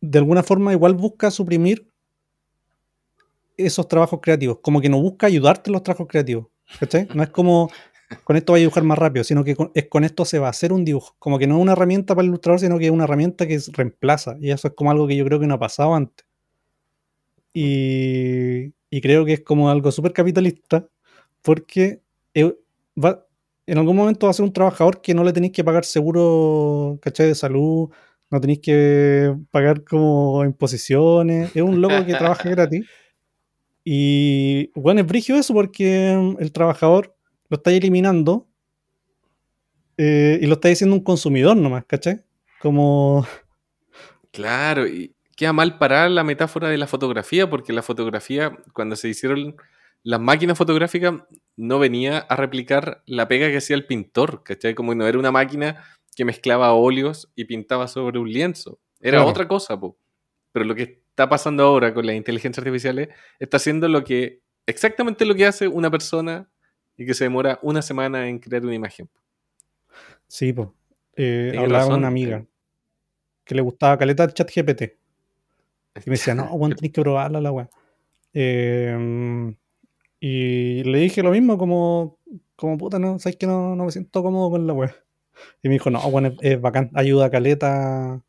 de 0.00 0.18
alguna 0.18 0.42
forma 0.42 0.72
igual 0.72 0.94
busca 0.94 1.30
suprimir 1.30 1.88
esos 3.56 3.88
trabajos 3.88 4.20
creativos. 4.22 4.58
Como 4.62 4.80
que 4.80 4.88
no 4.88 5.00
busca 5.00 5.26
ayudarte 5.26 5.70
en 5.70 5.72
los 5.74 5.82
trabajos 5.82 6.06
creativos. 6.08 6.46
¿Cachai? 6.78 7.08
No 7.14 7.22
es 7.22 7.30
como 7.30 7.70
con 8.24 8.36
esto 8.36 8.52
va 8.52 8.56
a 8.56 8.60
dibujar 8.60 8.84
más 8.84 8.98
rápido, 8.98 9.22
sino 9.24 9.44
que 9.44 9.54
con, 9.54 9.70
es 9.74 9.88
con 9.88 10.02
esto 10.04 10.24
se 10.24 10.38
va 10.38 10.46
a 10.46 10.50
hacer 10.50 10.72
un 10.72 10.84
dibujo. 10.84 11.14
Como 11.18 11.38
que 11.38 11.46
no 11.46 11.56
es 11.56 11.62
una 11.62 11.72
herramienta 11.72 12.14
para 12.14 12.24
el 12.24 12.28
ilustrador, 12.30 12.60
sino 12.60 12.78
que 12.78 12.86
es 12.86 12.90
una 12.90 13.04
herramienta 13.04 13.46
que 13.46 13.60
reemplaza. 13.72 14.36
Y 14.40 14.50
eso 14.50 14.68
es 14.68 14.74
como 14.74 14.90
algo 14.90 15.06
que 15.06 15.16
yo 15.16 15.24
creo 15.24 15.40
que 15.40 15.46
no 15.46 15.54
ha 15.54 15.58
pasado 15.58 15.94
antes. 15.94 16.26
Y, 17.52 18.72
y 18.90 19.00
creo 19.00 19.24
que 19.24 19.34
es 19.34 19.40
como 19.40 19.70
algo 19.70 19.90
súper 19.92 20.12
capitalista, 20.12 20.88
porque 21.42 22.02
eh, 22.34 22.56
va- 23.02 23.26
en 23.66 23.78
algún 23.78 23.96
momento 23.96 24.26
va 24.26 24.30
a 24.30 24.34
ser 24.34 24.44
un 24.44 24.52
trabajador 24.52 25.00
que 25.02 25.14
no 25.14 25.24
le 25.24 25.32
tenéis 25.32 25.52
que 25.52 25.64
pagar 25.64 25.84
seguro, 25.84 26.98
¿cachai? 27.02 27.28
De 27.28 27.34
salud, 27.34 27.90
no 28.30 28.40
tenéis 28.40 28.60
que 28.60 29.34
pagar 29.50 29.84
como 29.84 30.44
imposiciones. 30.44 31.54
Es 31.54 31.62
un 31.62 31.80
loco 31.80 32.04
que 32.04 32.14
trabaja 32.14 32.48
gratis. 32.50 32.86
Y 33.84 34.70
bueno, 34.74 35.00
es 35.00 35.06
brigio 35.06 35.36
eso 35.36 35.54
porque 35.54 36.14
mm, 36.16 36.42
el 36.42 36.52
trabajador 36.52 37.16
lo 37.48 37.56
está 37.56 37.70
eliminando 37.70 38.46
eh, 39.96 40.38
y 40.42 40.46
lo 40.46 40.54
está 40.54 40.68
diciendo 40.68 40.94
un 40.94 41.02
consumidor 41.02 41.56
nomás, 41.56 41.84
¿cachai? 41.86 42.22
Como, 42.60 43.26
Claro, 44.38 44.86
y 44.86 45.14
queda 45.36 45.52
mal 45.52 45.78
parar 45.78 46.10
la 46.10 46.24
metáfora 46.24 46.68
de 46.68 46.78
la 46.78 46.86
fotografía, 46.86 47.48
porque 47.48 47.72
la 47.72 47.82
fotografía, 47.82 48.56
cuando 48.72 48.96
se 48.96 49.08
hicieron 49.08 49.56
las 50.02 50.20
máquinas 50.20 50.56
fotográficas, 50.56 51.14
no 51.56 51.78
venía 51.78 52.18
a 52.18 52.36
replicar 52.36 53.02
la 53.06 53.26
pega 53.26 53.48
que 53.48 53.56
hacía 53.56 53.76
el 53.76 53.86
pintor, 53.86 54.42
¿cachai? 54.44 54.74
Como 54.74 54.94
no 54.94 55.06
era 55.06 55.18
una 55.18 55.32
máquina 55.32 55.84
que 56.18 56.24
mezclaba 56.24 56.72
óleos 56.72 57.30
y 57.36 57.44
pintaba 57.44 57.86
sobre 57.86 58.18
un 58.18 58.28
lienzo. 58.28 58.80
Era 59.00 59.18
Claro. 59.18 59.30
otra 59.30 59.46
cosa, 59.46 59.78
po. 59.78 59.96
Pero 60.50 60.64
lo 60.64 60.74
que 60.74 60.82
está 60.82 61.28
pasando 61.28 61.62
ahora 61.62 61.94
con 61.94 62.04
las 62.04 62.16
inteligencias 62.16 62.58
artificiales 62.58 63.10
está 63.38 63.58
haciendo 63.58 63.86
lo 63.86 64.02
que, 64.02 64.42
exactamente 64.66 65.24
lo 65.24 65.36
que 65.36 65.46
hace 65.46 65.68
una 65.68 65.92
persona 65.92 66.50
y 66.96 67.06
que 67.06 67.14
se 67.14 67.22
demora 67.22 67.60
una 67.62 67.82
semana 67.82 68.28
en 68.28 68.40
crear 68.40 68.64
una 68.64 68.74
imagen. 68.74 69.08
sí, 70.26 70.52
pues. 70.52 70.68
Eh, 71.14 71.50
hablaba 71.56 71.66
con 71.66 71.72
razón, 71.90 71.98
una 72.00 72.08
amiga 72.08 72.38
eh. 72.38 72.46
que 73.44 73.54
le 73.54 73.60
gustaba 73.62 73.96
caleta 73.96 74.24
el 74.24 74.34
chat 74.34 74.50
GPT. 74.52 74.82
Y 76.04 76.10
me 76.10 76.16
decía, 76.16 76.34
no, 76.34 76.46
weón, 76.54 76.74
tenés 76.74 76.92
que 76.92 77.00
probarla 77.00 77.40
la 77.40 77.52
weá. 77.52 77.70
Eh, 78.34 79.54
y 80.18 80.82
le 80.82 80.98
dije 80.98 81.22
lo 81.22 81.30
mismo, 81.30 81.56
como, 81.58 82.18
como 82.56 82.76
puta, 82.76 82.98
no, 82.98 83.20
sabes 83.20 83.36
que 83.36 83.46
no, 83.46 83.76
no 83.76 83.84
me 83.84 83.92
siento 83.92 84.20
cómodo 84.20 84.50
con 84.50 84.66
la 84.66 84.72
weá. 84.72 84.96
Y 85.62 85.68
me 85.68 85.74
dijo, 85.74 85.90
no, 85.90 86.00
bueno, 86.10 86.34
es, 86.40 86.60
bacán, 86.60 86.90
ayuda 86.94 87.26
a 87.26 87.30
caleta 87.30 88.22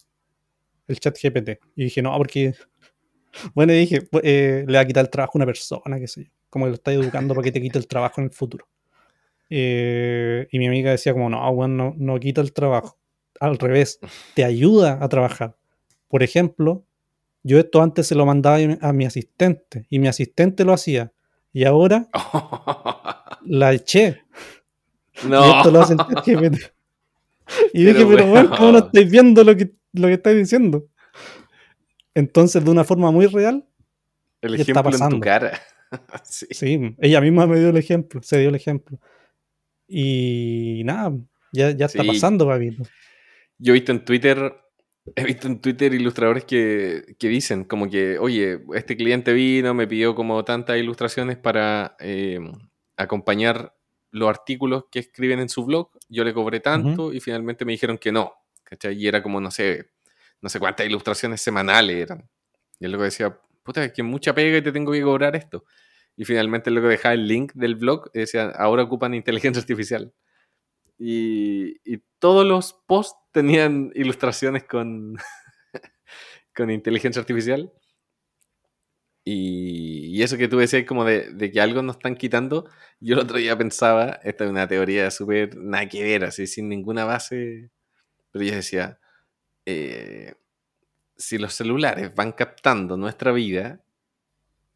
el 0.87 0.99
chat 0.99 1.17
GPT. 1.21 1.59
Y 1.75 1.85
dije, 1.85 2.01
no, 2.01 2.15
porque. 2.17 2.53
Bueno, 3.53 3.71
y 3.73 3.77
dije, 3.77 4.01
pues, 4.01 4.23
eh, 4.25 4.65
le 4.67 4.73
va 4.73 4.79
a 4.79 4.85
quitar 4.87 5.05
el 5.05 5.11
trabajo 5.11 5.33
a 5.35 5.37
una 5.37 5.45
persona, 5.45 5.99
qué 5.99 6.07
sé 6.07 6.23
yo. 6.23 6.31
Como 6.49 6.65
que 6.65 6.69
lo 6.69 6.75
está 6.75 6.91
educando 6.91 7.35
para 7.35 7.43
que 7.43 7.51
te 7.51 7.61
quite 7.61 7.77
el 7.77 7.85
trabajo 7.85 8.21
en 8.21 8.25
el 8.25 8.33
futuro. 8.33 8.67
Eh, 9.51 10.47
y 10.51 10.57
mi 10.57 10.65
amiga 10.65 10.89
decía, 10.89 11.13
como, 11.13 11.29
no, 11.29 11.47
weón, 11.51 11.77
no, 11.77 11.93
no 11.95 12.19
quita 12.19 12.41
el 12.41 12.53
trabajo. 12.53 12.97
Al 13.39 13.59
revés, 13.59 13.99
te 14.33 14.43
ayuda 14.43 14.97
a 14.99 15.07
trabajar. 15.09 15.55
Por 16.07 16.23
ejemplo, 16.23 16.83
yo 17.43 17.59
esto 17.59 17.81
antes 17.81 18.07
se 18.07 18.15
lo 18.15 18.25
mandaba 18.25 18.57
a 18.81 18.93
mi 18.93 19.05
asistente 19.05 19.85
y 19.89 19.99
mi 19.99 20.07
asistente 20.07 20.65
lo 20.65 20.73
hacía. 20.73 21.13
Y 21.53 21.65
ahora 21.65 22.07
la 23.45 23.73
eché. 23.73 24.23
Y 25.23 25.27
no. 25.27 25.57
esto 25.57 25.71
lo 25.71 25.81
hace 25.81 25.93
el 25.93 25.99
chat 25.99 26.25
GPT. 26.25 26.78
Y 27.73 27.85
Pero 27.85 27.99
dije, 27.99 28.11
pero 28.15 28.27
bueno, 28.27 28.49
¿cómo 28.57 28.71
no 28.73 28.77
estáis 28.79 29.09
viendo 29.11 29.43
lo 29.43 29.55
que, 29.55 29.71
lo 29.93 30.07
que 30.07 30.13
estáis 30.13 30.37
diciendo? 30.37 30.87
Entonces, 32.15 32.63
de 32.63 32.71
una 32.71 32.83
forma 32.83 33.11
muy 33.11 33.25
real, 33.27 33.67
El 34.41 34.55
¿qué 34.55 34.61
está 34.61 34.71
ejemplo 34.71 34.89
en 34.91 34.91
tu 34.91 34.99
pasando? 34.99 35.19
cara. 35.19 35.59
sí. 36.23 36.45
sí, 36.51 36.95
ella 36.99 37.21
misma 37.21 37.47
me 37.47 37.59
dio 37.59 37.69
el 37.69 37.77
ejemplo, 37.77 38.21
se 38.23 38.39
dio 38.39 38.49
el 38.49 38.55
ejemplo. 38.55 38.99
Y 39.87 40.81
nada, 40.85 41.13
ya, 41.51 41.71
ya 41.71 41.85
está 41.87 42.01
Sí. 42.03 42.07
pasando, 42.07 42.45
papito. 42.47 42.83
Yo 43.57 43.73
he 43.73 43.75
visto 43.75 43.91
en 43.91 44.05
Twitter, 44.05 44.53
he 45.15 45.23
visto 45.23 45.47
en 45.47 45.59
Twitter 45.59 45.93
ilustradores 45.93 46.45
que, 46.45 47.15
que 47.17 47.27
dicen 47.27 47.63
como 47.63 47.89
que, 47.89 48.19
oye, 48.19 48.59
este 48.75 48.95
cliente 48.95 49.33
vino, 49.33 49.73
me 49.73 49.87
pidió 49.87 50.13
como 50.15 50.43
tantas 50.45 50.77
ilustraciones 50.77 51.37
para 51.37 51.95
eh, 51.99 52.39
acompañar 52.97 53.75
los 54.11 54.29
artículos 54.29 54.85
que 54.91 54.99
escriben 54.99 55.39
en 55.39 55.49
su 55.49 55.65
blog. 55.65 55.89
Yo 56.07 56.23
le 56.23 56.33
cobré 56.33 56.59
tanto 56.59 57.13
y 57.13 57.19
finalmente 57.19 57.65
me 57.65 57.73
dijeron 57.73 57.97
que 57.97 58.11
no. 58.11 58.33
¿cachai? 58.69 58.95
Y 58.95 59.07
era 59.07 59.21
como, 59.21 59.41
no 59.41 59.51
sé, 59.51 59.89
no 60.41 60.49
sé 60.49 60.59
cuántas 60.59 60.85
ilustraciones 60.85 61.41
semanales 61.41 61.97
eran. 61.97 62.29
Y 62.79 62.85
el 62.85 62.91
loco 62.91 63.03
decía, 63.03 63.37
puta, 63.63 63.83
es 63.83 63.93
que 63.93 64.03
mucha 64.03 64.33
pega 64.33 64.57
y 64.57 64.61
te 64.61 64.71
tengo 64.71 64.91
que 64.91 65.01
cobrar 65.01 65.35
esto. 65.35 65.65
Y 66.15 66.25
finalmente 66.25 66.69
el 66.69 66.75
loco 66.75 66.87
dejaba 66.87 67.13
el 67.13 67.27
link 67.27 67.53
del 67.53 67.75
blog 67.75 68.09
y 68.13 68.19
decía, 68.19 68.51
ahora 68.55 68.83
ocupan 68.83 69.13
inteligencia 69.13 69.59
artificial. 69.59 70.13
Y, 70.97 71.77
y 71.83 72.01
todos 72.19 72.45
los 72.45 72.73
posts 72.85 73.17
tenían 73.31 73.91
ilustraciones 73.95 74.65
con, 74.65 75.17
con 76.55 76.69
inteligencia 76.69 77.21
artificial. 77.21 77.71
Y, 79.23 80.07
y 80.17 80.23
eso 80.23 80.37
que 80.37 80.47
tú 80.47 80.57
decías 80.57 80.85
como 80.85 81.05
de, 81.05 81.31
de 81.33 81.51
que 81.51 81.61
algo 81.61 81.81
nos 81.81 81.97
están 81.97 82.15
quitando, 82.15 82.69
yo 82.99 83.15
el 83.15 83.21
otro 83.21 83.37
día 83.37 83.57
pensaba, 83.57 84.19
esta 84.23 84.45
es 84.45 84.49
una 84.49 84.67
teoría 84.67 85.11
súper 85.11 85.55
nada 85.57 85.87
que 85.87 86.03
ver, 86.03 86.25
así 86.25 86.47
sin 86.47 86.69
ninguna 86.69 87.05
base, 87.05 87.69
pero 88.31 88.45
yo 88.45 88.55
decía, 88.55 88.99
eh, 89.65 90.33
si 91.17 91.37
los 91.37 91.53
celulares 91.53 92.13
van 92.15 92.31
captando 92.31 92.97
nuestra 92.97 93.31
vida, 93.31 93.83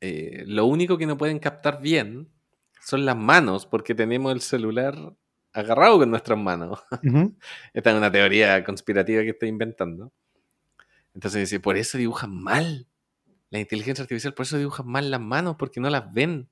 eh, 0.02 0.44
lo 0.46 0.66
único 0.66 0.98
que 0.98 1.06
no 1.06 1.18
pueden 1.18 1.39
captar 1.39 1.82
bien 1.82 2.30
son 2.82 3.06
las 3.06 3.16
manos, 3.16 3.66
porque 3.66 3.96
tenemos 3.96 4.34
el 4.34 4.41
celular 4.41 4.96
agarrado 5.54 6.00
con 6.00 6.12
nuestras 6.12 6.38
manos. 6.38 6.80
Esta 7.74 7.91
es 7.91 7.96
una 7.96 8.12
teoría 8.12 8.64
conspirativa 8.64 9.22
que 9.22 9.30
estoy 9.30 9.50
inventando. 9.50 10.12
Entonces 11.14 11.50
dice, 11.50 11.60
por 11.60 11.78
eso 11.78 11.98
dibujan 11.98 12.36
mal. 12.36 12.88
La 13.54 13.60
inteligencia 13.60 14.01
artificial, 14.01 14.34
por 14.34 14.45
eso 14.47 14.58
dibujan 14.58 14.88
mal 14.88 15.12
las 15.12 15.22
manos, 15.22 15.56
porque 15.60 15.80
no 15.80 15.88
las 15.91 16.12
ven. 16.12 16.47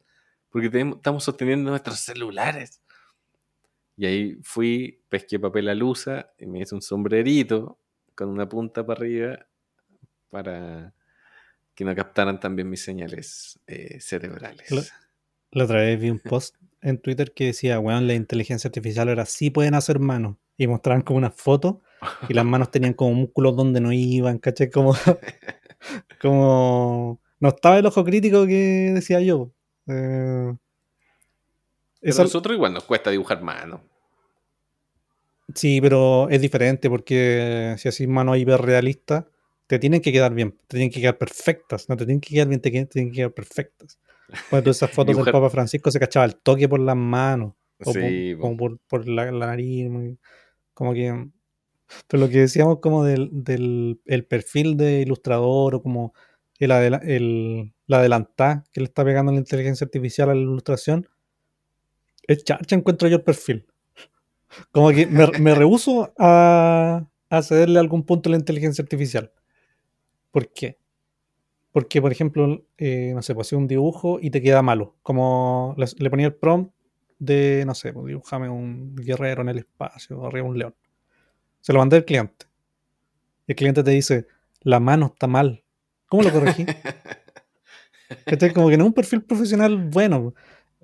Porque 0.52 0.70
tenemos- 0.70 0.98
estamos 0.98 1.24
sosteniendo 1.24 1.72
nuestros 1.72 2.00
celulares. 2.00 2.80
Y 3.98 4.06
ahí 4.06 4.38
fui, 4.44 5.02
pesqué 5.10 5.40
papel 5.40 5.68
alusa 5.70 6.32
y 6.38 6.46
me 6.46 6.60
hice 6.62 6.76
un 6.76 6.82
sombrerito 6.84 7.80
con 8.14 8.30
una 8.30 8.48
punta 8.48 8.86
para 8.86 9.00
arriba 9.00 9.46
para 10.30 10.94
que 11.74 11.84
no 11.86 11.96
captaran 11.96 12.40
también 12.40 12.70
mis 12.70 12.84
señales 12.84 13.60
eh, 13.66 14.00
cerebrales. 14.00 14.94
La 15.52 15.64
otra 15.64 15.78
vez 15.82 16.00
vi 16.00 16.12
un 16.12 16.20
post 16.20 16.56
en 16.82 17.00
Twitter 17.00 17.34
que 17.34 17.46
decía, 17.48 17.80
weón, 17.80 18.06
la 18.06 18.14
inteligencia 18.14 18.68
artificial 18.68 19.10
ahora 19.10 19.26
sí 19.26 19.50
pueden 19.50 19.74
hacer 19.74 19.98
manos. 20.00 20.38
Y 20.58 20.68
mostraban 20.68 21.02
como 21.02 21.18
unas 21.18 21.34
fotos 21.34 21.78
y 22.30 22.34
las 22.36 22.46
manos 22.46 22.70
tenían 22.70 22.94
como 22.94 23.14
músculos 23.16 23.56
donde 23.56 23.82
no 23.82 23.92
iban, 23.92 24.38
¿cachai? 24.38 24.70
Como, 24.70 24.94
como 26.22 27.20
no 27.40 27.50
estaba 27.50 27.80
el 27.80 27.86
ojo 27.86 28.04
crítico 28.04 28.46
que 28.46 28.92
decía 28.94 29.20
yo. 29.22 29.52
Eh, 29.88 30.54
eso- 32.02 32.22
a 32.22 32.26
nosotros 32.26 32.56
igual 32.56 32.74
nos 32.74 32.84
cuesta 32.84 33.10
dibujar 33.12 33.42
mano. 33.42 33.82
Sí, 35.54 35.82
pero 35.82 36.30
es 36.30 36.40
diferente 36.42 36.90
porque 36.90 37.76
si 37.78 37.90
haces 37.90 38.08
manos 38.08 38.38
hiperrealistas, 38.38 39.26
te 39.68 39.80
tienen 39.80 40.02
que 40.02 40.12
quedar 40.12 40.34
bien, 40.34 40.52
te 40.68 40.78
tienen 40.78 40.90
que 40.92 41.02
quedar 41.02 41.18
perfectas, 41.18 41.90
no 41.90 41.98
te 41.98 42.06
tienen 42.06 42.22
que 42.22 42.34
quedar 42.36 42.48
bien, 42.48 42.62
te 42.62 42.70
tienen 42.70 43.12
que 43.12 43.18
quedar 43.18 43.34
perfectas. 43.34 44.00
Cuando 44.50 44.72
esas 44.72 44.90
fotos 44.92 45.16
del 45.16 45.26
Papa 45.26 45.50
Francisco 45.50 45.92
se 45.92 46.00
cachaba 46.00 46.26
el 46.26 46.36
toque 46.38 46.70
por 46.70 46.80
las 46.80 46.96
manos, 46.96 47.54
o 47.84 47.92
Sí, 47.92 48.36
por, 48.36 48.38
po. 48.38 48.42
como 48.42 48.58
por, 48.58 48.80
por 48.88 49.08
la, 49.10 49.32
la 49.32 49.48
nariz, 49.48 49.90
como 50.74 50.94
que... 50.94 51.28
Pero 52.08 52.22
lo 52.26 52.30
que 52.30 52.40
decíamos 52.42 52.80
como 52.80 53.04
del, 53.04 53.30
del 53.32 54.02
el 54.06 54.26
perfil 54.26 54.78
de 54.78 55.02
ilustrador 55.02 55.76
o 55.76 55.82
como 55.84 56.14
el, 56.60 56.72
adela- 56.72 57.02
el, 57.04 57.74
la 57.88 57.98
adelantada 58.00 58.64
que 58.74 58.82
le 58.82 58.86
está 58.86 59.04
pegando 59.06 59.32
la 59.32 59.40
inteligencia 59.40 59.86
artificial 59.86 60.30
a 60.30 60.36
la 60.36 60.42
ilustración, 60.42 61.08
es 62.28 62.44
encuentro 62.76 63.08
yo 63.08 63.18
el 63.18 63.24
perfil. 63.24 63.66
Como 64.72 64.92
que 64.92 65.08
me, 65.08 65.28
me 65.40 65.56
rehuso 65.56 66.14
a, 66.18 67.08
a 67.30 67.42
cederle 67.42 67.80
algún 67.80 68.04
punto 68.06 68.30
a 68.30 68.32
la 68.32 68.38
inteligencia 68.38 68.84
artificial. 68.84 69.32
¿Por 70.32 70.52
qué? 70.54 70.78
Porque, 71.72 72.02
por 72.02 72.12
ejemplo, 72.12 72.66
eh, 72.78 73.14
no 73.16 73.22
sé, 73.22 73.36
pues 73.36 73.54
un 73.54 73.68
dibujo 73.68 74.20
y 74.22 74.32
te 74.32 74.42
queda 74.42 74.62
malo. 74.62 74.98
Como 75.04 75.76
le, 75.78 75.88
le 76.00 76.10
ponía 76.12 76.28
el 76.28 76.36
prompt 76.36 76.74
de, 77.20 77.64
no 77.68 77.76
sé, 77.76 77.94
pues 77.94 78.08
dibujame 78.08 78.50
un 78.50 78.96
guerrero 78.96 79.42
en 79.44 79.50
el 79.50 79.60
espacio, 79.60 80.26
arriba 80.26 80.48
un 80.48 80.60
león. 80.60 80.76
Se 81.62 81.74
lo 81.74 81.80
mandé 81.80 81.98
al 81.98 82.06
cliente. 82.06 82.46
Y 83.48 83.52
el 83.54 83.56
cliente 83.56 83.84
te 83.84 83.92
dice, 83.92 84.28
la 84.62 84.80
mano 84.80 85.08
está 85.14 85.28
mal. 85.28 85.64
¿Cómo 86.08 86.24
lo 86.24 86.32
corregí? 86.32 86.66
Como 88.54 88.70
que 88.70 88.78
no 88.78 88.84
es 88.84 88.88
un 88.88 88.94
perfil 88.94 89.24
profesional 89.24 89.78
bueno. 89.78 90.34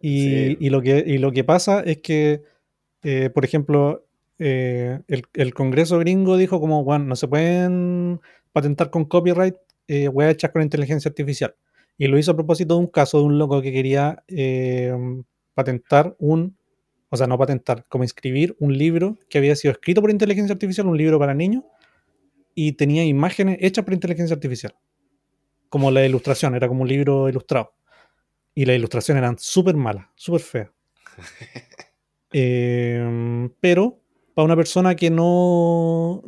Y, 0.02 0.24
Sí. 0.24 0.58
y 0.60 0.70
lo, 0.70 0.82
que, 0.82 1.04
y 1.06 1.18
lo 1.18 1.32
que 1.32 1.44
pasa 1.44 1.82
es 1.82 1.98
que, 1.98 2.44
eh, 3.04 3.30
por 3.32 3.44
ejemplo, 3.44 4.06
eh, 4.40 5.00
el, 5.08 5.24
el 5.34 5.54
Congreso 5.54 6.00
gringo 6.00 6.38
dijo 6.38 6.60
como, 6.60 6.84
bueno, 6.84 7.06
no 7.06 7.16
se 7.16 7.28
pueden 7.28 8.22
patentar 8.54 8.90
con 8.92 9.06
copyright 9.06 9.56
eh, 9.88 10.08
weas 10.10 10.34
hechas 10.34 10.52
con 10.52 10.62
inteligencia 10.62 11.10
artificial. 11.10 11.56
Y 11.98 12.08
lo 12.08 12.18
hizo 12.18 12.32
a 12.32 12.36
propósito 12.36 12.76
de 12.76 12.82
un 12.82 12.88
caso 12.88 13.20
de 13.20 13.24
un 13.26 13.38
loco 13.40 13.62
que 13.62 13.72
quería 13.72 14.24
eh, 14.28 14.94
patentar 15.54 16.16
un, 16.20 16.56
o 17.10 17.18
sea, 17.18 17.28
no 17.28 17.38
patentar, 17.38 17.86
como 17.90 18.04
inscribir 18.04 18.56
un 18.60 18.78
libro 18.78 19.18
que 19.30 19.38
había 19.38 19.56
sido 19.56 19.72
escrito 19.72 20.02
por 20.02 20.12
inteligencia 20.12 20.54
artificial, 20.54 20.88
un 20.88 20.98
libro 20.98 21.18
para 21.20 21.34
niños, 21.34 21.64
y 22.54 22.74
tenía 22.74 23.04
imágenes 23.06 23.58
hechas 23.62 23.86
por 23.86 23.94
inteligencia 23.94 24.34
artificial. 24.34 24.76
Como 25.70 25.92
la 25.92 26.06
ilustración, 26.06 26.56
era 26.56 26.68
como 26.68 26.82
un 26.84 26.88
libro 26.88 27.30
ilustrado. 27.30 27.74
Y 28.56 28.66
las 28.66 28.76
ilustraciones 28.76 29.22
eran 29.22 29.38
súper 29.38 29.76
malas, 29.76 30.08
súper 30.16 30.42
feas. 30.42 30.70
Eh, 32.34 33.50
pero 33.62 34.02
para 34.36 34.46
una 34.46 34.56
persona 34.58 34.96
que 34.96 35.10
no 35.10 36.22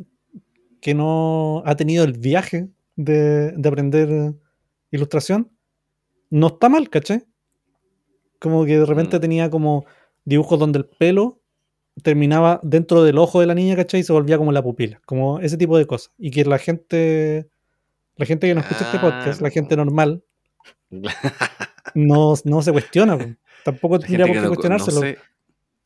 que 0.80 0.94
no 0.94 1.62
ha 1.66 1.76
tenido 1.76 2.04
el 2.04 2.14
viaje 2.14 2.70
de, 2.96 3.52
de 3.52 3.68
aprender 3.68 4.32
ilustración, 4.90 5.50
no 6.30 6.46
está 6.46 6.70
mal, 6.70 6.88
¿cachai? 6.88 7.22
Como 8.38 8.64
que 8.64 8.78
de 8.78 8.86
repente 8.86 9.18
Mm. 9.18 9.20
tenía 9.20 9.50
como 9.50 9.84
dibujos 10.24 10.58
donde 10.58 10.78
el 10.80 10.86
pelo 10.86 11.40
terminaba 12.02 12.60
dentro 12.62 13.02
del 13.02 13.18
ojo 13.18 13.40
de 13.40 13.46
la 13.46 13.54
niña, 13.54 13.76
¿cachai? 13.76 14.00
Y 14.00 14.04
se 14.04 14.12
volvía 14.12 14.38
como 14.38 14.52
la 14.52 14.62
pupila, 14.62 15.00
como 15.06 15.40
ese 15.40 15.56
tipo 15.56 15.76
de 15.76 15.86
cosas. 15.86 16.12
Y 16.18 16.30
que 16.30 16.44
la 16.44 16.58
gente, 16.58 17.48
la 18.16 18.26
gente 18.26 18.46
que 18.48 18.54
no 18.54 18.60
escucha 18.60 18.84
este 18.84 18.98
podcast, 18.98 19.40
la 19.40 19.50
gente 19.50 19.76
normal, 19.76 20.22
no, 21.94 22.34
no 22.44 22.62
se 22.62 22.72
cuestiona. 22.72 23.18
po. 23.18 23.24
Tampoco 23.64 23.98
La 23.98 24.06
tendría 24.06 24.26
por 24.26 24.34
que 24.34 24.38
qué 24.38 24.42
no 24.42 24.48
cuestionárselo. 24.48 25.00
conoce, 25.00 25.18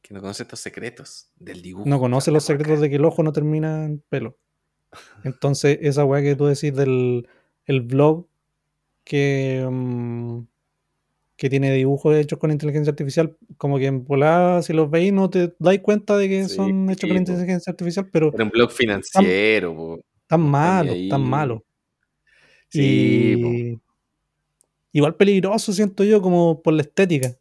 que 0.02 0.14
no 0.14 0.20
conoce 0.20 0.42
estos 0.44 0.60
secretos 0.60 1.30
del 1.36 1.62
dibujo. 1.62 1.88
no 1.88 1.98
conoce 1.98 2.30
los 2.30 2.44
secretos 2.44 2.80
de 2.80 2.90
que 2.90 2.96
el 2.96 3.04
ojo 3.04 3.22
no 3.22 3.32
termina 3.32 3.84
en 3.84 4.02
pelo. 4.08 4.36
Entonces, 5.24 5.78
esa 5.82 6.04
weá 6.04 6.22
que 6.22 6.36
tú 6.36 6.46
decís 6.46 6.72
del 6.74 7.28
el 7.66 7.80
blog 7.80 8.26
que, 9.02 9.66
mm, 9.68 10.40
que 11.36 11.50
tiene 11.50 11.72
dibujos 11.72 12.14
hechos 12.16 12.38
con 12.38 12.50
inteligencia 12.52 12.90
artificial, 12.92 13.36
como 13.56 13.78
que 13.78 13.86
en 13.86 14.04
volada, 14.04 14.62
si 14.62 14.72
los 14.72 14.88
veis, 14.90 15.12
no 15.12 15.28
te 15.30 15.52
dais 15.58 15.80
cuenta 15.80 16.16
de 16.16 16.28
que 16.28 16.44
Sí, 16.48 16.54
son 16.56 16.88
hechos 16.90 17.00
sí, 17.02 17.08
con 17.08 17.16
inteligencia 17.16 17.70
artificial, 17.72 18.08
pero 18.12 18.30
Era 18.32 18.44
un 18.44 18.50
blog 18.50 18.70
financiero. 18.70 19.74
po. 19.74 20.00
tan 20.28 20.40
malo, 20.42 20.92
tan 21.08 21.22
ahí. 21.22 21.28
malo. 21.28 21.64
Sí, 22.68 23.36
y 24.92 24.98
igual 24.98 25.16
peligroso, 25.16 25.72
siento 25.72 26.04
yo, 26.04 26.20
como 26.22 26.62
por 26.62 26.74
la 26.74 26.82
estética. 26.82 27.36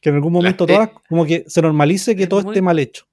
Que 0.00 0.08
en 0.10 0.14
algún 0.16 0.32
momento 0.32 0.66
todas, 0.66 0.90
como 1.08 1.26
que 1.26 1.44
se 1.46 1.60
normalice 1.60 2.16
que 2.16 2.22
es 2.24 2.28
todo 2.28 2.42
muy- 2.42 2.52
esté 2.52 2.62
mal 2.62 2.78
hecho. 2.78 3.04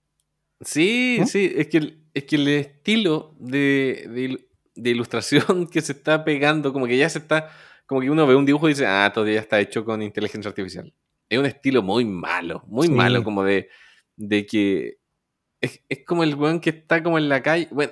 Sí, 0.62 1.18
¿No? 1.20 1.26
sí, 1.28 1.52
es 1.56 1.68
que 1.68 1.78
el, 1.78 2.04
es 2.14 2.24
que 2.26 2.36
el 2.36 2.48
estilo 2.48 3.36
de, 3.40 4.38
de 4.76 4.90
ilustración 4.90 5.68
que 5.72 5.82
se 5.82 5.94
está 5.94 6.24
pegando, 6.24 6.72
como 6.72 6.86
que 6.86 6.98
ya 6.98 7.10
se 7.10 7.18
está, 7.20 7.50
como 7.92 8.00
que 8.00 8.10
uno 8.10 8.26
ve 8.26 8.36
un 8.36 8.46
dibujo 8.46 8.70
y 8.70 8.72
dice, 8.72 8.86
ah, 8.88 9.12
todavía 9.14 9.42
está 9.42 9.60
hecho 9.60 9.84
con 9.84 10.02
inteligencia 10.02 10.48
artificial. 10.48 10.94
Es 11.28 11.38
un 11.38 11.46
estilo 11.46 11.84
muy 11.84 12.06
malo, 12.06 12.64
muy 12.68 12.88
Sí. 12.88 12.94
malo, 12.94 13.22
como 13.22 13.44
de, 13.44 13.68
de 14.16 14.46
que 14.46 14.98
es, 15.60 15.84
es 15.90 16.06
como 16.06 16.24
el 16.24 16.36
weón 16.36 16.62
que 16.62 16.70
está 16.70 17.04
como 17.04 17.18
en 17.18 17.28
la 17.28 17.44
calle, 17.44 17.68
bueno, 17.70 17.92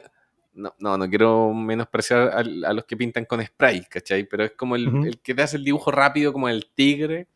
no, 0.53 0.73
no, 0.79 0.97
no 0.97 1.09
quiero 1.09 1.53
menospreciar 1.53 2.29
a, 2.29 2.43
los 2.43 2.85
que 2.85 2.95
pintan 2.95 3.25
con 3.25 3.45
spray, 3.45 3.83
¿cachai? 3.89 4.23
Pero 4.23 4.45
es 4.45 4.51
como 4.51 4.77
el, 4.77 5.19
que 5.21 5.35
te 5.35 5.41
hace 5.41 5.57
el 5.57 5.65
dibujo 5.65 5.91
rápido 5.91 6.31
como 6.31 6.47
el 6.47 6.67
tigre 6.73 7.27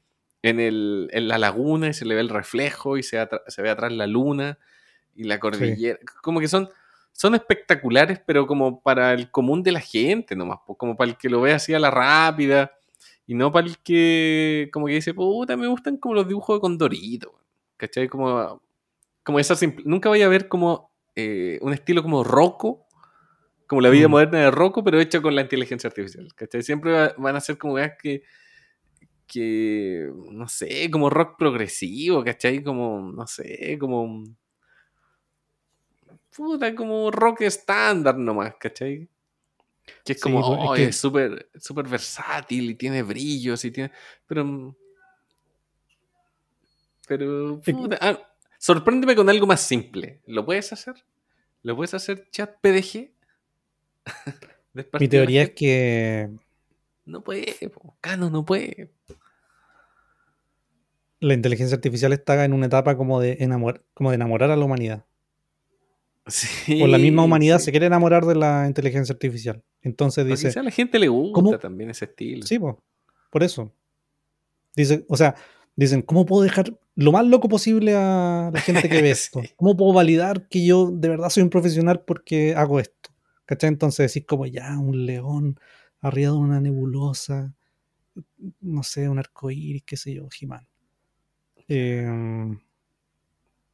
en, 0.41 0.61
el, 0.61 1.09
en 1.11 1.28
la 1.28 1.38
laguna 1.38 1.89
y 1.89 1.93
se 1.93 2.05
le 2.05 2.16
ve 2.16 2.22
el 2.22 2.30
reflejo 2.30 2.97
y 2.97 3.03
se, 3.03 3.28
se 3.45 3.61
ve 3.61 3.70
atrás 3.72 3.91
la 3.91 4.07
luna 4.07 4.57
y 5.16 5.26
la 5.26 5.38
cordillera. 5.38 5.99
Como 6.22 6.39
que 6.39 6.47
son, 6.47 6.70
son 7.14 7.36
espectaculares, 7.36 8.20
pero 8.26 8.45
como 8.47 8.82
para 8.82 9.14
el 9.14 9.32
común 9.32 9.64
de 9.64 9.72
la 9.72 9.80
gente 9.80 10.36
nomás, 10.36 10.59
como 10.78 10.97
para 10.97 11.11
el 11.11 11.18
que 11.18 11.30
lo 11.30 11.41
ve 11.41 11.53
así 11.53 11.74
a 11.74 11.80
la 11.80 11.91
rápida 11.91 12.72
y 13.28 13.36
no 13.36 13.51
para 13.51 13.68
el 13.68 13.78
que 13.80 14.70
como 14.74 14.88
que 14.88 14.93
dice, 14.95 15.14
puta, 15.14 15.55
me 15.57 15.68
gustan 15.68 15.97
como 15.97 16.16
los 16.16 16.28
dibujos 16.28 16.57
de 16.57 16.61
Condorito, 16.61 17.30
weón", 17.32 17.45
¿cachai? 17.78 18.07
Como, 18.09 18.61
como 19.24 19.39
esa 19.39 19.55
simple... 19.55 19.84
Nunca 19.88 20.09
voy 20.09 20.22
a 20.24 20.28
ver 20.30 20.47
como 20.49 20.91
eh, 21.16 21.59
un 21.61 21.74
estilo 21.74 22.03
como 22.03 22.24
Rocco, 22.24 22.88
como 23.68 23.82
la 23.82 23.89
vida 23.89 24.07
Mm. 24.07 24.11
moderna 24.11 24.39
de 24.39 24.51
Rocco, 24.51 24.84
pero 24.84 24.99
hecho 24.99 25.22
con 25.22 25.36
la 25.36 25.41
inteligencia 25.41 25.88
artificial, 25.89 26.28
¿cachai? 26.36 26.64
Siempre 26.64 26.91
va- 26.93 27.16
van 27.18 27.36
a 27.38 27.41
ser 27.41 27.57
como 27.57 27.76
weas 27.76 27.93
que 28.01 28.24
que, 29.28 30.09
no 30.32 30.47
sé, 30.47 30.89
como 30.91 31.09
rock 31.09 31.38
progresivo, 31.38 32.24
¿cachai? 32.24 32.64
Como, 32.64 33.11
no 33.11 33.26
sé, 33.28 33.78
como... 33.80 34.24
Puta, 36.36 36.73
como 36.73 37.11
rock 37.11 37.41
estándar 37.41 38.17
nomás, 38.17 38.55
¿cachai? 38.59 39.07
Que 40.03 40.13
es 40.13 40.21
como, 40.21 40.39
oh, 40.39 40.75
es 40.75 40.95
súper 40.95 41.49
súper 41.55 41.88
versátil 41.88 42.71
y 42.71 42.75
tiene 42.75 43.03
brillos 43.03 43.63
y 43.65 43.71
tiene... 43.71 43.91
Pero... 44.25 44.75
Pero... 47.07 47.57
Es 47.59 47.65
que- 47.65 47.73
Puta, 47.73 47.97
ah, 48.01 48.36
sorpréndeme 48.57 49.15
con 49.15 49.29
algo 49.29 49.45
más 49.45 49.61
simple. 49.61 50.21
¿Lo 50.25 50.45
puedes 50.45 50.71
hacer? 50.71 50.95
¿Lo 51.61 51.75
puedes 51.75 51.93
hacer 51.93 52.29
chat 52.29 52.55
PDG? 52.61 53.11
¿De 54.73 54.84
parte 54.84 55.03
Mi 55.03 55.09
teoría 55.09 55.43
es 55.43 55.51
que 55.51 56.29
No 57.05 57.23
puede. 57.23 57.55
Cano 58.01 58.29
no 58.29 58.45
puede. 58.45 58.91
la 61.19 61.34
inteligencia 61.34 61.75
artificial 61.75 62.11
está 62.11 62.43
en 62.43 62.53
una 62.53 62.65
etapa 62.65 62.97
como 62.97 63.21
de, 63.21 63.38
enamor 63.39 63.86
como 63.93 64.09
de 64.09 64.15
enamorar 64.15 64.51
a 64.51 64.57
la 64.57 64.65
humanidad. 64.65 65.05
Sí, 66.26 66.82
o 66.82 66.88
la 66.88 66.97
misma 66.97 67.24
humanidad 67.24 67.59
sí. 67.59 67.65
se 67.65 67.71
quiere 67.71 67.88
enamorar 67.88 68.26
de 68.26 68.36
la 68.36 68.65
inteligencia 68.67 69.13
artificial. 69.13 69.61
Entonces 69.82 70.26
dice, 70.26 70.47
quizá 70.47 70.61
a 70.61 70.63
la 70.63 70.71
gente 70.71 70.97
le 70.97 71.09
gusta 71.09 71.34
¿cómo? 71.34 71.57
también 71.59 71.89
ese 71.89 72.05
estilo. 72.05 72.45
sí, 72.45 72.59
po, 72.59 72.82
por 73.30 73.43
eso. 73.43 73.74
Dice, 74.76 75.05
o 75.09 75.17
sea, 75.17 75.36
dicen, 75.76 76.01
¿cómo 76.01 76.26
puedo 76.26 76.43
dejar 76.43 76.80
lo 76.95 77.11
más 77.11 77.26
loco 77.26 77.49
posible 77.49 77.93
a 77.95 78.51
la 78.53 78.61
gente 78.61 78.88
que 78.88 79.01
ve 79.01 79.11
esto? 79.11 79.41
¿Cómo 79.57 79.76
puedo 79.76 79.93
validar 79.93 80.47
que 80.47 80.65
yo 80.65 80.91
de 80.91 81.09
verdad 81.09 81.30
soy 81.30 81.43
un 81.43 81.49
profesional 81.49 82.01
porque 82.01 82.55
hago 82.55 82.80
esto? 82.80 83.09
¿Cachai? 83.45 83.67
Entonces 83.67 84.13
decís 84.13 84.26
como 84.26 84.45
ya, 84.45 84.80
un 84.80 85.05
león 85.05 85.59
arriba 85.99 86.32
de 86.32 86.38
una 86.38 86.61
nebulosa, 86.61 87.53
no 88.61 88.84
sé, 88.84 89.09
un 89.09 89.19
arcoíris, 89.19 89.84
qué 89.84 89.97
sé 89.97 90.13
yo, 90.13 90.30
Jimán. 90.30 90.67
Eh, 91.67 92.07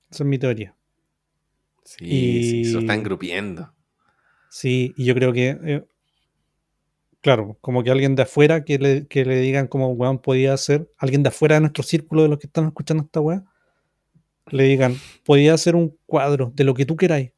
esa 0.10 0.24
es 0.24 0.28
mi 0.28 0.40
teoría. 0.40 0.76
Sí, 1.98 2.44
sí, 2.44 2.66
se 2.66 2.74
lo 2.74 2.80
están 2.82 3.00
Y- 3.00 3.04
grupiendo. 3.04 3.74
Sí, 4.50 4.94
y 4.96 5.06
yo 5.06 5.16
creo 5.16 5.34
que, 5.34 5.58
eh, 5.64 5.84
claro, 7.22 7.58
como 7.62 7.84
que 7.84 7.92
alguien 7.92 8.16
de 8.16 8.24
afuera 8.24 8.64
que 8.64 8.78
le, 8.78 9.08
que 9.08 9.26
le 9.26 9.38
digan 9.42 9.68
como 9.68 9.90
weón 9.94 10.20
podía 10.20 10.54
hacer, 10.54 10.90
alguien 10.98 11.24
de 11.24 11.30
afuera 11.30 11.56
de 11.56 11.62
nuestro 11.62 11.84
círculo 11.84 12.24
de 12.24 12.30
los 12.30 12.38
que 12.40 12.48
están 12.48 12.68
escuchando 12.68 13.04
esta 13.04 13.22
weá, 13.22 13.44
le 14.52 14.64
digan, 14.64 14.96
podía 15.26 15.54
hacer 15.54 15.76
un 15.76 15.98
cuadro 16.06 16.52
de 16.56 16.64
lo 16.64 16.74
que 16.74 16.86
tú 16.86 16.96
queráis. 16.96 17.32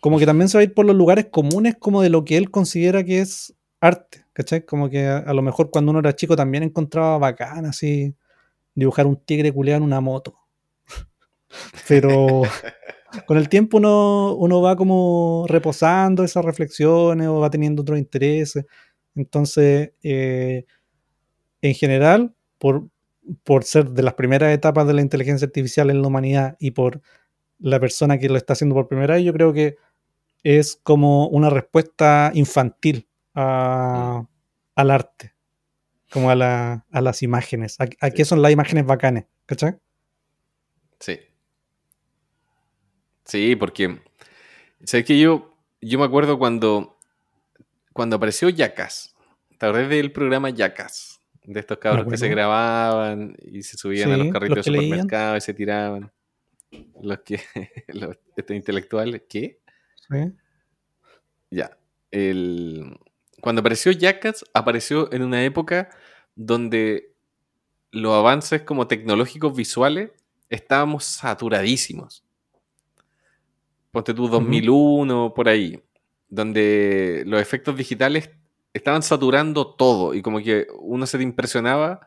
Como 0.00 0.18
que 0.18 0.26
también 0.26 0.48
se 0.48 0.58
va 0.58 0.60
a 0.60 0.64
ir 0.64 0.74
por 0.74 0.86
los 0.86 0.94
lugares 0.96 1.26
comunes 1.30 1.76
como 1.78 2.00
de 2.02 2.10
lo 2.10 2.24
que 2.24 2.36
él 2.36 2.50
considera 2.50 3.04
que 3.04 3.20
es 3.20 3.54
arte, 3.80 4.24
¿cachai? 4.32 4.64
Como 4.64 4.88
que 4.90 5.04
a, 5.06 5.18
a 5.18 5.32
lo 5.34 5.42
mejor 5.42 5.70
cuando 5.70 5.90
uno 5.90 6.00
era 6.00 6.14
chico 6.14 6.36
también 6.36 6.62
encontraba 6.62 7.18
bacán 7.18 7.64
así 7.66 8.14
dibujar 8.74 9.06
un 9.06 9.16
tigre 9.16 9.52
culeado 9.52 9.78
en 9.78 9.84
una 9.84 10.00
moto. 10.00 10.38
Pero, 11.88 12.42
con 13.26 13.36
el 13.38 13.48
tiempo 13.48 13.76
uno, 13.78 14.34
uno 14.34 14.60
va 14.60 14.76
como 14.76 15.44
reposando 15.48 16.24
esas 16.24 16.44
reflexiones 16.44 17.26
o 17.28 17.40
va 17.40 17.50
teniendo 17.50 17.82
otros 17.82 17.98
intereses. 17.98 18.64
Entonces, 19.14 19.92
eh, 20.02 20.64
en 21.62 21.74
general, 21.74 22.34
por, 22.58 22.88
por 23.44 23.64
ser 23.64 23.90
de 23.90 24.02
las 24.02 24.14
primeras 24.14 24.52
etapas 24.54 24.86
de 24.86 24.94
la 24.94 25.02
inteligencia 25.02 25.46
artificial 25.46 25.90
en 25.90 26.02
la 26.02 26.08
humanidad 26.08 26.56
y 26.60 26.72
por 26.72 27.00
la 27.58 27.80
persona 27.80 28.18
que 28.18 28.28
lo 28.28 28.36
está 28.36 28.52
haciendo 28.52 28.74
por 28.74 28.88
primera 28.88 29.14
vez, 29.14 29.24
yo 29.24 29.32
creo 29.32 29.52
que 29.52 29.76
es 30.42 30.78
como 30.82 31.28
una 31.28 31.48
respuesta 31.50 32.30
infantil 32.34 33.08
a- 33.34 34.20
Mm. 34.22 34.28
al 34.76 34.90
arte, 34.90 35.34
como 36.12 36.30
a, 36.30 36.34
la- 36.34 36.84
a 36.90 37.00
las 37.00 37.22
imágenes. 37.22 37.80
¿A, 37.80 37.86
a 38.00 38.10
qué 38.10 38.24
son 38.24 38.42
las 38.42 38.52
imágenes 38.52 38.84
bacanes? 38.86 39.24
¿Cachai? 39.46 39.76
Sí. 41.00 41.18
Sí, 43.26 43.56
porque. 43.56 44.00
¿Sabes 44.84 45.04
que 45.04 45.18
yo, 45.18 45.54
yo 45.80 45.98
me 45.98 46.04
acuerdo 46.04 46.38
cuando, 46.38 46.98
cuando 47.92 48.16
apareció 48.16 48.48
Yacas. 48.48 49.14
¿Te 49.58 49.66
acordás 49.66 49.88
del 49.88 50.12
programa 50.12 50.50
Yacas? 50.50 51.20
De 51.44 51.60
estos 51.60 51.78
cabros 51.78 52.08
que 52.08 52.16
se 52.16 52.28
grababan 52.28 53.36
y 53.40 53.62
se 53.62 53.76
subían 53.76 54.10
a 54.10 54.16
los 54.16 54.32
carritos 54.32 54.64
de 54.64 54.70
leían. 54.72 54.84
supermercado 54.84 55.36
y 55.36 55.40
se 55.40 55.54
tiraban. 55.54 56.12
Los 57.00 57.20
que. 57.20 57.40
los 57.88 58.16
estos 58.36 58.56
intelectuales. 58.56 59.22
¿Qué? 59.28 59.60
Sí. 60.10 60.32
Ya. 61.50 61.76
El... 62.10 62.98
Cuando 63.40 63.60
apareció 63.60 63.92
Jackass, 63.92 64.44
apareció 64.54 65.12
en 65.12 65.22
una 65.22 65.44
época 65.44 65.90
donde 66.34 67.12
los 67.92 68.12
avances 68.14 68.62
como 68.62 68.88
tecnológicos 68.88 69.56
visuales 69.56 70.10
estábamos 70.48 71.04
saturadísimos. 71.04 72.25
Ponte 73.96 74.12
tú 74.12 74.28
2001, 74.28 75.32
por 75.34 75.48
ahí, 75.48 75.82
donde 76.28 77.22
los 77.26 77.40
efectos 77.40 77.76
digitales 77.78 78.30
estaban 78.74 79.02
saturando 79.02 79.74
todo 79.74 80.12
y 80.12 80.20
como 80.20 80.38
que 80.40 80.66
uno 80.80 81.06
se 81.06 81.22
impresionaba 81.22 82.00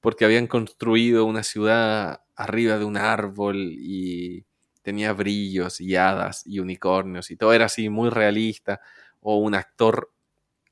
porque 0.00 0.24
habían 0.24 0.46
construido 0.46 1.24
una 1.24 1.42
ciudad 1.42 2.20
arriba 2.36 2.78
de 2.78 2.84
un 2.84 2.96
árbol 2.96 3.56
y 3.72 4.44
tenía 4.82 5.12
brillos 5.12 5.80
y 5.80 5.96
hadas 5.96 6.42
y 6.46 6.60
unicornios 6.60 7.32
y 7.32 7.36
todo 7.36 7.52
era 7.52 7.64
así 7.64 7.88
muy 7.88 8.10
realista 8.10 8.80
o 9.20 9.38
un 9.38 9.56
actor 9.56 10.12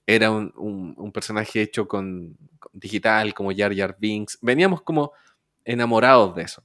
era 0.06 0.30
un, 0.30 0.52
un- 0.56 0.94
un 0.96 1.12
personaje 1.12 1.60
hecho 1.62 1.88
con, 1.88 2.36
con 2.60 2.70
digital 2.74 3.34
como 3.34 3.50
Jar 3.56 3.74
Jar 3.74 3.96
Binks. 3.98 4.38
Veníamos 4.42 4.82
como 4.82 5.12
enamorados 5.64 6.36
de 6.36 6.42
eso. 6.42 6.62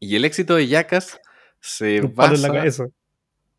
Y 0.00 0.16
el 0.16 0.24
éxito 0.24 0.56
de 0.56 0.66
Jackass 0.66 1.20
se 1.62 1.96
en 1.96 2.42
la 2.42 2.48
basa 2.48 2.52
cabeza. 2.52 2.86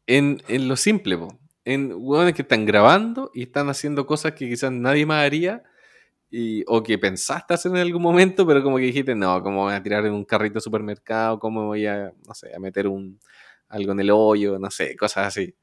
en, 0.07 0.41
en 0.47 0.67
lo 0.67 0.75
simple, 0.75 1.17
po. 1.17 1.39
en 1.65 1.93
hueones 1.95 2.33
que 2.35 2.41
están 2.43 2.65
grabando 2.65 3.31
y 3.33 3.43
están 3.43 3.69
haciendo 3.69 4.05
cosas 4.05 4.33
que 4.33 4.49
quizás 4.49 4.71
nadie 4.71 5.05
más 5.05 5.25
haría 5.25 5.63
y, 6.31 6.63
o 6.67 6.83
que 6.83 6.97
pensaste 6.97 7.53
hacer 7.53 7.71
en 7.71 7.77
algún 7.77 8.01
momento, 8.01 8.45
pero 8.47 8.63
como 8.63 8.77
que 8.77 8.83
dijiste, 8.85 9.15
no, 9.15 9.41
¿cómo 9.43 9.63
voy 9.63 9.73
a 9.73 9.83
tirar 9.83 10.05
en 10.05 10.13
un 10.13 10.25
carrito 10.25 10.55
de 10.55 10.61
supermercado? 10.61 11.39
¿Cómo 11.39 11.67
voy 11.67 11.85
a, 11.87 12.11
no 12.27 12.33
sé, 12.33 12.53
a 12.55 12.59
meter 12.59 12.87
un, 12.87 13.19
algo 13.69 13.93
en 13.93 13.99
el 14.01 14.11
hoyo? 14.11 14.59
No 14.59 14.71
sé, 14.71 14.95
cosas 14.97 15.27
así. 15.27 15.55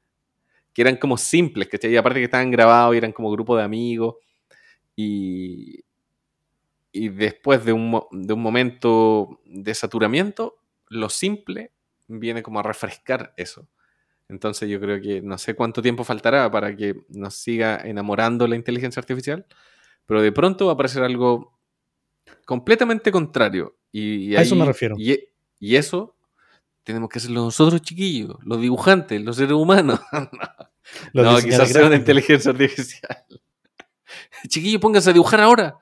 Que 0.73 0.83
eran 0.83 0.97
como 0.97 1.17
simples, 1.17 1.67
¿cachai? 1.69 1.93
Y 1.93 1.97
aparte 1.97 2.19
que 2.19 2.25
estaban 2.25 2.51
grabados 2.51 2.95
y 2.95 2.97
eran 2.99 3.11
como 3.13 3.31
grupo 3.31 3.57
de 3.57 3.63
amigos. 3.63 4.15
Y, 4.95 5.83
y 6.91 7.09
después 7.09 7.65
de 7.65 7.73
un, 7.73 8.01
de 8.11 8.33
un 8.33 8.41
momento 8.41 9.41
de 9.45 9.73
saturamiento, 9.75 10.57
lo 10.89 11.09
simple 11.09 11.71
viene 12.19 12.43
como 12.43 12.59
a 12.59 12.63
refrescar 12.63 13.33
eso. 13.37 13.67
Entonces 14.29 14.69
yo 14.69 14.79
creo 14.79 15.01
que 15.01 15.21
no 15.21 15.37
sé 15.37 15.55
cuánto 15.55 15.81
tiempo 15.81 16.03
faltará 16.03 16.49
para 16.49 16.75
que 16.75 16.95
nos 17.09 17.35
siga 17.35 17.81
enamorando 17.83 18.47
la 18.47 18.55
inteligencia 18.55 18.99
artificial, 18.99 19.45
pero 20.05 20.21
de 20.21 20.31
pronto 20.31 20.65
va 20.67 20.71
a 20.71 20.75
aparecer 20.75 21.03
algo 21.03 21.57
completamente 22.45 23.11
contrario. 23.11 23.75
Y, 23.91 24.31
y 24.31 24.35
A 24.35 24.41
eso 24.41 24.55
me 24.55 24.65
refiero. 24.65 24.95
Y, 24.97 25.19
y 25.59 25.75
eso 25.75 26.15
tenemos 26.83 27.09
que 27.09 27.19
hacerlo 27.19 27.41
nosotros, 27.43 27.81
chiquillos, 27.81 28.37
los 28.43 28.59
dibujantes, 28.61 29.21
los 29.21 29.35
seres 29.35 29.53
humanos. 29.53 29.99
Los 31.13 31.23
no, 31.23 31.35
diseñadores 31.35 31.45
quizás 31.45 31.69
sea 31.69 31.85
una 31.85 31.95
inteligencia 31.95 32.51
artificial. 32.51 33.23
Chiquillo, 34.49 34.79
pónganse 34.79 35.11
a 35.11 35.13
dibujar 35.13 35.39
ahora. 35.39 35.77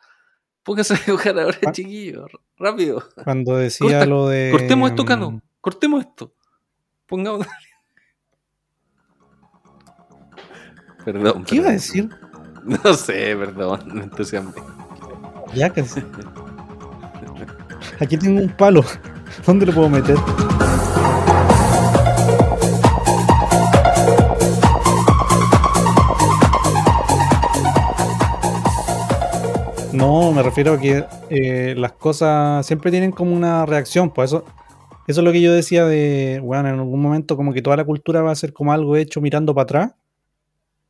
Pónganse 0.62 0.94
a 0.94 0.98
dibujar 1.06 1.40
ahora, 1.40 1.58
Ah. 1.66 1.72
chiquillo. 1.72 2.28
Rápido. 2.58 3.08
Cuando 3.24 3.56
decía 3.56 3.88
Corta- 3.88 4.06
lo 4.06 4.28
de. 4.28 4.50
Cortemos 4.52 4.90
esto, 4.90 5.06
Cano. 5.06 5.42
Cortemos 5.62 6.05
esto. 6.05 6.34
Pongamos. 7.05 7.45
Perdón. 11.05 11.43
¿Qué 11.43 11.55
iba 11.55 11.70
a 11.70 11.74
decir? 11.74 12.10
No 12.62 12.93
sé, 12.93 13.38
perdón. 13.38 13.80
Me 13.93 14.03
entusiasmé. 14.03 14.51
Ya 15.55 15.72
casi. 15.72 16.03
Aquí 17.99 18.18
tengo 18.18 18.41
un 18.41 18.49
palo. 18.49 18.84
¿Dónde 19.45 19.66
lo 19.66 19.74
puedo 19.74 19.89
meter? 19.89 20.18
No, 29.93 30.32
me 30.34 30.43
refiero 30.43 30.74
a 30.74 30.80
que 30.80 31.05
eh, 31.30 31.76
las 31.78 31.93
cosas 31.93 32.66
siempre 32.66 32.91
tienen 32.91 33.12
como 33.12 33.34
una 33.34 33.66
reacción. 33.66 34.12
Pues 34.12 34.32
eso, 34.32 34.43
eso 35.10 35.22
es 35.22 35.26
lo 35.26 35.32
que 35.32 35.41
yo 35.41 35.51
decía 35.51 35.86
de, 35.86 36.39
bueno, 36.39 36.70
en 36.70 36.76
algún 36.76 37.01
momento 37.01 37.36
como 37.36 37.51
que 37.51 37.64
toda 37.64 37.76
la 37.76 37.84
cultura 37.84 38.22
va 38.22 38.30
a 38.30 38.36
ser 38.36 38.53
como 38.53 38.74
algo 38.74 38.95
hecho 38.95 39.22
mirando 39.22 39.55
para 39.55 39.64
atrás. 39.64 39.95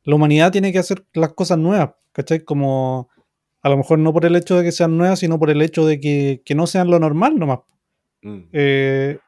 La 0.04 0.14
humanidad 0.14 0.52
tiene 0.52 0.72
que 0.72 0.78
hacer 0.78 1.06
las 1.14 1.32
cosas 1.32 1.56
nuevas, 1.56 1.92
¿cachai? 2.12 2.44
Como 2.44 3.08
a 3.62 3.70
lo 3.70 3.78
mejor 3.78 3.98
no 3.98 4.12
por 4.12 4.26
el 4.26 4.36
hecho 4.36 4.58
de 4.58 4.62
que 4.64 4.72
sean 4.72 4.98
nuevas, 4.98 5.20
sino 5.20 5.38
por 5.38 5.48
el 5.48 5.62
hecho 5.62 5.86
de 5.86 6.00
que, 6.00 6.42
que 6.44 6.54
no 6.54 6.66
sean 6.66 6.90
lo 6.90 6.98
normal 6.98 7.38
nomás. 7.38 7.60
Mm. 8.20 8.40
Eh, 8.52 9.18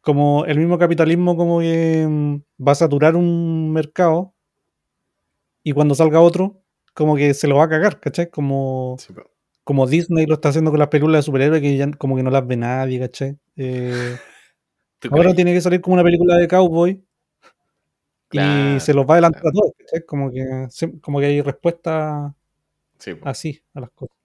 como 0.00 0.46
el 0.46 0.58
mismo 0.58 0.78
capitalismo 0.78 1.36
como 1.36 1.60
que 1.60 2.06
mm, 2.08 2.36
va 2.66 2.72
a 2.72 2.76
saturar 2.76 3.16
un 3.16 3.70
mercado 3.70 4.32
y 5.62 5.72
cuando 5.72 5.94
salga 5.94 6.20
otro, 6.20 6.62
como 6.94 7.16
que 7.16 7.34
se 7.34 7.48
lo 7.48 7.56
va 7.56 7.64
a 7.64 7.68
cagar, 7.68 8.00
¿cachai? 8.00 8.30
Como, 8.30 8.96
Sí, 8.98 9.12
pero- 9.14 9.30
como 9.64 9.86
Disney 9.86 10.26
lo 10.26 10.34
está 10.34 10.50
haciendo 10.50 10.70
con 10.70 10.80
las 10.80 10.88
películas 10.88 11.20
de 11.20 11.22
superhéroes 11.24 11.62
que 11.62 11.76
ya 11.76 11.90
como 11.92 12.16
que 12.16 12.22
no 12.22 12.30
las 12.30 12.46
ve 12.46 12.56
nadie, 12.56 13.00
¿cachai? 13.00 13.38
Eh, 13.56 14.16
¿Tú 15.00 15.08
ahora 15.10 15.24
crees? 15.24 15.36
tiene 15.36 15.54
que 15.54 15.60
salir 15.60 15.80
como 15.80 15.94
una 15.94 16.04
película 16.04 16.36
de 16.36 16.48
cowboy 16.48 17.02
Claro, 18.28 18.76
y 18.76 18.80
se 18.80 18.94
los 18.94 19.04
va 19.04 19.10
a 19.10 19.14
adelantar 19.14 19.42
a 19.46 19.50
todos, 19.52 19.72
¿cachai? 19.76 20.06
Como 20.06 20.30
que, 20.30 20.68
como 21.00 21.18
que 21.18 21.26
hay 21.26 21.42
respuesta 21.42 22.34
Sí, 22.98 23.12
así 23.22 23.62
a 23.74 23.80
las 23.80 23.90
cosas. 23.90 24.16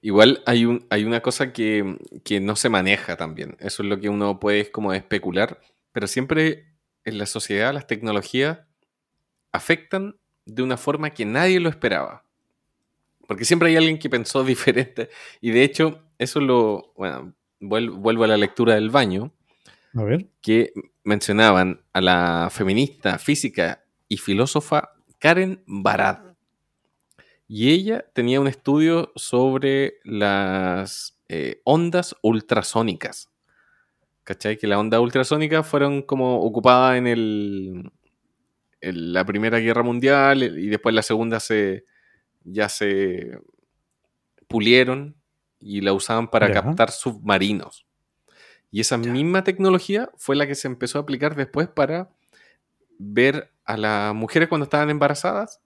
Igual 0.00 0.42
hay, 0.46 0.66
un, 0.66 0.86
hay 0.90 1.04
una 1.04 1.20
cosa 1.20 1.52
que, 1.52 1.98
que 2.24 2.40
no 2.40 2.56
se 2.56 2.68
maneja 2.68 3.16
también. 3.16 3.56
Eso 3.60 3.82
es 3.82 3.88
lo 3.88 4.00
que 4.00 4.08
uno 4.08 4.38
puede 4.38 4.70
como 4.70 4.92
especular. 4.92 5.60
Pero 5.92 6.06
siempre 6.06 6.66
en 7.04 7.18
la 7.18 7.26
sociedad 7.26 7.72
las 7.72 7.86
tecnologías 7.86 8.60
afectan 9.52 10.18
de 10.46 10.62
una 10.62 10.76
forma 10.76 11.10
que 11.10 11.24
nadie 11.24 11.60
lo 11.60 11.68
esperaba. 11.70 12.23
Porque 13.26 13.44
siempre 13.44 13.68
hay 13.68 13.76
alguien 13.76 13.98
que 13.98 14.10
pensó 14.10 14.44
diferente. 14.44 15.08
Y 15.40 15.50
de 15.50 15.62
hecho, 15.64 16.02
eso 16.18 16.40
lo... 16.40 16.92
Bueno, 16.96 17.34
vuel- 17.60 17.90
vuelvo 17.94 18.24
a 18.24 18.28
la 18.28 18.36
lectura 18.36 18.74
del 18.74 18.90
baño, 18.90 19.32
A 19.94 20.02
ver. 20.04 20.26
que 20.42 20.72
mencionaban 21.04 21.82
a 21.92 22.00
la 22.00 22.48
feminista, 22.50 23.18
física 23.18 23.84
y 24.08 24.16
filósofa 24.18 24.90
Karen 25.18 25.62
Barad. 25.66 26.34
Y 27.46 27.70
ella 27.72 28.04
tenía 28.14 28.40
un 28.40 28.48
estudio 28.48 29.12
sobre 29.16 29.94
las 30.04 31.18
eh, 31.28 31.60
ondas 31.64 32.16
ultrasónicas. 32.22 33.30
¿Cachai? 34.24 34.56
Que 34.56 34.66
las 34.66 34.78
ondas 34.78 35.00
ultrasónicas 35.00 35.66
fueron 35.66 36.00
como 36.00 36.40
ocupadas 36.40 36.96
en, 36.96 37.06
el, 37.06 37.90
en 38.80 39.12
la 39.12 39.24
Primera 39.26 39.58
Guerra 39.58 39.82
Mundial 39.82 40.42
y 40.42 40.68
después 40.68 40.94
la 40.94 41.02
Segunda 41.02 41.40
se, 41.40 41.84
ya 42.44 42.68
se 42.68 43.38
pulieron 44.48 45.16
y 45.58 45.80
la 45.80 45.92
usaban 45.92 46.28
para 46.30 46.52
captar 46.52 46.90
submarinos. 46.90 47.86
Y 48.70 48.80
esa 48.80 48.96
misma 48.98 49.44
tecnología 49.44 50.10
fue 50.16 50.36
la 50.36 50.46
que 50.46 50.54
se 50.54 50.68
empezó 50.68 50.98
a 50.98 51.02
aplicar 51.02 51.36
después 51.36 51.68
para 51.68 52.10
ver 52.98 53.50
a 53.64 53.76
las 53.76 54.14
mujeres 54.14 54.48
cuando 54.48 54.64
estaban 54.64 54.90
embarazadas. 54.90 55.60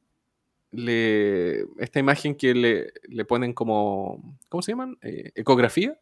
Le, 0.71 1.63
esta 1.79 1.99
imagen 1.99 2.35
que 2.35 2.55
le, 2.55 2.93
le 3.09 3.25
ponen 3.25 3.55
como, 3.55 4.39
¿cómo 4.51 4.61
se 4.63 4.73
llaman? 4.73 4.99
Eh, 5.01 5.33
ecografía, 5.35 5.99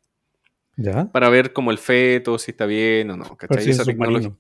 Ya. 0.77 1.11
para 1.13 1.29
ver 1.29 1.53
como 1.53 1.71
el 1.71 1.79
feto, 1.79 2.37
si 2.39 2.51
está 2.51 2.67
bien 2.67 3.11
o 3.13 3.17
no. 3.17 3.37
¿cachai? 3.37 3.63
si 3.63 3.71
es 3.71 3.77
Esa 3.77 3.85
tecnología, 3.85 4.31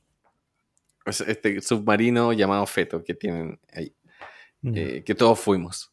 submarino. 1.07 1.31
este 1.33 1.61
submarino 1.63 2.33
llamado 2.33 2.67
feto 2.67 3.05
que 3.05 3.15
tienen 3.15 3.61
ahí 3.73 3.95
eh, 4.65 5.05
que 5.07 5.15
todos 5.15 5.39
fuimos. 5.39 5.93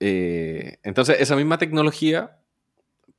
Eh, 0.00 0.78
entonces, 0.82 1.20
esa 1.20 1.36
misma 1.36 1.58
tecnología 1.58 2.40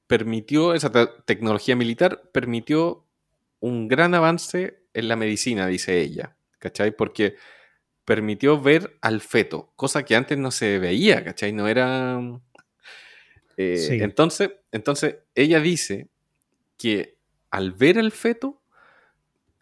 permitió, 0.08 0.74
esa 0.74 0.92
te- 0.92 1.08
tecnología 1.26 1.76
militar 1.76 2.30
permitió 2.32 3.06
un 3.60 3.88
gran 3.88 4.14
avance 4.14 4.84
en 4.94 5.08
la 5.08 5.16
medicina, 5.16 5.68
dice 5.68 6.00
ella, 6.02 6.38
¿cachai? 6.60 6.96
Porque 6.96 7.36
permitió 8.06 8.62
ver 8.62 8.98
al 9.02 9.22
feto, 9.22 9.72
cosa 9.76 10.04
que 10.06 10.16
antes 10.16 10.38
no 10.38 10.52
se 10.52 10.78
veía, 10.80 11.24
¿cachai? 11.24 11.54
No 11.54 11.68
era... 11.68 12.20
eh, 13.58 13.78
Sí. 13.78 13.98
entonces, 14.02 14.52
entonces, 14.72 15.18
ella 15.34 15.60
dice 15.60 16.10
que 16.78 17.18
al 17.52 17.72
ver 17.72 17.98
el 17.98 18.12
feto, 18.12 18.62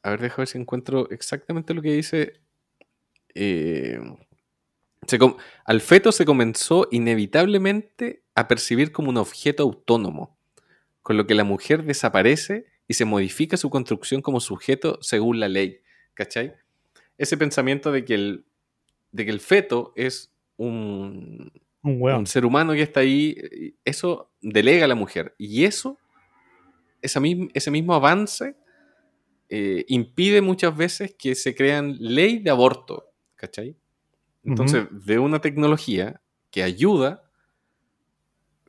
a 0.02 0.10
ver, 0.12 0.22
déjame 0.22 0.42
ver 0.42 0.48
si 0.48 0.58
encuentro 0.58 1.10
exactamente 1.12 1.74
lo 1.74 1.82
que 1.82 1.94
dice. 1.94 2.42
eh, 3.36 4.00
se 5.08 5.20
al 5.66 5.82
feto 5.82 6.12
se 6.12 6.26
comenzó 6.26 6.88
inevitablemente 6.92 8.24
a 8.36 8.48
percibir 8.48 8.92
como 8.92 9.10
un 9.10 9.18
objeto 9.18 9.64
autónomo, 9.64 10.38
con 11.02 11.18
lo 11.18 11.28
que 11.28 11.36
la 11.36 11.44
mujer 11.44 11.84
desaparece 11.84 12.68
y 12.88 12.94
se 12.94 13.06
modifica 13.06 13.58
su 13.58 13.70
construcción 13.70 14.22
como 14.22 14.40
sujeto 14.40 15.00
según 15.02 15.40
la 15.40 15.48
ley. 15.48 15.80
¿Cachai? 16.14 16.54
Ese 17.18 17.38
pensamiento 17.38 17.92
de 17.92 18.06
que 18.06 18.16
el, 18.16 18.46
de 19.12 19.26
que 19.26 19.32
el 19.32 19.40
feto 19.40 19.94
es 19.96 20.32
un, 20.58 21.52
Un 21.82 22.02
weón. 22.02 22.20
un 22.20 22.28
ser 22.28 22.46
humano 22.46 22.74
que 22.74 22.82
está 22.82 23.02
ahí, 23.02 23.36
eh, 23.38 23.74
eso 23.86 24.32
delega 24.42 24.86
a 24.86 24.88
la 24.88 24.96
mujer. 24.96 25.36
Y 25.38 25.64
eso, 25.64 25.98
esa 27.02 27.20
ese 27.54 27.72
mismo 27.72 27.94
avance, 27.94 28.56
eh, 29.50 29.86
impide 29.88 30.42
muchas 30.42 30.76
veces 30.76 31.16
que 31.18 31.36
se 31.36 31.54
crean 31.54 31.96
ley 32.00 32.40
de 32.40 32.50
aborto, 32.50 33.12
¿cachai? 33.36 33.76
Entonces, 34.46 34.88
de 34.92 35.20
una 35.20 35.40
tecnología 35.42 36.22
que 36.52 36.64
ayuda, 36.64 37.24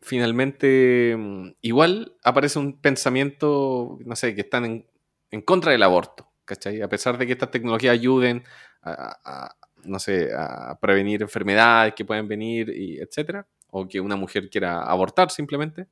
finalmente, 0.03 1.15
mm, 1.17 1.49
igual 1.63 2.17
aparece 2.23 2.59
un 2.59 2.81
pensamiento, 2.81 3.99
no 4.05 4.17
sé, 4.17 4.35
que 4.35 4.43
están 4.43 4.65
en, 4.65 4.87
en 5.31 5.43
contra 5.43 5.73
del 5.73 5.83
aborto, 5.83 6.31
¿cachai? 6.45 6.83
A 6.83 6.89
pesar 6.89 7.19
de 7.19 7.27
que 7.27 7.33
estas 7.33 7.51
tecnologías 7.51 7.93
ayuden 7.93 8.45
a, 8.83 8.93
a- 8.93 9.47
a, 9.47 9.57
no 9.85 9.99
sé, 9.99 10.31
a 10.37 10.79
prevenir 10.81 11.23
enfermedades 11.23 11.95
que 11.95 12.05
pueden 12.05 12.29
venir, 12.29 12.71
y 12.71 12.99
etcétera, 13.01 13.47
o 13.71 13.87
que 13.89 14.01
una 14.01 14.17
mujer 14.17 14.49
quiera 14.51 14.83
abortar 14.83 15.31
simplemente, 15.31 15.87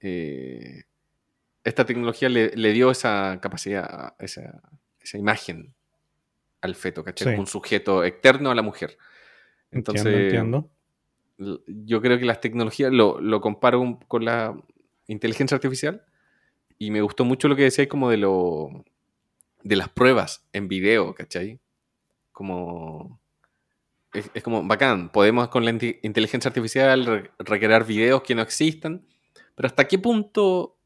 eh, 0.00 0.82
esta 1.64 1.84
tecnología 1.86 2.28
le, 2.28 2.50
le 2.56 2.72
dio 2.72 2.90
esa 2.90 3.38
capacidad, 3.42 4.14
esa, 4.18 4.62
esa 5.00 5.18
imagen 5.18 5.74
al 6.60 6.74
feto, 6.74 7.04
¿cachai? 7.04 7.24
Sí. 7.26 7.30
Como 7.32 7.40
un 7.42 7.46
sujeto 7.46 8.04
externo 8.04 8.50
a 8.50 8.54
la 8.54 8.62
mujer. 8.62 8.98
Entonces, 9.70 10.06
entiendo, 10.06 10.70
entiendo. 11.38 11.64
yo 11.86 12.00
creo 12.02 12.18
que 12.18 12.24
las 12.24 12.40
tecnologías 12.40 12.92
lo, 12.92 13.20
lo 13.20 13.40
comparo 13.40 13.98
con 14.08 14.24
la 14.24 14.56
inteligencia 15.06 15.54
artificial 15.54 16.04
y 16.78 16.90
me 16.90 17.00
gustó 17.00 17.24
mucho 17.24 17.48
lo 17.48 17.56
que 17.56 17.62
decías 17.64 17.86
como 17.88 18.10
de 18.10 18.16
lo 18.18 18.84
de 19.62 19.76
las 19.76 19.88
pruebas 19.88 20.46
en 20.52 20.68
video, 20.68 21.14
¿cachai? 21.14 21.58
Como 22.32 23.20
es, 24.12 24.30
es 24.32 24.42
como 24.42 24.62
bacán, 24.62 25.10
podemos 25.10 25.48
con 25.48 25.64
la 25.64 25.70
inte- 25.72 25.98
inteligencia 26.02 26.48
artificial 26.48 27.04
re- 27.04 27.30
recrear 27.38 27.84
videos 27.84 28.22
que 28.22 28.34
no 28.34 28.42
existan, 28.42 29.04
pero 29.54 29.66
¿hasta 29.66 29.86
qué 29.86 29.98
punto 29.98 30.76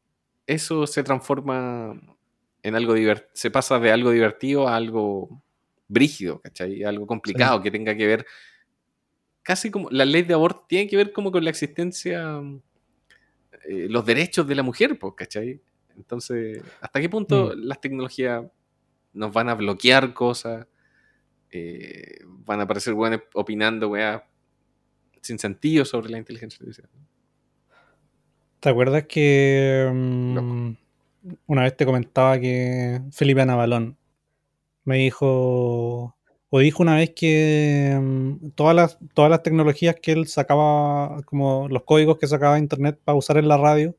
eso 0.47 0.87
se 0.87 1.03
transforma 1.03 1.99
en 2.63 2.75
algo 2.75 2.93
divertido, 2.93 3.29
se 3.33 3.51
pasa 3.51 3.79
de 3.79 3.91
algo 3.91 4.11
divertido 4.11 4.67
a 4.67 4.75
algo 4.75 5.41
brígido, 5.87 6.41
¿cachai? 6.41 6.83
Algo 6.83 7.05
complicado 7.07 7.61
que 7.61 7.71
tenga 7.71 7.95
que 7.95 8.07
ver 8.07 8.25
casi 9.43 9.69
como 9.69 9.89
la 9.91 10.05
ley 10.05 10.23
de 10.23 10.33
aborto 10.33 10.65
tiene 10.67 10.89
que 10.89 10.95
ver 10.97 11.11
como 11.11 11.31
con 11.31 11.43
la 11.43 11.49
existencia, 11.49 12.41
eh, 13.69 13.87
los 13.89 14.05
derechos 14.05 14.47
de 14.47 14.55
la 14.55 14.63
mujer, 14.63 14.97
pues, 14.97 15.13
¿cachai? 15.15 15.61
Entonces, 15.95 16.63
¿hasta 16.81 16.99
qué 16.99 17.09
punto 17.09 17.53
las 17.53 17.79
tecnologías 17.79 18.43
nos 19.11 19.31
van 19.31 19.49
a 19.49 19.53
bloquear 19.53 20.13
cosas? 20.13 20.65
Eh, 21.51 22.19
van 22.25 22.61
a 22.61 22.63
aparecer 22.63 22.93
weones 22.93 23.21
opinando, 23.33 23.89
weá, 23.89 24.27
sin 25.21 25.37
sentido 25.37 25.85
sobre 25.85 26.09
la 26.09 26.17
inteligencia 26.17 26.57
artificial. 26.57 26.89
¿Te 28.59 28.69
acuerdas 28.69 29.05
que 29.07 29.87
mm, 29.93 30.71
una 31.45 31.63
vez 31.63 31.77
te 31.77 31.85
comentaba 31.85 32.39
que 32.39 33.01
Felipe 33.11 33.41
Anabalón 33.41 33.97
me 34.85 34.97
dijo, 34.97 36.15
o 36.49 36.59
dijo 36.59 36.83
una 36.83 36.95
vez 36.95 37.11
que 37.15 37.97
mm, 38.01 38.49
todas 38.55 38.75
las, 38.75 38.97
todas 39.13 39.31
las 39.31 39.43
tecnologías 39.43 39.95
que 40.01 40.11
él 40.13 40.27
sacaba, 40.27 41.21
como 41.25 41.67
los 41.69 41.83
códigos 41.83 42.17
que 42.17 42.27
sacaba 42.27 42.55
de 42.55 42.61
internet 42.61 42.99
para 43.03 43.17
usar 43.17 43.37
en 43.37 43.47
la 43.47 43.57
radio, 43.57 43.95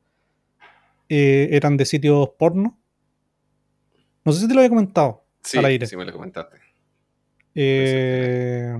eh, 1.09 1.49
eran 1.51 1.77
de 1.77 1.85
sitios 1.85 2.29
porno? 2.37 2.77
No 4.23 4.31
sé 4.31 4.41
si 4.41 4.47
te 4.47 4.53
lo 4.53 4.61
había 4.61 4.69
comentado 4.69 5.23
Sí, 5.41 5.57
al 5.59 5.65
aire. 5.65 5.85
sí 5.85 5.95
me 5.95 6.05
lo 6.05 6.11
comentaste. 6.13 6.57
Eh, 7.53 8.73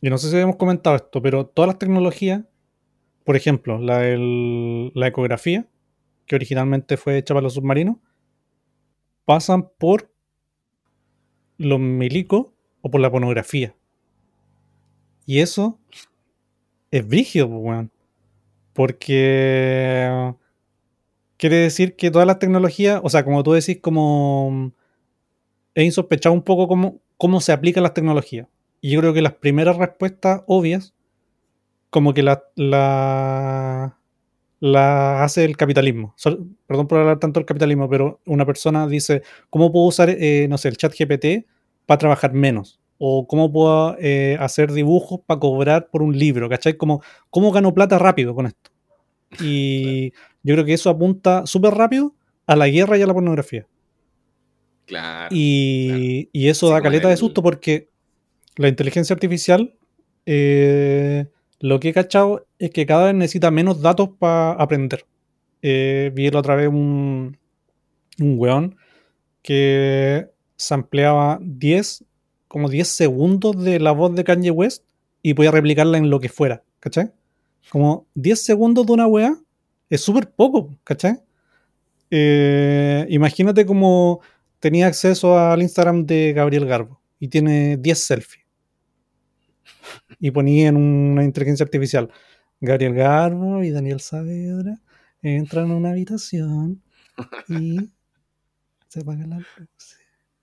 y 0.00 0.10
no 0.10 0.18
sé 0.18 0.28
si 0.28 0.34
habíamos 0.34 0.56
comentado 0.56 0.96
esto, 0.96 1.22
pero 1.22 1.46
todas 1.46 1.68
las 1.68 1.78
tecnologías, 1.78 2.42
por 3.24 3.36
ejemplo, 3.36 3.78
la, 3.78 3.98
del- 3.98 4.92
la 4.94 5.06
ecografía, 5.08 5.66
que 6.26 6.36
originalmente 6.36 6.96
fue 6.96 7.18
hecha 7.18 7.34
para 7.34 7.42
los 7.44 7.54
submarinos, 7.54 7.96
pasan 9.24 9.70
por 9.78 10.12
los 11.58 11.80
milicos 11.80 12.46
o 12.82 12.90
por 12.90 13.00
la 13.00 13.10
pornografía. 13.10 13.74
Y 15.26 15.40
eso 15.40 15.78
es 16.90 17.06
brígido, 17.06 17.48
pues, 17.48 17.60
weón. 17.62 17.90
Porque 18.72 20.34
quiere 21.36 21.56
decir 21.56 21.96
que 21.96 22.10
todas 22.10 22.26
las 22.26 22.38
tecnologías, 22.38 23.00
o 23.02 23.08
sea, 23.08 23.24
como 23.24 23.42
tú 23.42 23.52
decís, 23.52 23.78
como 23.80 24.72
he 25.74 25.84
insospechado 25.84 26.34
un 26.34 26.42
poco 26.42 26.68
cómo, 26.68 27.00
cómo 27.16 27.40
se 27.40 27.52
aplican 27.52 27.82
las 27.82 27.94
tecnologías. 27.94 28.48
Y 28.80 28.90
yo 28.90 29.00
creo 29.00 29.14
que 29.14 29.22
las 29.22 29.34
primeras 29.34 29.76
respuestas 29.76 30.42
obvias, 30.46 30.94
como 31.90 32.14
que 32.14 32.22
la, 32.22 32.44
la, 32.54 33.98
la 34.60 35.22
hace 35.22 35.44
el 35.44 35.56
capitalismo. 35.56 36.14
Perdón 36.66 36.88
por 36.88 36.98
hablar 36.98 37.18
tanto 37.18 37.40
del 37.40 37.46
capitalismo, 37.46 37.88
pero 37.88 38.20
una 38.26 38.46
persona 38.46 38.86
dice, 38.86 39.22
¿cómo 39.50 39.70
puedo 39.72 39.86
usar, 39.86 40.10
eh, 40.10 40.46
no 40.48 40.58
sé, 40.58 40.68
el 40.68 40.76
chat 40.76 40.94
GPT 40.98 41.46
para 41.84 41.98
trabajar 41.98 42.32
menos? 42.32 42.80
O 42.98 43.26
cómo 43.26 43.52
puedo 43.52 43.96
eh, 43.98 44.36
hacer 44.40 44.72
dibujos 44.72 45.20
para 45.26 45.40
cobrar 45.40 45.90
por 45.90 46.02
un 46.02 46.18
libro, 46.18 46.48
¿cachai? 46.48 46.76
Como, 46.76 47.02
¿Cómo 47.30 47.52
gano 47.52 47.74
plata 47.74 47.98
rápido 47.98 48.34
con 48.34 48.46
esto? 48.46 48.70
Y 49.40 50.12
yo 50.42 50.54
creo 50.54 50.64
que 50.64 50.72
eso 50.72 50.88
apunta 50.88 51.46
súper 51.46 51.74
rápido 51.74 52.14
a 52.46 52.56
la 52.56 52.68
guerra 52.68 52.96
y 52.96 53.02
a 53.02 53.06
la 53.06 53.12
pornografía. 53.12 53.66
Claro. 54.86 55.28
Y, 55.34 56.30
y 56.32 56.48
eso 56.48 56.68
Sí, 56.68 56.72
da 56.72 56.80
caleta 56.80 57.08
de 57.08 57.16
susto 57.16 57.42
porque 57.42 57.90
la 58.56 58.68
inteligencia 58.68 59.14
artificial, 59.14 59.74
eh, 60.24 61.26
lo 61.60 61.80
que 61.80 61.90
he 61.90 61.92
cachado 61.92 62.46
es 62.58 62.70
que 62.70 62.86
cada 62.86 63.06
vez 63.06 63.14
necesita 63.14 63.50
menos 63.50 63.80
datos 63.80 64.10
para 64.18 64.52
aprender. 64.52 65.06
Eh, 65.62 66.10
vi 66.14 66.30
la 66.30 66.40
otra 66.40 66.54
vez 66.54 66.68
un, 66.68 67.38
un 68.20 68.38
weón 68.38 68.76
que 69.42 70.28
sampleaba 70.56 71.38
10, 71.42 72.04
como 72.48 72.68
10 72.68 72.88
segundos 72.88 73.62
de 73.62 73.80
la 73.80 73.92
voz 73.92 74.14
de 74.14 74.24
Kanye 74.24 74.50
West 74.50 74.84
y 75.22 75.34
podía 75.34 75.50
replicarla 75.50 75.98
en 75.98 76.10
lo 76.10 76.20
que 76.20 76.28
fuera, 76.28 76.62
¿cachai? 76.80 77.12
Como 77.70 78.06
10 78.14 78.42
segundos 78.42 78.86
de 78.86 78.92
una 78.92 79.06
weá 79.06 79.36
es 79.90 80.00
súper 80.00 80.30
poco, 80.30 80.76
¿cachai? 80.84 81.20
Eh, 82.10 83.06
imagínate 83.08 83.66
como 83.66 84.20
tenía 84.60 84.86
acceso 84.86 85.38
al 85.38 85.62
Instagram 85.62 86.06
de 86.06 86.32
Gabriel 86.32 86.66
Garbo 86.66 87.00
y 87.18 87.28
tiene 87.28 87.76
10 87.76 87.98
selfies. 87.98 88.45
Y 90.20 90.30
ponía 90.30 90.68
en 90.68 90.76
una 90.76 91.24
inteligencia 91.24 91.64
artificial 91.64 92.10
Gabriel 92.60 92.94
Garbo 92.94 93.62
y 93.62 93.70
Daniel 93.70 94.00
Saavedra 94.00 94.80
entran 95.22 95.70
a 95.70 95.76
una 95.76 95.90
habitación 95.90 96.82
y 97.48 97.90
se 98.88 99.00
apagan 99.00 99.30
las 99.30 99.40
luces. 99.58 99.98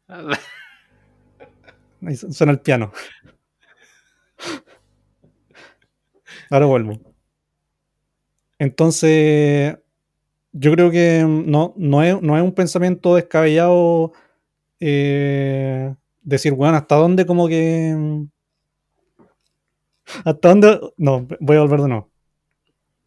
Ahí 2.05 2.15
su- 2.15 2.31
suena 2.33 2.51
el 2.53 2.59
piano. 2.59 2.91
Ahora 6.49 6.65
vuelvo. 6.67 6.99
Entonces, 8.59 9.77
yo 10.53 10.71
creo 10.73 10.91
que 10.91 11.25
no, 11.27 11.73
no, 11.77 12.03
es, 12.03 12.21
no 12.21 12.37
es 12.37 12.43
un 12.43 12.53
pensamiento 12.53 13.15
descabellado 13.15 14.13
eh, 14.79 15.95
decir, 16.23 16.53
bueno, 16.53 16.77
¿hasta 16.77 16.95
dónde 16.97 17.25
como 17.25 17.47
que... 17.47 18.25
¿Hasta 20.25 20.49
dónde? 20.49 20.79
No, 20.97 21.27
voy 21.39 21.57
a 21.57 21.61
volver 21.61 21.81
de 21.81 21.87
nuevo. 21.89 22.11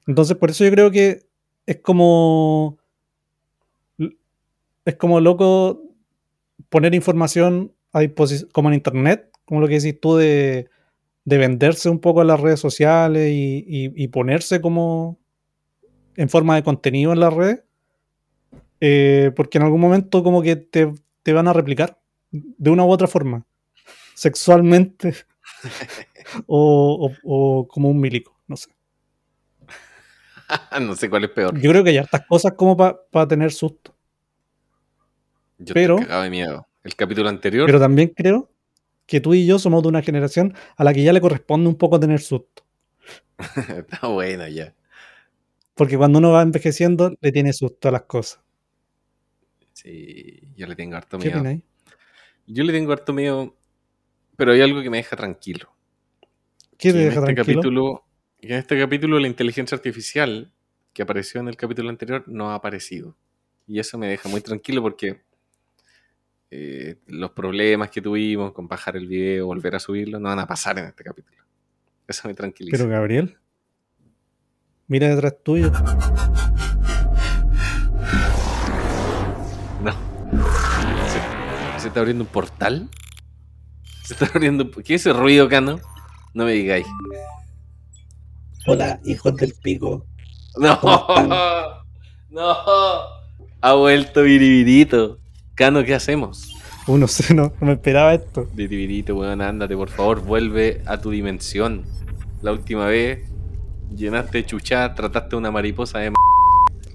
Entonces, 0.07 0.37
por 0.37 0.51
eso 0.51 0.65
yo 0.65 0.71
creo 0.71 0.91
que 0.91 1.27
es 1.67 1.81
como... 1.81 2.79
Es 4.85 4.97
como 4.97 5.21
loco 5.21 5.83
poner 6.71 6.95
información 6.95 7.75
a 7.93 8.01
disposición, 8.01 8.51
como 8.53 8.69
en 8.71 8.77
internet, 8.77 9.31
como 9.45 9.61
lo 9.61 9.69
que 9.69 9.81
decís 9.81 10.01
tú 10.01 10.17
de, 10.17 10.69
de 11.25 11.39
venderse 11.39 11.91
un 11.91 12.01
poco 12.01 12.23
en 12.23 12.29
las 12.29 12.41
redes 12.41 12.61
sociales 12.61 13.31
y, 13.33 13.65
y- 13.69 13.93
y 14.05 14.09
ponerse 14.09 14.61
como 14.61 15.19
en 16.17 16.29
forma 16.29 16.57
de 16.57 16.65
contenido 16.65 17.13
en 17.13 17.21
las 17.21 17.35
redes. 17.35 17.65
Eh, 18.81 19.33
porque 19.35 19.59
en 19.59 19.65
algún 19.65 19.81
momento 19.81 20.23
como 20.23 20.43
que 20.43 20.57
te, 20.57 20.93
te 21.23 21.33
van 21.33 21.49
a 21.49 21.53
replicar 21.53 21.99
de 22.31 22.71
una 22.71 22.85
u 22.85 22.91
otra 22.91 23.07
forma. 23.09 23.47
Sexualmente 24.15 25.15
o, 26.47 27.11
o- 27.25 27.61
o 27.61 27.69
como 27.69 27.89
un 27.91 28.01
milico, 28.01 28.39
no 28.47 28.57
sé. 28.57 28.71
no 30.81 30.95
sé 30.97 31.09
cuál 31.11 31.25
es 31.25 31.31
peor. 31.31 31.59
Yo 31.61 31.71
creo 31.71 31.83
que 31.85 31.91
hay 31.91 31.99
hartas 31.99 32.27
cosas 32.27 32.53
como 32.53 32.77
para 32.77 33.29
tener 33.29 33.53
susto. 33.53 33.95
Yo 35.59 35.75
pero- 35.75 35.97
cagado 35.97 36.23
de 36.23 36.31
miedo. 36.31 36.67
El 36.85 36.95
capítulo 36.95 37.29
anterior, 37.29 37.67
Pero 37.67 37.81
también 37.81 38.11
creo 38.15 38.49
que 39.07 39.21
tú 39.21 39.35
y 39.35 39.45
yo 39.45 39.59
somos 39.59 39.83
de 39.83 39.89
una 39.89 40.03
generación 40.03 40.55
a 40.77 40.85
la 40.85 40.95
que 40.95 41.03
ya 41.03 41.13
le 41.13 41.21
corresponde 41.21 41.69
un 41.69 41.75
poco 41.75 41.99
tener 41.99 42.21
susto. 42.21 42.65
está 43.77 44.07
bueno 44.07 44.47
ya. 44.47 44.73
Porque 45.75 45.99
cuando 45.99 46.21
uno 46.21 46.31
va 46.31 46.43
envejeciendo, 46.43 47.13
le 47.21 47.33
tiene 47.33 47.53
susto 47.53 47.89
a 47.89 47.91
las 47.93 48.03
cosas. 48.03 48.41
Sí, 49.73 50.41
yo 50.57 50.67
le 50.69 50.77
tengo 50.77 50.97
harto 50.97 51.19
¿Qué 51.19 51.35
miedo. 51.35 51.61
Yo 52.47 52.63
le 52.65 52.73
tengo 52.73 52.93
harto 52.93 53.13
miedo, 53.13 53.55
pero 54.37 54.53
hay 54.53 54.61
algo 54.61 54.81
que 54.81 54.89
me 54.91 54.99
deja 54.99 55.17
tranquilo. 55.17 55.69
¿Qué 56.79 56.93
te 56.93 56.99
que 56.99 57.03
en 57.03 57.09
deja 57.09 57.21
este 57.21 57.35
tranquilo? 57.35 57.61
capítulo, 57.61 58.05
en 58.41 58.53
este 58.53 58.79
capítulo 58.79 59.19
la 59.19 59.27
inteligencia 59.27 59.77
artificial 59.77 60.53
que 60.93 61.03
apareció 61.03 61.41
en 61.41 61.49
el 61.49 61.57
capítulo 61.57 61.89
anterior 61.89 62.25
no 62.27 62.51
ha 62.51 62.55
aparecido. 62.55 63.17
Y 63.67 63.79
eso 63.79 63.99
me 63.99 64.09
deja 64.09 64.29
muy 64.29 64.41
tranquilo 64.41 64.83
porque 64.83 65.23
eh, 66.51 66.97
los 67.07 67.31
problemas 67.33 67.91
que 67.91 68.01
tuvimos 68.01 68.53
con 68.53 68.69
bajar 68.69 68.97
el 68.97 69.07
video, 69.07 69.47
volver 69.47 69.75
a 69.75 69.81
subirlo, 69.81 70.21
no 70.21 70.29
van 70.29 70.39
a 70.39 70.47
pasar 70.47 70.79
en 70.79 70.87
este 70.87 71.03
capítulo. 71.03 71.43
Eso 72.07 72.29
me 72.29 72.35
tranquiliza. 72.35 72.77
Pero 72.77 72.89
Gabriel, 72.89 73.37
mira 74.87 75.09
detrás 75.09 75.35
tuyo. 75.43 75.73
No. 79.83 79.93
¿Se, 81.09 81.81
se 81.81 81.89
está 81.89 82.01
abriendo 82.01 82.25
un 82.25 82.31
portal? 82.31 82.89
¿Se 84.05 84.13
está 84.13 84.27
abriendo 84.27 84.65
un... 84.65 84.71
¿Qué 84.71 84.95
es 84.95 85.01
ese 85.01 85.13
ruido, 85.13 85.49
Cano? 85.49 85.81
No 86.37 86.45
me 86.45 86.53
digáis. 86.53 86.87
Hola, 88.67 89.01
hijos 89.07 89.35
del 89.37 89.55
pico. 89.63 90.05
No, 90.59 90.79
no. 92.31 92.55
Ha 93.63 93.73
vuelto 93.73 94.23
Viribirito. 94.23 95.17
Cano, 95.55 95.83
¿qué 95.83 95.95
hacemos? 95.95 96.53
Uno 96.87 97.09
sé, 97.09 97.33
no, 97.33 97.55
no 97.59 97.67
me 97.69 97.73
esperaba 97.73 98.13
esto. 98.13 98.47
Viribirito, 98.53 99.17
weón, 99.17 99.41
ándate, 99.41 99.75
por 99.75 99.89
favor, 99.89 100.21
vuelve 100.21 100.83
a 100.85 101.01
tu 101.01 101.11
dimensión. 101.11 101.87
La 102.43 102.53
última 102.53 102.85
vez 102.85 103.21
llenaste 103.97 104.39
de 104.39 104.45
chuchá, 104.47 104.95
trataste 104.95 105.37
a 105.37 105.39
una 105.39 105.51
mariposa 105.51 106.01
de... 106.01 106.09
m- 106.09 106.17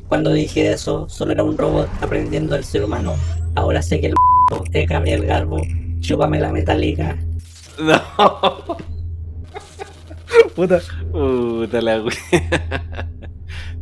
Cuando 0.07 0.31
dije 0.33 0.71
eso, 0.71 1.09
solo 1.09 1.31
era 1.31 1.43
un 1.43 1.57
robot 1.57 1.89
aprendiendo 1.99 2.53
del 2.53 2.63
ser 2.63 2.83
humano. 2.83 3.15
Ahora 3.55 3.81
sé 3.81 3.99
que 3.99 4.07
el 4.07 4.13
es 4.71 4.87
Gabriel 4.87 5.25
Garbo. 5.25 5.59
Chúpame 5.99 6.39
la 6.39 6.51
metálica. 6.51 7.17
No. 7.81 8.77
Puta, 10.61 10.79
Puta 11.11 11.81
la 11.81 12.03
wea. 12.03 13.09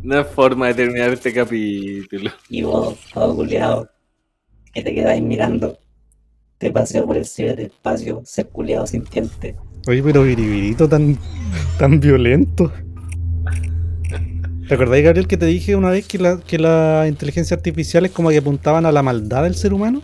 No 0.02 0.18
es 0.18 0.26
forma 0.28 0.68
de 0.68 0.74
terminar 0.74 1.10
este 1.12 1.30
capítulo. 1.32 2.30
Y 2.48 2.62
vos, 2.62 2.98
todo 3.12 3.36
culiado, 3.36 3.86
que 4.72 4.82
te 4.82 4.94
quedáis 4.94 5.22
mirando. 5.22 5.78
Te 6.56 6.70
paseo 6.70 7.06
por 7.06 7.18
el 7.18 7.26
ciberespacio, 7.26 8.22
ser 8.24 8.48
culiado 8.48 8.86
sintiente. 8.86 9.56
oye, 9.88 10.02
pero 10.02 10.22
viribirito 10.22 10.88
tan, 10.88 11.18
tan 11.78 12.00
violento. 12.00 12.72
¿Te 14.68 14.74
acordáis, 14.74 15.04
Gabriel, 15.04 15.26
que 15.26 15.36
te 15.36 15.46
dije 15.46 15.76
una 15.76 15.90
vez 15.90 16.06
que 16.06 16.16
la, 16.18 16.40
que 16.40 16.58
la 16.58 17.04
inteligencia 17.06 17.54
artificial 17.56 18.06
es 18.06 18.12
como 18.12 18.30
que 18.30 18.38
apuntaban 18.38 18.86
a 18.86 18.92
la 18.92 19.02
maldad 19.02 19.42
del 19.42 19.54
ser 19.54 19.74
humano? 19.74 20.00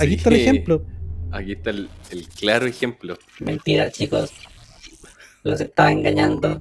Aquí 0.00 0.08
Sí. 0.08 0.14
está 0.16 0.30
el 0.30 0.36
ejemplo. 0.36 0.84
Aquí 1.30 1.52
está 1.52 1.70
el, 1.70 1.88
el 2.10 2.26
claro 2.28 2.66
ejemplo. 2.66 3.16
Mentira, 3.38 3.90
chicos. 3.92 4.32
Los 5.46 5.60
estaba 5.60 5.92
engañando. 5.92 6.60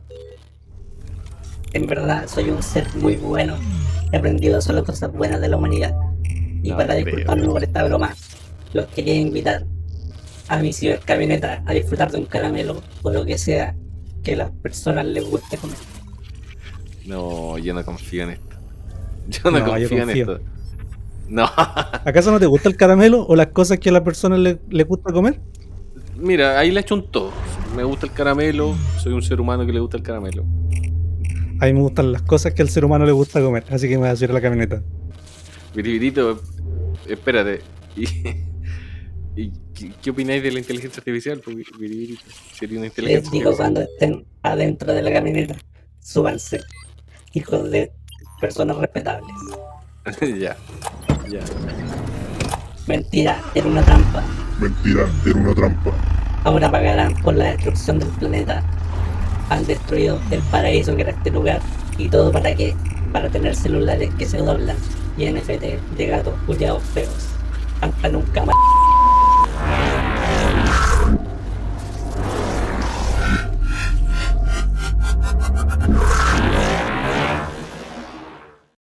En 1.74 1.88
verdad, 1.88 2.28
soy 2.28 2.52
un 2.52 2.62
ser 2.62 2.88
muy 2.96 3.16
bueno. 3.16 3.56
He 4.12 4.18
aprendido 4.18 4.62
solo 4.62 4.84
cosas 4.86 5.12
buenas 5.12 5.42
de 5.42 5.48
la 5.50 5.58
humanidad. 5.58 5.96
Y 6.62 6.70
No 6.70 6.78
para 6.78 6.94
creo. 6.94 7.06
disculparme 7.06 7.48
por 7.48 7.64
esta 7.64 7.84
broma, 7.84 8.16
los 8.74 8.86
quería 8.88 9.16
invitar 9.16 9.66
a 10.50 10.60
mi 10.60 10.72
cibercamioneta 10.72 11.64
a 11.66 11.74
disfrutar 11.74 12.12
de 12.12 12.20
un 12.20 12.26
caramelo 12.26 12.84
o 13.02 13.10
lo 13.10 13.26
que 13.26 13.40
sea 13.40 13.76
que 14.24 14.34
a 14.34 14.38
las 14.38 14.52
personas 14.52 15.06
les 15.08 15.26
guste 15.28 15.58
comer. 15.58 15.78
No, 17.08 17.58
yo 17.58 17.74
no 17.74 17.84
confío 17.84 18.24
en 18.24 18.30
esto. 18.32 18.46
Yo 19.28 19.50
no, 19.50 19.60
No, 19.60 19.78
yo 19.80 19.90
confío, 19.90 20.04
en 20.04 20.10
esto. 20.12 20.40
No, 21.28 21.46
¿Acaso 21.46 22.30
no 22.32 22.40
te 22.40 22.46
gusta 22.46 22.70
el 22.70 22.78
caramelo 22.78 23.26
o 23.26 23.36
las 23.36 23.48
cosas 23.48 23.80
que 23.80 23.90
a 23.90 23.92
la 23.92 24.04
persona 24.04 24.38
le, 24.38 24.60
le 24.70 24.84
gusta 24.84 25.12
comer? 25.12 25.42
Mira, 26.18 26.60
ahí 26.60 26.72
le 26.72 26.80
echo 26.82 26.96
un 26.96 27.10
todo. 27.12 27.32
Me 27.76 27.84
gusta 27.84 28.06
el 28.06 28.14
caramelo, 28.14 28.76
soy 29.02 29.14
un 29.14 29.22
ser 29.22 29.42
humano 29.42 29.66
que 29.66 29.74
le 29.74 29.80
gusta 29.80 29.98
el 29.98 30.04
caramelo. 30.04 30.44
A 31.60 31.66
mí 31.68 31.74
me 31.74 31.82
gustan 31.82 32.12
las 32.12 32.22
cosas 32.22 32.54
que 32.54 32.62
al 32.62 32.70
ser 32.70 32.84
humano 32.86 33.06
le 33.06 33.12
gusta 33.12 33.42
comer, 33.42 33.64
así 33.70 33.88
que 33.88 33.96
me 33.96 34.02
voy 34.02 34.10
a 34.10 34.16
subir 34.16 34.32
a 34.32 34.34
la 34.34 34.42
camioneta. 34.42 34.84
Viribirito, 35.74 36.42
espérate. 37.08 37.62
¿Y, 37.96 38.06
y 39.42 39.52
qué, 39.74 39.92
qué 40.02 40.10
opináis 40.10 40.44
de 40.44 40.52
la 40.52 40.60
inteligencia 40.60 41.00
artificial? 41.00 41.42
Viribirito, 41.80 42.24
sería 42.54 42.78
una 42.80 42.88
Les 42.88 42.92
inteligencia 42.92 43.32
digo 43.32 43.50
artificial. 43.52 43.56
cuando 43.56 43.82
estén 43.82 44.26
adentro 44.44 44.94
de 44.94 45.02
la 45.02 45.12
camioneta, 45.14 45.56
súbanse. 46.00 46.62
Hijos 47.34 47.70
de 47.72 47.92
personas 48.40 48.78
respetables. 48.78 49.36
ya, 50.40 50.56
ya. 51.30 51.42
Mentira, 52.88 53.42
era 53.56 53.68
una 53.68 53.82
trampa. 53.82 54.22
Mentira, 54.60 55.08
era 55.26 55.40
una 55.40 55.56
trampa. 55.56 55.92
Ahora 56.44 56.70
pagarán 56.70 57.16
por 57.16 57.34
la 57.34 57.46
destrucción 57.46 57.98
del 57.98 58.10
planeta. 58.10 58.62
Han 59.50 59.66
destruido 59.66 60.20
el 60.30 60.40
paraíso 60.44 60.96
que 60.96 61.02
era 61.02 61.12
este 61.12 61.32
lugar. 61.32 61.62
¿Y 61.98 62.10
todo 62.10 62.32
para 62.32 62.54
qué? 62.54 62.76
Para 63.12 63.30
tener 63.30 63.56
celulares 63.56 64.14
que 64.20 64.28
se 64.28 64.38
doblan 64.38 64.78
y 65.18 65.32
NFT 65.32 65.98
de 65.98 66.06
gatos 66.06 66.36
culiados 66.46 66.84
feos. 66.84 67.30
Hasta 67.82 68.10
nunca 68.10 68.46
más. 68.46 68.56